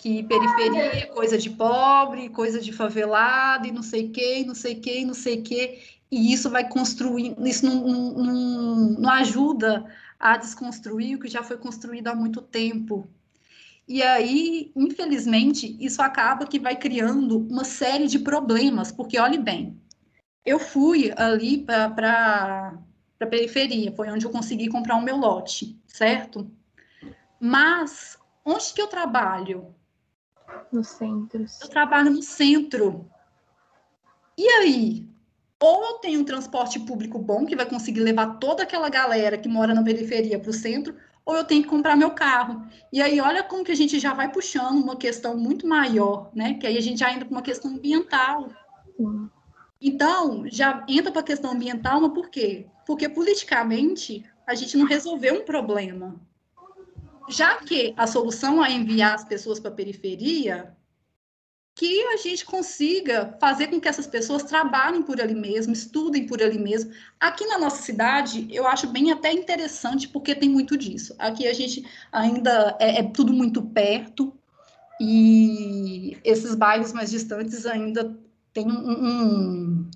que 0.00 0.22
periferia 0.22 0.82
é 0.82 1.06
coisa 1.06 1.36
de 1.36 1.50
pobre, 1.50 2.30
coisa 2.30 2.58
de 2.58 2.72
favelado, 2.72 3.66
e 3.66 3.70
não 3.70 3.82
sei 3.82 4.06
o 4.06 4.10
que, 4.10 4.44
não 4.46 4.54
sei 4.54 4.74
o 4.74 4.80
que, 4.80 5.04
não 5.04 5.12
sei 5.12 5.40
o 5.40 5.42
que, 5.42 5.78
e 6.10 6.32
isso 6.32 6.48
vai 6.48 6.66
construir, 6.66 7.36
isso 7.40 7.66
não, 7.66 7.86
não, 7.86 8.76
não 8.98 9.10
ajuda 9.10 9.84
a 10.18 10.38
desconstruir 10.38 11.16
o 11.16 11.20
que 11.20 11.28
já 11.28 11.42
foi 11.42 11.58
construído 11.58 12.08
há 12.08 12.14
muito 12.14 12.40
tempo. 12.40 13.06
E 13.86 14.02
aí, 14.02 14.72
infelizmente, 14.74 15.76
isso 15.78 16.00
acaba 16.00 16.46
que 16.46 16.58
vai 16.58 16.76
criando 16.76 17.38
uma 17.38 17.64
série 17.64 18.06
de 18.06 18.20
problemas, 18.20 18.90
porque 18.90 19.18
olhe 19.18 19.36
bem, 19.36 19.78
eu 20.44 20.58
fui 20.58 21.12
ali 21.16 21.58
para 21.58 22.78
a 23.20 23.26
periferia, 23.26 23.92
foi 23.92 24.10
onde 24.10 24.24
eu 24.24 24.30
consegui 24.30 24.68
comprar 24.68 24.96
o 24.96 25.02
meu 25.02 25.16
lote, 25.16 25.78
certo? 25.86 26.50
Mas 27.38 28.18
onde 28.44 28.72
que 28.72 28.80
eu 28.80 28.86
trabalho? 28.86 29.74
Nos 30.72 30.88
centros. 30.88 31.60
Eu 31.60 31.68
trabalho 31.68 32.10
no 32.10 32.22
centro. 32.22 33.08
E 34.36 34.46
aí? 34.48 35.08
Ou 35.62 35.84
eu 35.84 35.94
tenho 35.98 36.20
um 36.20 36.24
transporte 36.24 36.80
público 36.80 37.18
bom, 37.18 37.44
que 37.44 37.54
vai 37.54 37.66
conseguir 37.66 38.00
levar 38.00 38.38
toda 38.38 38.62
aquela 38.62 38.88
galera 38.88 39.36
que 39.36 39.48
mora 39.48 39.74
na 39.74 39.82
periferia 39.82 40.38
para 40.38 40.50
o 40.50 40.54
centro, 40.54 40.96
ou 41.24 41.36
eu 41.36 41.44
tenho 41.44 41.62
que 41.62 41.68
comprar 41.68 41.94
meu 41.94 42.12
carro. 42.12 42.66
E 42.90 43.02
aí, 43.02 43.20
olha 43.20 43.44
como 43.44 43.62
que 43.62 43.70
a 43.70 43.76
gente 43.76 43.98
já 43.98 44.14
vai 44.14 44.32
puxando 44.32 44.82
uma 44.82 44.96
questão 44.96 45.36
muito 45.36 45.66
maior, 45.66 46.30
né? 46.34 46.54
Que 46.54 46.66
aí 46.66 46.78
a 46.78 46.80
gente 46.80 47.00
já 47.00 47.12
entra 47.12 47.26
para 47.26 47.34
uma 47.34 47.42
questão 47.42 47.72
ambiental. 47.72 48.48
Sim. 48.96 49.28
Então, 49.80 50.44
já 50.46 50.84
entra 50.88 51.10
para 51.10 51.20
a 51.20 51.24
questão 51.24 51.52
ambiental, 51.52 52.00
mas 52.00 52.12
por 52.12 52.28
quê? 52.28 52.66
Porque 52.86 53.08
politicamente 53.08 54.24
a 54.46 54.54
gente 54.54 54.76
não 54.76 54.84
resolveu 54.84 55.34
um 55.36 55.44
problema 55.44 56.20
já 57.30 57.56
que 57.56 57.94
a 57.96 58.06
solução 58.06 58.64
é 58.64 58.72
enviar 58.72 59.14
as 59.14 59.24
pessoas 59.24 59.60
para 59.60 59.70
a 59.70 59.74
periferia, 59.74 60.76
que 61.74 62.02
a 62.08 62.16
gente 62.16 62.44
consiga 62.44 63.36
fazer 63.40 63.68
com 63.68 63.80
que 63.80 63.88
essas 63.88 64.06
pessoas 64.06 64.42
trabalhem 64.42 65.02
por 65.02 65.20
ali 65.20 65.34
mesmo, 65.34 65.72
estudem 65.72 66.26
por 66.26 66.42
ali 66.42 66.58
mesmo. 66.58 66.92
Aqui 67.18 67.46
na 67.46 67.58
nossa 67.58 67.80
cidade, 67.80 68.46
eu 68.50 68.66
acho 68.66 68.88
bem 68.88 69.12
até 69.12 69.32
interessante, 69.32 70.08
porque 70.08 70.34
tem 70.34 70.48
muito 70.48 70.76
disso. 70.76 71.14
Aqui 71.18 71.46
a 71.46 71.54
gente 71.54 71.88
ainda 72.12 72.76
é, 72.80 72.98
é 72.98 73.02
tudo 73.04 73.32
muito 73.32 73.62
perto, 73.62 74.34
e 75.00 76.18
esses 76.22 76.54
bairros 76.54 76.92
mais 76.92 77.10
distantes 77.10 77.64
ainda 77.64 78.14
tem 78.52 78.66
um, 78.70 79.90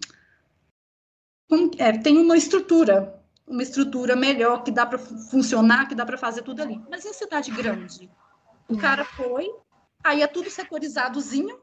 um, 1.50 1.70
é, 1.78 1.98
tem 1.98 2.18
uma 2.18 2.36
estrutura 2.36 3.22
uma 3.46 3.62
estrutura 3.62 4.16
melhor, 4.16 4.62
que 4.62 4.70
dá 4.70 4.86
para 4.86 4.98
funcionar, 4.98 5.86
que 5.86 5.94
dá 5.94 6.04
para 6.04 6.16
fazer 6.16 6.42
tudo 6.42 6.62
ali. 6.62 6.82
Mas 6.90 7.04
em 7.04 7.12
cidade 7.12 7.50
grande? 7.50 8.10
O 8.68 8.78
cara 8.78 9.04
foi, 9.04 9.50
aí 10.02 10.22
é 10.22 10.26
tudo 10.26 10.50
sectorizadozinho, 10.50 11.60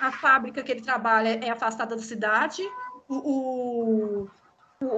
a 0.00 0.10
fábrica 0.10 0.62
que 0.62 0.72
ele 0.72 0.80
trabalha 0.80 1.28
é 1.44 1.50
afastada 1.50 1.94
da 1.94 2.02
cidade, 2.02 2.62
o, 3.06 3.14
o, 3.16 4.30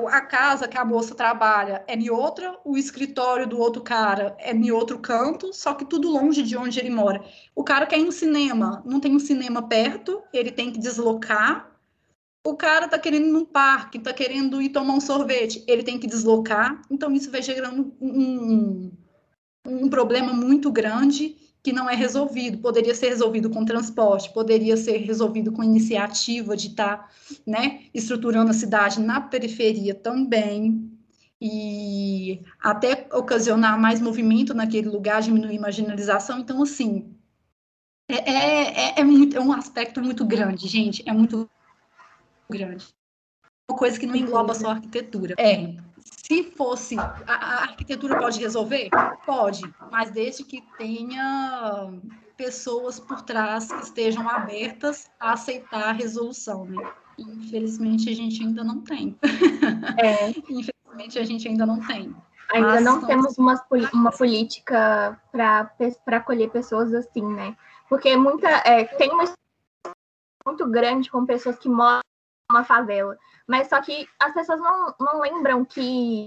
a 0.09 0.21
casa 0.21 0.69
que 0.69 0.79
a 0.79 0.85
moça 0.85 1.15
trabalha 1.15 1.85
é 1.87 1.95
em 1.95 2.11
outra, 2.11 2.59
o 2.65 2.77
escritório 2.77 3.47
do 3.47 3.59
outro 3.59 3.83
cara 3.83 4.37
é 4.39 4.53
em 4.53 4.71
outro 4.71 4.99
canto, 4.99 5.53
só 5.53 5.75
que 5.75 5.85
tudo 5.85 6.11
longe 6.11 6.43
de 6.43 6.57
onde 6.57 6.79
ele 6.79 6.91
mora. 6.91 7.23
O 7.55 7.63
cara 7.65 7.87
quer 7.87 7.99
ir 7.99 8.05
no 8.05 8.13
cinema, 8.13 8.83
não 8.85 9.01
tem 9.01 9.15
um 9.15 9.19
cinema 9.19 9.69
perto, 9.69 10.23
ele 10.33 10.51
tem 10.51 10.73
que 10.73 10.79
deslocar, 10.79 11.71
o 12.47 12.55
cara 12.55 12.85
está 12.85 12.99
querendo 12.99 13.27
ir 13.27 13.33
num 13.33 13.45
parque, 13.45 13.99
está 13.99 14.13
querendo 14.13 14.61
ir 14.61 14.69
tomar 14.69 14.95
um 14.95 15.01
sorvete, 15.01 15.65
ele 15.67 15.83
tem 15.83 15.99
que 15.99 16.07
deslocar, 16.07 16.83
então 16.91 17.13
isso 17.13 17.31
vai 17.31 17.43
gerando 17.43 17.95
um, 18.01 18.91
um 19.67 19.89
problema 19.89 20.33
muito 20.33 20.71
grande 20.71 21.44
que 21.65 21.73
não 21.73 21.89
é 21.89 21.97
resolvido. 21.97 22.59
Poderia 22.59 22.95
ser 22.95 23.09
resolvido 23.09 23.49
com 23.49 23.65
transporte, 23.65 24.31
poderia 24.35 24.77
ser 24.77 24.99
resolvido 24.99 25.51
com 25.51 25.65
iniciativa 25.65 26.55
de 26.55 26.69
estar 26.69 26.99
tá, 26.99 27.09
né, 27.47 27.85
estruturando 27.95 28.51
a 28.51 28.55
cidade 28.55 29.01
na 29.01 29.19
periferia 29.19 29.95
também, 29.95 30.91
e 31.41 32.43
até 32.61 33.09
ocasionar 33.13 33.81
mais 33.81 34.01
movimento 34.01 34.55
naquele 34.55 34.89
lugar, 34.89 35.21
diminuir 35.21 35.59
marginalização. 35.59 36.39
Então, 36.39 36.63
assim, 36.63 37.15
é, 38.09 38.31
é, 38.31 38.91
é, 38.91 39.01
é, 39.01 39.05
muito, 39.05 39.37
é 39.37 39.41
um 39.41 39.53
aspecto 39.53 40.01
muito 40.03 40.25
grande, 40.25 40.69
gente, 40.69 41.03
é 41.07 41.13
muito 41.13 41.49
grande. 42.49 42.87
Uma 43.69 43.79
coisa 43.79 43.99
que 43.99 44.07
não 44.07 44.15
engloba 44.15 44.55
só 44.55 44.69
a 44.69 44.73
arquitetura. 44.75 45.35
É, 45.39 45.75
se 46.27 46.43
fosse, 46.43 46.99
a, 46.99 47.15
a, 47.27 47.63
arquitetura 47.65 48.19
pode 48.19 48.41
resolver? 48.41 48.89
Pode, 49.27 49.63
mas 49.93 50.11
desde 50.11 50.43
que 50.43 50.63
tenha 50.79 51.93
pessoas 52.35 52.99
por 52.99 53.21
trás 53.21 53.71
que 53.71 53.83
estejam 53.83 54.27
abertas 54.29 55.11
a 55.21 55.35
aceitar 55.35 55.91
a 55.91 55.93
resolução, 55.93 56.65
né? 56.65 56.83
Infelizmente 57.19 58.09
a 58.09 58.15
gente 58.15 58.43
ainda 58.43 58.65
não 58.65 58.81
tem. 58.81 59.19
É. 59.99 60.31
Infelizmente 60.49 61.19
a 61.19 61.25
gente 61.25 61.47
ainda 61.47 61.67
não 61.67 61.79
tem. 61.87 62.17
Ainda 62.53 62.69
mas 62.69 62.85
não 62.85 63.07
temos 63.07 63.37
uma, 63.37 63.63
uma 63.93 64.11
política 64.11 65.21
para 65.31 66.17
acolher 66.17 66.49
pessoas 66.51 66.95
assim, 66.95 67.23
né? 67.35 67.55
Porque 67.87 68.17
muita, 68.17 68.49
é, 68.65 68.85
tem 68.85 69.11
uma 69.11 69.25
muito 70.47 70.67
grande 70.71 71.11
com 71.11 71.27
pessoas 71.27 71.59
que 71.59 71.69
moram 71.69 72.01
uma 72.51 72.65
favela. 72.65 73.19
Mas 73.47 73.69
só 73.69 73.81
que 73.81 74.09
as 74.21 74.33
pessoas 74.33 74.61
não, 74.61 74.95
não 74.99 75.21
lembram 75.21 75.65
que 75.65 76.27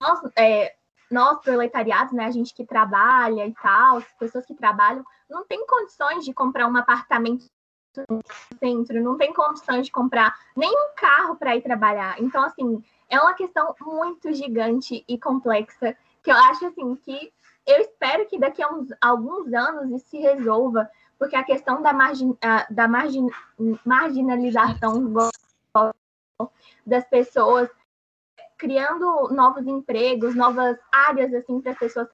nós, 0.00 0.20
é, 0.36 0.74
nós, 1.10 1.40
proletariados, 1.40 2.12
né, 2.12 2.26
a 2.26 2.30
gente 2.30 2.54
que 2.54 2.64
trabalha 2.64 3.46
e 3.46 3.54
tal, 3.54 4.02
pessoas 4.18 4.46
que 4.46 4.54
trabalham, 4.54 5.04
não 5.28 5.44
tem 5.44 5.66
condições 5.66 6.24
de 6.24 6.32
comprar 6.32 6.66
um 6.66 6.76
apartamento 6.76 7.46
no 8.08 8.20
centro, 8.58 9.02
não 9.02 9.16
tem 9.16 9.32
condições 9.32 9.86
de 9.86 9.92
comprar 9.92 10.34
nenhum 10.54 10.90
carro 10.96 11.36
para 11.36 11.56
ir 11.56 11.62
trabalhar. 11.62 12.20
Então, 12.20 12.42
assim, 12.44 12.82
é 13.08 13.18
uma 13.18 13.34
questão 13.34 13.74
muito 13.80 14.32
gigante 14.32 15.04
e 15.08 15.18
complexa 15.18 15.96
que 16.22 16.30
eu 16.30 16.36
acho 16.36 16.66
assim 16.66 16.94
que 16.96 17.32
eu 17.66 17.80
espero 17.80 18.26
que 18.26 18.38
daqui 18.38 18.62
a 18.62 18.68
uns, 18.68 18.88
alguns 19.00 19.52
anos 19.52 19.90
isso 19.90 20.10
se 20.10 20.18
resolva, 20.18 20.88
porque 21.18 21.36
a 21.36 21.44
questão 21.44 21.82
da, 21.82 21.92
margin, 21.92 22.36
da 22.70 22.88
margin, 22.88 23.28
marginalização 23.84 25.12
das 26.86 27.04
pessoas, 27.08 27.68
criando 28.58 29.28
novos 29.30 29.66
empregos, 29.66 30.34
novas 30.34 30.78
áreas 30.92 31.32
assim 31.34 31.60
para 31.60 31.72
as 31.72 31.78
pessoas 31.78 32.08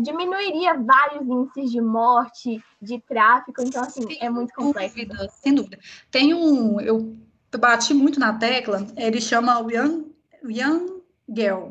diminuiria 0.00 0.74
vários 0.74 1.26
índices 1.26 1.70
de 1.70 1.80
morte, 1.80 2.62
de 2.80 3.00
tráfico, 3.00 3.62
então 3.62 3.82
assim, 3.82 4.02
sem 4.02 4.18
é 4.20 4.30
muito 4.30 4.54
complexo. 4.54 4.96
Dúvida, 4.96 5.28
sem 5.30 5.54
dúvida. 5.54 5.78
Tem 6.10 6.34
um, 6.34 6.80
eu 6.80 7.16
bati 7.58 7.94
muito 7.94 8.20
na 8.20 8.32
tecla, 8.38 8.86
ele 8.96 9.20
chama 9.20 9.58
Young, 9.70 10.12
Young 10.44 11.02
Girl, 11.28 11.70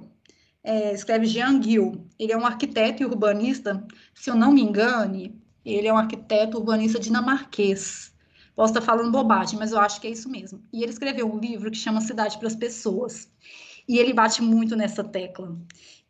é, 0.64 0.94
escreve 0.94 1.26
Jean 1.26 1.62
Gil. 1.62 2.06
Ele 2.20 2.34
é 2.34 2.38
um 2.38 2.46
arquiteto 2.46 3.02
e 3.02 3.06
urbanista, 3.06 3.86
se 4.14 4.30
eu 4.30 4.36
não 4.36 4.52
me 4.52 4.62
engane, 4.62 5.42
ele 5.76 5.88
é 5.88 5.94
um 5.94 5.98
arquiteto 5.98 6.58
urbanista 6.58 7.00
dinamarquês. 7.00 8.14
Posso 8.56 8.74
estar 8.74 8.82
falando 8.82 9.12
bobagem, 9.12 9.60
mas 9.60 9.72
eu 9.72 9.80
acho 9.80 10.02
que 10.02 10.08
é 10.08 10.12
isso 10.12 10.30
mesmo. 10.30 10.64
E 10.74 10.82
ele 10.82 10.92
escreveu 10.92 11.32
um 11.32 11.38
livro 11.38 11.70
que 11.70 11.78
chama 11.78 12.02
Cidade 12.02 12.38
para 12.38 12.48
as 12.48 12.56
Pessoas. 12.56 13.32
E 13.88 14.00
ele 14.00 14.14
bate 14.14 14.42
muito 14.42 14.76
nessa 14.76 15.04
tecla. 15.04 15.56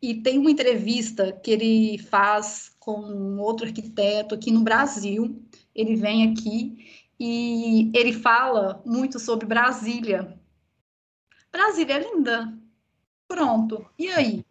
E 0.00 0.22
tem 0.22 0.38
uma 0.38 0.50
entrevista 0.50 1.32
que 1.32 1.50
ele 1.50 1.98
faz 1.98 2.74
com 2.78 3.36
outro 3.38 3.66
arquiteto 3.66 4.34
aqui 4.34 4.50
no 4.50 4.62
Brasil. 4.62 5.42
Ele 5.74 5.96
vem 5.96 6.30
aqui 6.30 7.04
e 7.18 7.90
ele 7.94 8.12
fala 8.12 8.82
muito 8.86 9.18
sobre 9.18 9.44
Brasília. 9.44 10.40
Brasília 11.50 11.94
é 11.94 12.14
linda. 12.14 12.56
Pronto. 13.26 13.84
E 13.98 14.08
aí? 14.08 14.44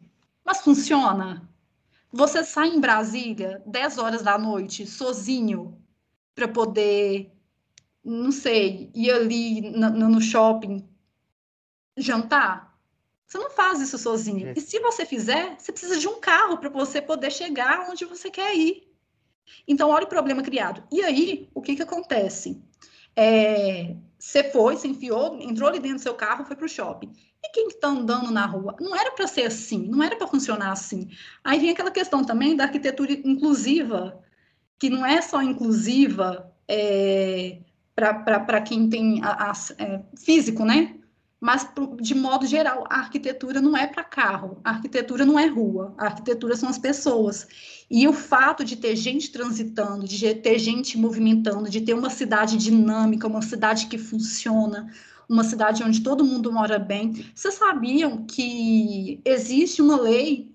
Mas 0.46 0.62
funciona? 0.62 1.47
Você 2.18 2.44
sai 2.44 2.70
em 2.70 2.80
Brasília 2.80 3.62
10 3.64 4.00
horas 4.00 4.24
da 4.24 4.40
noite, 4.40 4.88
sozinho, 4.88 5.80
para 6.34 6.48
poder, 6.48 7.32
não 8.04 8.32
sei, 8.32 8.90
ir 8.96 9.12
ali 9.12 9.62
no, 9.62 10.10
no 10.10 10.20
shopping 10.20 10.84
jantar? 11.96 12.76
Você 13.24 13.38
não 13.38 13.52
faz 13.52 13.82
isso 13.82 14.00
sozinho. 14.00 14.52
E 14.56 14.60
se 14.60 14.80
você 14.80 15.06
fizer, 15.06 15.60
você 15.60 15.72
precisa 15.72 16.00
de 16.00 16.08
um 16.08 16.20
carro 16.20 16.58
para 16.58 16.70
você 16.70 17.00
poder 17.00 17.32
chegar 17.32 17.88
onde 17.88 18.04
você 18.04 18.32
quer 18.32 18.56
ir. 18.56 18.92
Então, 19.68 19.92
olha 19.92 20.06
o 20.06 20.10
problema 20.10 20.42
criado. 20.42 20.84
E 20.92 21.04
aí, 21.04 21.48
o 21.54 21.62
que, 21.62 21.76
que 21.76 21.84
acontece? 21.84 22.60
É, 23.16 23.96
você 24.18 24.44
foi, 24.50 24.76
se 24.76 24.88
enfiou, 24.88 25.40
entrou 25.40 25.70
ali 25.70 25.80
dentro 25.80 25.98
do 25.98 26.04
seu 26.04 26.16
carro, 26.16 26.46
foi 26.46 26.56
para 26.56 26.66
o 26.66 26.70
shopping. 26.70 27.12
E 27.48 27.52
quem 27.54 27.68
está 27.70 27.88
andando 27.88 28.30
na 28.30 28.46
rua? 28.46 28.76
Não 28.80 28.94
era 28.94 29.12
para 29.12 29.26
ser 29.26 29.44
assim, 29.44 29.88
não 29.88 30.04
era 30.04 30.18
para 30.18 30.28
funcionar 30.28 30.72
assim. 30.72 31.10
Aí 31.44 31.60
vem 31.60 31.70
aquela 31.70 31.92
questão 31.92 32.24
também 32.24 32.58
da 32.58 32.66
arquitetura 32.66 33.14
inclusiva, 33.14 34.22
que 34.78 34.90
não 34.90 35.06
é 35.06 35.22
só 35.22 35.42
inclusiva 35.42 36.54
é, 36.68 37.60
para 37.96 38.62
quem 38.62 38.90
tem 38.90 39.24
a, 39.24 39.52
a, 39.52 39.54
é, 39.80 40.02
físico, 40.18 40.66
né? 40.66 40.96
Mas, 41.40 41.70
de 42.02 42.16
modo 42.16 42.46
geral, 42.46 42.84
a 42.90 42.98
arquitetura 42.98 43.62
não 43.62 43.78
é 43.78 43.86
para 43.88 44.04
carro, 44.04 44.60
a 44.64 44.72
arquitetura 44.72 45.24
não 45.24 45.38
é 45.40 45.46
rua, 45.46 45.94
a 45.98 46.06
arquitetura 46.06 46.56
são 46.56 46.68
as 46.68 46.80
pessoas. 46.80 47.48
E 47.90 48.08
o 48.08 48.14
fato 48.14 48.66
de 48.66 48.76
ter 48.76 48.96
gente 48.96 49.32
transitando, 49.32 50.06
de 50.08 50.34
ter 50.36 50.60
gente 50.60 50.98
movimentando, 50.98 51.70
de 51.70 51.80
ter 51.80 51.94
uma 51.94 52.10
cidade 52.10 52.58
dinâmica, 52.58 53.28
uma 53.28 53.44
cidade 53.44 53.86
que 53.86 54.00
funciona, 54.00 54.92
uma 55.30 55.44
cidade 55.44 55.84
onde 55.84 56.02
todo 56.02 56.24
mundo 56.24 56.52
mora 56.52 56.80
bem. 56.80 57.14
Vocês 57.36 57.56
sabiam 57.56 58.26
que 58.26 59.22
existe 59.26 59.82
uma 59.82 60.00
lei? 60.00 60.52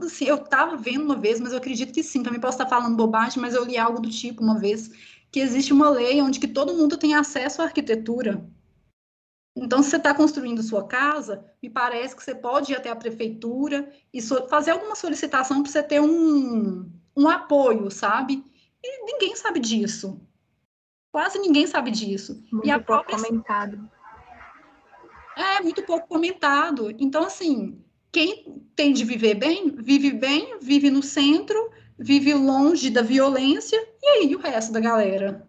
Assim, 0.00 0.24
eu 0.24 0.36
estava 0.36 0.76
vendo 0.76 1.04
uma 1.04 1.16
vez, 1.16 1.40
mas 1.40 1.52
eu 1.52 1.58
acredito 1.58 1.92
que 1.92 2.02
sim, 2.02 2.22
também 2.22 2.40
posso 2.40 2.56
estar 2.56 2.68
falando 2.68 2.96
bobagem, 2.96 3.40
mas 3.40 3.54
eu 3.54 3.64
li 3.64 3.76
algo 3.76 4.00
do 4.00 4.08
tipo 4.08 4.42
uma 4.42 4.58
vez, 4.58 4.90
que 5.30 5.40
existe 5.40 5.72
uma 5.72 5.90
lei 5.90 6.22
onde 6.22 6.38
que 6.38 6.48
todo 6.48 6.74
mundo 6.74 6.96
tem 6.96 7.14
acesso 7.14 7.60
à 7.60 7.64
arquitetura. 7.64 8.46
Então, 9.54 9.82
se 9.82 9.90
você 9.90 9.96
está 9.96 10.14
construindo 10.14 10.62
sua 10.62 10.86
casa, 10.86 11.44
me 11.62 11.68
parece 11.68 12.16
que 12.16 12.22
você 12.22 12.34
pode 12.34 12.72
ir 12.72 12.76
até 12.76 12.88
a 12.88 12.96
prefeitura 12.96 13.92
e 14.12 14.22
so 14.22 14.48
fazer 14.48 14.70
alguma 14.70 14.96
solicitação 14.96 15.62
para 15.62 15.70
você 15.70 15.82
ter 15.82 16.00
um, 16.00 16.90
um 17.14 17.28
apoio, 17.28 17.90
sabe? 17.90 18.42
E 18.82 19.04
ninguém 19.04 19.36
sabe 19.36 19.60
disso. 19.60 20.20
Quase 21.12 21.38
ninguém 21.38 21.66
sabe 21.66 21.90
disso. 21.90 22.42
Muito 22.50 22.66
e 22.66 22.70
a 22.70 22.80
pouco 22.80 23.04
própria... 23.04 23.16
comentado. 23.28 23.90
É, 25.36 25.60
muito 25.60 25.82
pouco 25.82 26.08
comentado. 26.08 26.90
Então, 26.98 27.24
assim, 27.24 27.78
quem 28.10 28.62
tem 28.74 28.94
de 28.94 29.04
viver 29.04 29.34
bem, 29.34 29.70
vive 29.70 30.10
bem, 30.12 30.58
vive 30.60 30.90
no 30.90 31.02
centro, 31.02 31.70
vive 31.98 32.32
longe 32.32 32.88
da 32.90 33.02
violência, 33.02 33.76
e 34.02 34.06
aí 34.08 34.34
o 34.34 34.38
resto 34.38 34.72
da 34.72 34.80
galera? 34.80 35.46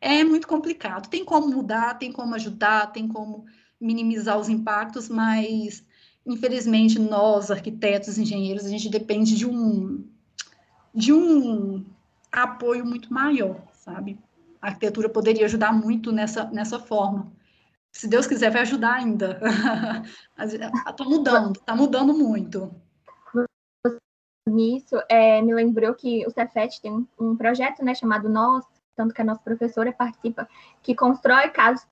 É 0.00 0.24
muito 0.24 0.48
complicado. 0.48 1.08
Tem 1.08 1.24
como 1.24 1.48
mudar, 1.48 1.94
tem 1.94 2.12
como 2.12 2.34
ajudar, 2.34 2.92
tem 2.92 3.06
como 3.06 3.46
minimizar 3.80 4.38
os 4.38 4.48
impactos, 4.48 5.08
mas 5.08 5.84
infelizmente 6.24 6.98
nós, 6.98 7.50
arquitetos, 7.50 8.18
engenheiros, 8.18 8.66
a 8.66 8.68
gente 8.68 8.88
depende 8.88 9.36
de 9.36 9.46
um 9.46 10.04
de 10.92 11.12
um 11.12 11.84
apoio 12.32 12.84
muito 12.84 13.12
maior, 13.12 13.62
sabe? 13.72 14.18
A 14.60 14.68
arquitetura 14.68 15.08
poderia 15.08 15.44
ajudar 15.44 15.72
muito 15.72 16.12
nessa 16.12 16.44
nessa 16.50 16.78
forma. 16.78 17.32
Se 17.96 18.06
Deus 18.06 18.26
quiser, 18.26 18.50
vai 18.50 18.60
ajudar 18.60 18.92
ainda. 18.94 19.40
Está 20.38 21.04
mudando, 21.04 21.56
está 21.56 21.74
mudando 21.74 22.12
muito. 22.12 22.70
Nisso, 24.46 24.96
é, 25.08 25.40
me 25.40 25.54
lembrou 25.54 25.94
que 25.94 26.24
o 26.26 26.30
Cefet 26.30 26.80
tem 26.82 27.08
um, 27.18 27.36
projeto 27.36 27.82
né, 27.82 27.94
chamado 27.94 28.28
Nós, 28.28 28.66
tanto 28.94 29.14
que 29.14 29.22
a 29.22 29.24
nossa 29.24 29.40
professora 29.40 29.92
participa, 29.92 30.46
que 30.82 30.94
constrói 30.94 31.48
casas 31.48 31.86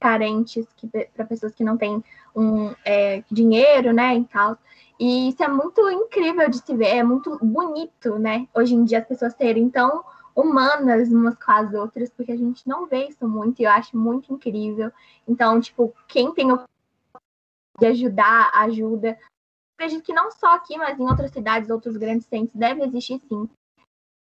carentes, 0.00 0.66
para 1.14 1.26
pessoas 1.26 1.54
que 1.54 1.62
não 1.62 1.76
têm 1.76 2.02
um, 2.34 2.74
é, 2.84 3.22
dinheiro, 3.30 3.92
né, 3.92 4.16
e 4.16 4.24
tal. 4.24 4.56
E 4.98 5.28
isso 5.28 5.42
é 5.42 5.48
muito 5.48 5.88
incrível 5.90 6.48
de 6.48 6.58
se 6.58 6.74
ver, 6.74 6.96
é 6.96 7.02
muito 7.02 7.38
bonito, 7.44 8.18
né, 8.18 8.48
hoje 8.54 8.74
em 8.74 8.84
dia 8.84 9.00
as 9.00 9.06
pessoas 9.06 9.34
serem 9.34 9.68
tão 9.68 10.02
humanas 10.38 11.10
umas 11.10 11.34
com 11.34 11.50
as 11.50 11.74
outras, 11.74 12.10
porque 12.10 12.30
a 12.30 12.36
gente 12.36 12.66
não 12.68 12.86
vê 12.86 13.08
isso 13.08 13.26
muito, 13.26 13.60
e 13.60 13.64
eu 13.64 13.70
acho 13.70 13.96
muito 13.96 14.32
incrível. 14.32 14.92
Então, 15.26 15.60
tipo, 15.60 15.92
quem 16.06 16.32
tem 16.32 16.52
o 16.52 16.62
de 17.78 17.86
ajudar, 17.86 18.50
ajuda. 18.54 19.18
Acredito 19.76 20.04
que 20.04 20.12
não 20.12 20.30
só 20.30 20.54
aqui, 20.54 20.76
mas 20.76 20.98
em 20.98 21.04
outras 21.04 21.32
cidades, 21.32 21.70
outros 21.70 21.96
grandes 21.96 22.26
centros, 22.26 22.54
deve 22.54 22.84
existir 22.84 23.20
sim. 23.28 23.48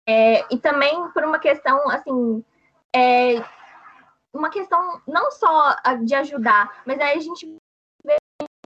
É, 0.07 0.53
e 0.53 0.59
também 0.59 1.09
por 1.09 1.23
uma 1.23 1.39
questão, 1.39 1.89
assim, 1.89 2.43
é, 2.95 3.43
uma 4.31 4.51
questão 4.51 5.01
não 5.07 5.31
só 5.31 5.75
de 6.03 6.13
ajudar, 6.13 6.83
mas 6.85 6.99
aí 6.99 7.17
a 7.17 7.21
gente 7.21 7.57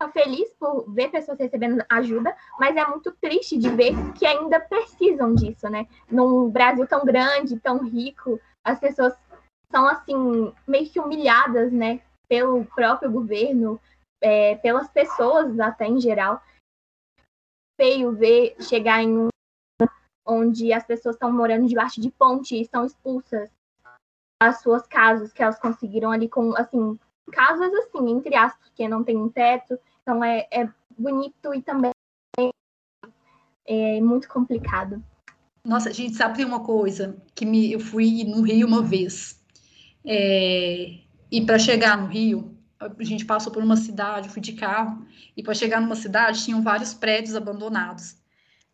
feliz 0.07 0.53
por 0.53 0.89
ver 0.93 1.09
pessoas 1.09 1.37
recebendo 1.37 1.83
ajuda, 1.89 2.33
mas 2.57 2.75
é 2.75 2.85
muito 2.85 3.11
triste 3.11 3.57
de 3.57 3.69
ver 3.69 3.93
que 4.13 4.25
ainda 4.25 4.59
precisam 4.59 5.35
disso, 5.35 5.67
né? 5.67 5.87
Num 6.09 6.49
Brasil 6.49 6.87
tão 6.87 7.03
grande, 7.03 7.59
tão 7.59 7.83
rico, 7.83 8.39
as 8.63 8.79
pessoas 8.79 9.13
são, 9.71 9.87
assim, 9.87 10.53
meio 10.67 10.89
que 10.89 10.99
humilhadas, 10.99 11.71
né? 11.71 12.01
Pelo 12.27 12.63
próprio 12.65 13.11
governo, 13.11 13.79
é, 14.21 14.55
pelas 14.55 14.87
pessoas 14.89 15.59
até 15.59 15.87
em 15.87 15.99
geral. 15.99 16.41
Feio 17.79 18.11
ver 18.13 18.55
chegar 18.61 19.03
em 19.03 19.17
um 19.17 19.29
onde 20.25 20.71
as 20.71 20.85
pessoas 20.85 21.15
estão 21.15 21.31
morando 21.31 21.67
debaixo 21.67 21.99
de 21.99 22.11
ponte 22.11 22.55
e 22.55 22.61
estão 22.61 22.85
expulsas 22.85 23.49
das 24.41 24.61
suas 24.61 24.85
casas 24.87 25.33
que 25.33 25.41
elas 25.41 25.59
conseguiram 25.59 26.11
ali 26.11 26.29
com, 26.29 26.55
assim, 26.55 26.99
casas 27.31 27.73
assim, 27.73 28.09
entre 28.09 28.35
aspas, 28.35 28.67
porque 28.69 28.87
não 28.87 29.03
tem 29.03 29.17
um 29.17 29.29
teto, 29.29 29.79
então 30.09 30.23
é, 30.23 30.47
é 30.51 30.69
bonito 30.97 31.53
e 31.53 31.61
também 31.61 31.91
é 33.65 34.01
muito 34.01 34.27
complicado. 34.27 35.03
Nossa, 35.63 35.93
gente, 35.93 36.15
sabe 36.15 36.43
uma 36.43 36.61
coisa 36.61 37.21
que 37.35 37.45
me, 37.45 37.71
eu 37.71 37.79
fui 37.79 38.23
no 38.23 38.41
Rio 38.41 38.65
uma 38.65 38.81
vez 38.81 39.39
é, 40.03 40.99
e 41.31 41.45
para 41.45 41.59
chegar 41.59 41.97
no 41.97 42.07
Rio 42.07 42.57
a 42.79 43.03
gente 43.03 43.25
passou 43.25 43.51
por 43.51 43.61
uma 43.61 43.75
cidade, 43.75 44.29
fui 44.29 44.41
de 44.41 44.53
carro 44.53 45.05
e 45.35 45.43
para 45.43 45.53
chegar 45.53 45.81
numa 45.81 45.95
cidade 45.95 46.43
tinham 46.43 46.63
vários 46.63 46.93
prédios 46.93 47.35
abandonados 47.35 48.19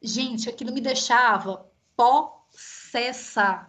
Gente, 0.05 0.47
aquilo 0.47 0.71
me 0.71 0.81
deixava 0.81 1.65
possessa. 1.97 3.67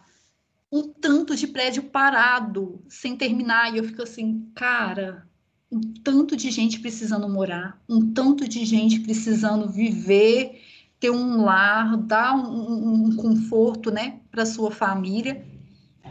Um 0.70 0.92
tanto 0.92 1.34
de 1.34 1.46
prédio 1.46 1.84
parado, 1.84 2.84
sem 2.88 3.16
terminar. 3.16 3.72
E 3.72 3.78
eu 3.78 3.84
fico 3.84 4.02
assim, 4.02 4.50
cara, 4.54 5.26
um 5.70 5.80
tanto 5.80 6.36
de 6.36 6.50
gente 6.50 6.80
precisando 6.80 7.28
morar, 7.28 7.80
um 7.88 8.12
tanto 8.12 8.48
de 8.48 8.64
gente 8.64 9.00
precisando 9.00 9.68
viver, 9.68 10.62
ter 11.00 11.10
um 11.10 11.44
lar, 11.44 11.96
dar 11.96 12.34
um, 12.34 13.06
um 13.06 13.16
conforto, 13.16 13.90
né, 13.90 14.20
para 14.30 14.46
sua 14.46 14.70
família. 14.70 15.44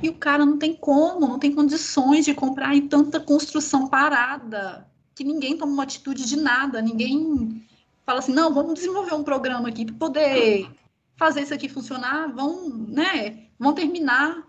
E 0.03 0.09
o 0.09 0.15
cara 0.15 0.45
não 0.45 0.57
tem 0.57 0.75
como, 0.75 1.27
não 1.27 1.39
tem 1.39 1.53
condições 1.53 2.25
de 2.25 2.33
comprar 2.33 2.75
em 2.75 2.87
tanta 2.87 3.19
construção 3.19 3.87
parada, 3.87 4.85
que 5.15 5.23
ninguém 5.23 5.57
toma 5.57 5.71
uma 5.71 5.83
atitude 5.83 6.25
de 6.25 6.35
nada, 6.35 6.81
ninguém 6.81 7.65
fala 8.05 8.19
assim, 8.19 8.33
não, 8.33 8.53
vamos 8.53 8.75
desenvolver 8.75 9.15
um 9.15 9.23
programa 9.23 9.69
aqui 9.69 9.85
para 9.85 9.95
poder 9.95 10.69
fazer 11.17 11.41
isso 11.41 11.53
aqui 11.53 11.69
funcionar, 11.69 12.27
vão, 12.33 12.69
né, 12.69 13.47
vão 13.57 13.73
terminar. 13.73 14.45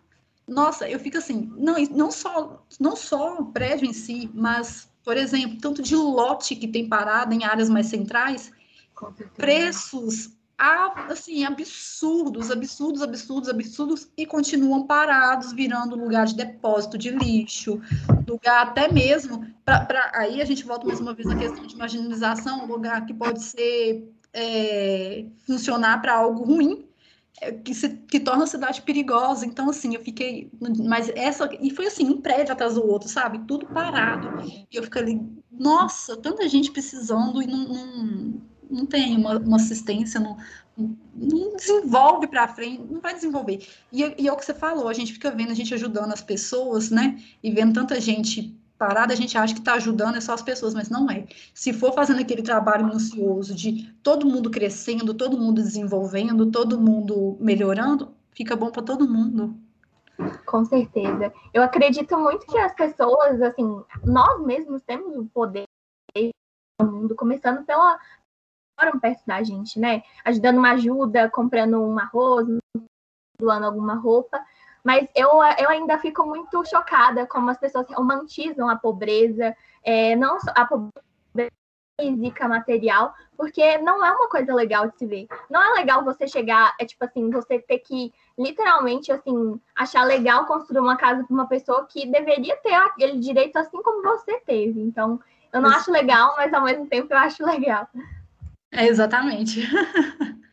Nossa, 0.46 0.88
eu 0.88 0.98
fico 0.98 1.18
assim, 1.18 1.50
não, 1.56 1.76
não 1.90 2.10
só, 2.10 2.64
não 2.78 2.94
só 2.96 3.38
o 3.38 3.46
prédio 3.46 3.88
em 3.88 3.92
si, 3.92 4.30
mas, 4.34 4.88
por 5.06 5.16
exemplo, 5.16 5.56
tanto 5.60 5.80
de 5.80 5.94
lote 5.94 6.56
que 6.56 6.66
tem 6.66 6.88
parada 6.88 7.32
em 7.32 7.44
áreas 7.44 7.68
mais 7.68 7.86
centrais, 7.86 8.50
preços 9.36 10.32
assim, 10.58 11.44
absurdos, 11.44 12.50
absurdos, 12.50 13.02
absurdos, 13.02 13.48
absurdos, 13.48 14.08
e 14.16 14.26
continuam 14.26 14.84
parados, 14.84 15.52
virando 15.52 15.94
lugar 15.94 16.26
de 16.26 16.34
depósito 16.34 16.98
de 16.98 17.10
lixo, 17.10 17.80
lugar 18.26 18.66
até 18.66 18.90
mesmo, 18.90 19.46
pra, 19.64 19.84
pra 19.84 20.10
aí 20.12 20.42
a 20.42 20.44
gente 20.44 20.64
volta 20.64 20.86
mais 20.86 20.98
uma 20.98 21.14
vez 21.14 21.28
na 21.28 21.36
questão 21.36 21.64
de 21.64 21.76
marginalização, 21.76 22.66
lugar 22.66 23.06
que 23.06 23.14
pode 23.14 23.44
ser, 23.44 24.12
é, 24.32 25.24
funcionar 25.46 26.00
para 26.02 26.14
algo 26.14 26.42
ruim, 26.42 26.85
que, 27.64 27.74
se, 27.74 27.88
que 27.88 28.20
torna 28.20 28.44
a 28.44 28.46
cidade 28.46 28.82
perigosa. 28.82 29.44
Então, 29.44 29.68
assim, 29.70 29.94
eu 29.94 30.02
fiquei. 30.02 30.50
Mas 30.60 31.08
essa. 31.10 31.48
E 31.60 31.70
foi 31.70 31.86
assim, 31.86 32.06
um 32.08 32.20
prédio 32.20 32.52
atrás 32.52 32.74
do 32.74 32.86
outro, 32.86 33.08
sabe? 33.08 33.40
Tudo 33.46 33.66
parado. 33.66 34.42
E 34.70 34.76
eu 34.76 34.82
fiquei 34.82 35.02
ali, 35.02 35.20
nossa, 35.50 36.16
tanta 36.16 36.48
gente 36.48 36.70
precisando 36.70 37.42
e 37.42 37.46
não, 37.46 37.68
não 37.68 38.42
não 38.70 38.86
tem 38.86 39.16
uma, 39.16 39.38
uma 39.38 39.56
assistência, 39.56 40.20
não, 40.20 40.36
não 40.76 41.56
desenvolve 41.56 42.26
para 42.26 42.48
frente, 42.48 42.82
não 42.90 43.00
vai 43.00 43.14
desenvolver. 43.14 43.66
E, 43.92 44.02
e 44.18 44.28
é 44.28 44.32
o 44.32 44.36
que 44.36 44.44
você 44.44 44.54
falou, 44.54 44.88
a 44.88 44.92
gente 44.92 45.12
fica 45.12 45.30
vendo, 45.30 45.50
a 45.50 45.54
gente 45.54 45.72
ajudando 45.74 46.12
as 46.12 46.20
pessoas, 46.20 46.90
né? 46.90 47.20
E 47.42 47.50
vendo 47.50 47.74
tanta 47.74 48.00
gente 48.00 48.54
parada, 48.78 49.12
a 49.12 49.16
gente 49.16 49.36
acha 49.36 49.54
que 49.54 49.60
está 49.60 49.74
ajudando 49.74 50.16
é 50.16 50.20
só 50.20 50.34
as 50.34 50.42
pessoas, 50.42 50.74
mas 50.74 50.88
não 50.88 51.10
é. 51.10 51.26
Se 51.54 51.72
for 51.72 51.92
fazendo 51.92 52.20
aquele 52.20 52.42
trabalho 52.42 52.86
minucioso 52.86 53.54
de 53.54 53.92
todo 54.02 54.26
mundo 54.26 54.50
crescendo, 54.50 55.14
todo 55.14 55.38
mundo 55.38 55.62
desenvolvendo, 55.62 56.50
todo 56.50 56.80
mundo 56.80 57.36
melhorando, 57.40 58.14
fica 58.32 58.54
bom 58.54 58.70
para 58.70 58.82
todo 58.82 59.08
mundo. 59.08 59.56
Com 60.46 60.64
certeza. 60.64 61.32
Eu 61.52 61.62
acredito 61.62 62.18
muito 62.18 62.46
que 62.46 62.58
as 62.58 62.74
pessoas, 62.74 63.40
assim, 63.42 63.82
nós 64.04 64.40
mesmos 64.44 64.82
temos 64.82 65.16
o 65.16 65.26
poder 65.26 65.64
no 66.80 66.90
mundo, 66.90 67.14
começando 67.14 67.64
pela, 67.64 67.98
moram 68.78 68.98
perto 68.98 69.22
da 69.26 69.42
gente, 69.42 69.78
né? 69.78 70.02
Ajudando 70.24 70.58
uma 70.58 70.72
ajuda, 70.72 71.30
comprando 71.30 71.82
um 71.82 71.98
arroz, 71.98 72.46
doando 73.38 73.66
alguma 73.66 73.94
roupa. 73.94 74.44
Mas 74.86 75.08
eu, 75.16 75.30
eu 75.58 75.68
ainda 75.68 75.98
fico 75.98 76.24
muito 76.24 76.64
chocada 76.64 77.26
como 77.26 77.50
as 77.50 77.58
pessoas 77.58 77.88
romantizam 77.90 78.68
a 78.68 78.76
pobreza, 78.76 79.52
é, 79.82 80.14
não 80.14 80.38
só 80.38 80.52
a 80.54 80.64
pobreza 80.64 81.50
física, 82.00 82.46
material, 82.46 83.12
porque 83.36 83.78
não 83.78 84.04
é 84.04 84.12
uma 84.12 84.28
coisa 84.28 84.54
legal 84.54 84.88
de 84.88 84.96
se 84.96 85.04
ver. 85.04 85.26
Não 85.50 85.60
é 85.60 85.80
legal 85.80 86.04
você 86.04 86.28
chegar, 86.28 86.72
é 86.78 86.84
tipo 86.84 87.04
assim, 87.04 87.28
você 87.30 87.58
ter 87.58 87.80
que 87.80 88.14
literalmente 88.38 89.10
assim 89.10 89.60
achar 89.74 90.04
legal 90.04 90.46
construir 90.46 90.78
uma 90.78 90.96
casa 90.96 91.24
para 91.24 91.34
uma 91.34 91.48
pessoa 91.48 91.84
que 91.90 92.06
deveria 92.06 92.56
ter 92.58 92.74
aquele 92.74 93.18
direito 93.18 93.56
assim 93.56 93.82
como 93.82 94.04
você 94.04 94.38
teve. 94.46 94.80
Então, 94.80 95.18
eu 95.52 95.60
não 95.60 95.70
acho 95.70 95.90
legal, 95.90 96.32
mas 96.36 96.54
ao 96.54 96.62
mesmo 96.62 96.86
tempo 96.86 97.12
eu 97.12 97.18
acho 97.18 97.44
legal. 97.44 97.88
É, 98.70 98.86
exatamente. 98.86 99.66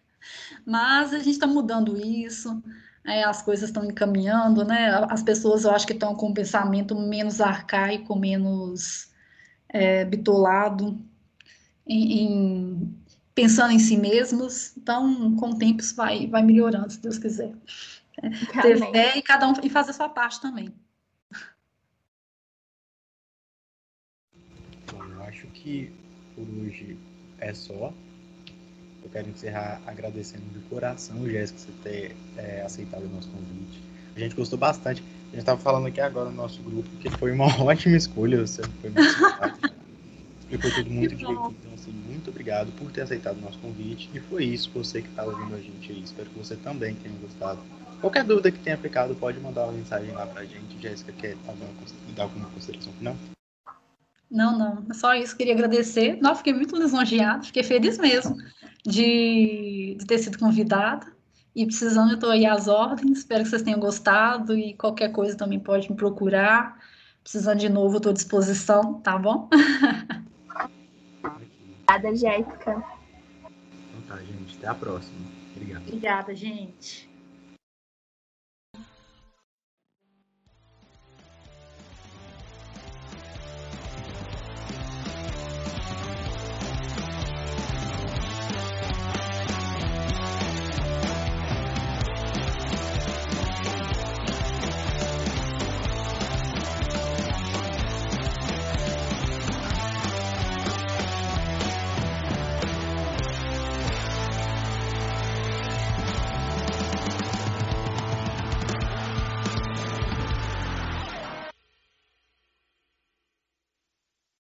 Mas 0.66 1.14
a 1.14 1.18
gente 1.18 1.32
está 1.32 1.46
mudando 1.46 1.98
isso, 1.98 2.64
é, 3.06 3.24
as 3.24 3.42
coisas 3.42 3.70
estão 3.70 3.84
encaminhando, 3.84 4.64
né? 4.64 4.90
As 5.10 5.22
pessoas 5.22 5.66
eu 5.66 5.72
acho 5.72 5.86
que 5.86 5.94
estão 5.94 6.16
com 6.16 6.30
um 6.30 6.34
pensamento 6.34 6.98
menos 6.98 7.42
arcaico, 7.42 8.18
menos 8.18 9.12
é, 9.70 10.06
bitolado, 10.06 10.98
em, 11.86 12.22
em, 12.22 13.04
pensando 13.36 13.74
em 13.74 13.80
si 13.80 13.98
mesmos. 13.98 14.76
Então, 14.78 15.36
com 15.36 15.50
o 15.50 15.58
tempo 15.58 15.82
isso 15.82 15.96
vai, 15.96 16.28
vai 16.28 16.42
melhorando, 16.44 16.92
se 16.92 17.02
Deus 17.02 17.18
quiser. 17.18 17.54
É, 18.22 18.30
ter 18.62 18.80
fé 18.92 19.18
e 19.18 19.22
cada 19.22 19.48
um 19.50 19.54
e 19.62 19.70
fazer 19.70 19.92
a 19.92 19.94
sua 19.94 20.10
parte 20.10 20.40
também. 20.40 20.74
Bom, 24.92 25.04
eu 25.04 25.24
acho 25.24 25.48
que 25.48 25.92
por 26.36 26.48
hoje 26.48 26.98
é 27.40 27.54
só. 27.54 27.94
Eu 29.04 29.10
quero 29.10 29.30
encerrar 29.30 29.82
agradecendo 29.86 30.46
de 30.54 30.60
coração, 30.70 31.28
Jéssica, 31.30 31.60
você 31.60 31.72
ter 31.84 32.16
é, 32.38 32.62
aceitado 32.62 33.04
o 33.04 33.10
nosso 33.10 33.28
convite. 33.30 33.82
A 34.16 34.20
gente 34.20 34.36
gostou 34.36 34.58
bastante. 34.58 35.02
A 35.02 35.36
gente 35.36 35.40
estava 35.40 35.60
falando 35.60 35.88
aqui 35.88 36.00
agora 36.00 36.30
no 36.30 36.36
nosso 36.36 36.62
grupo 36.62 36.88
que 37.02 37.10
foi 37.10 37.32
uma 37.32 37.46
ótima 37.62 37.98
escolha. 37.98 38.40
Você 38.46 38.62
foi 38.82 38.90
muito 38.92 39.12
simpática. 39.12 39.74
Ficou 40.48 40.72
tudo 40.72 40.90
muito 40.90 41.16
divertido. 41.16 41.56
Então, 41.60 41.74
assim, 41.74 41.92
muito 41.92 42.30
obrigado 42.30 42.72
por 42.78 42.92
ter 42.92 43.02
aceitado 43.02 43.38
o 43.38 43.42
nosso 43.42 43.58
convite. 43.60 44.10
E 44.14 44.20
foi 44.20 44.46
isso, 44.46 44.70
você 44.74 45.02
que 45.02 45.10
está 45.10 45.24
ouvindo 45.26 45.56
a 45.56 45.60
gente 45.60 45.92
aí. 45.92 46.02
Espero 46.02 46.30
que 46.30 46.38
você 46.38 46.56
também 46.56 46.96
tenha 46.96 47.16
gostado. 47.20 47.60
Qualquer 48.00 48.24
dúvida 48.24 48.52
que 48.52 48.60
tenha 48.60 48.78
ficado, 48.78 49.16
pode 49.16 49.40
mandar 49.40 49.64
uma 49.64 49.74
mensagem 49.74 50.12
lá 50.12 50.26
pra 50.28 50.44
gente. 50.44 50.80
Jéssica, 50.80 51.12
quer 51.14 51.36
dar 52.16 52.24
alguma 52.24 52.50
consideração 52.50 52.94
final? 52.94 53.16
Não, 54.30 54.58
não, 54.58 54.86
é 54.90 54.94
só 54.94 55.16
isso. 55.16 55.36
Queria 55.36 55.54
agradecer. 55.54 56.18
Não, 56.22 56.36
fiquei 56.36 56.54
muito 56.54 56.76
lisonjeado, 56.76 57.46
fiquei 57.46 57.64
feliz 57.64 57.98
mesmo 57.98 58.38
de, 58.84 59.96
de 60.00 60.06
ter 60.06 60.18
sido 60.20 60.38
convidada. 60.38 61.12
E 61.56 61.66
precisando, 61.66 62.12
eu 62.12 62.16
estou 62.16 62.32
aí 62.32 62.46
às 62.46 62.68
ordens. 62.68 63.20
Espero 63.20 63.44
que 63.44 63.50
vocês 63.50 63.62
tenham 63.62 63.80
gostado. 63.80 64.58
E 64.58 64.74
qualquer 64.74 65.12
coisa 65.12 65.38
também 65.38 65.60
pode 65.60 65.90
me 65.90 65.96
procurar. 65.96 66.80
Precisando 67.22 67.60
de 67.60 67.70
novo, 67.70 67.98
estou 67.98 68.10
à 68.10 68.14
disposição, 68.14 69.00
tá 69.02 69.18
bom? 69.18 69.48
Obrigada, 71.24 72.16
Jéssica. 72.16 72.84
Então 73.90 74.02
tá, 74.08 74.18
gente. 74.18 74.58
Até 74.58 74.68
a 74.68 74.74
próxima. 74.74 75.26
Obrigado. 75.56 75.84
Obrigada, 75.84 76.36
gente. 76.36 77.13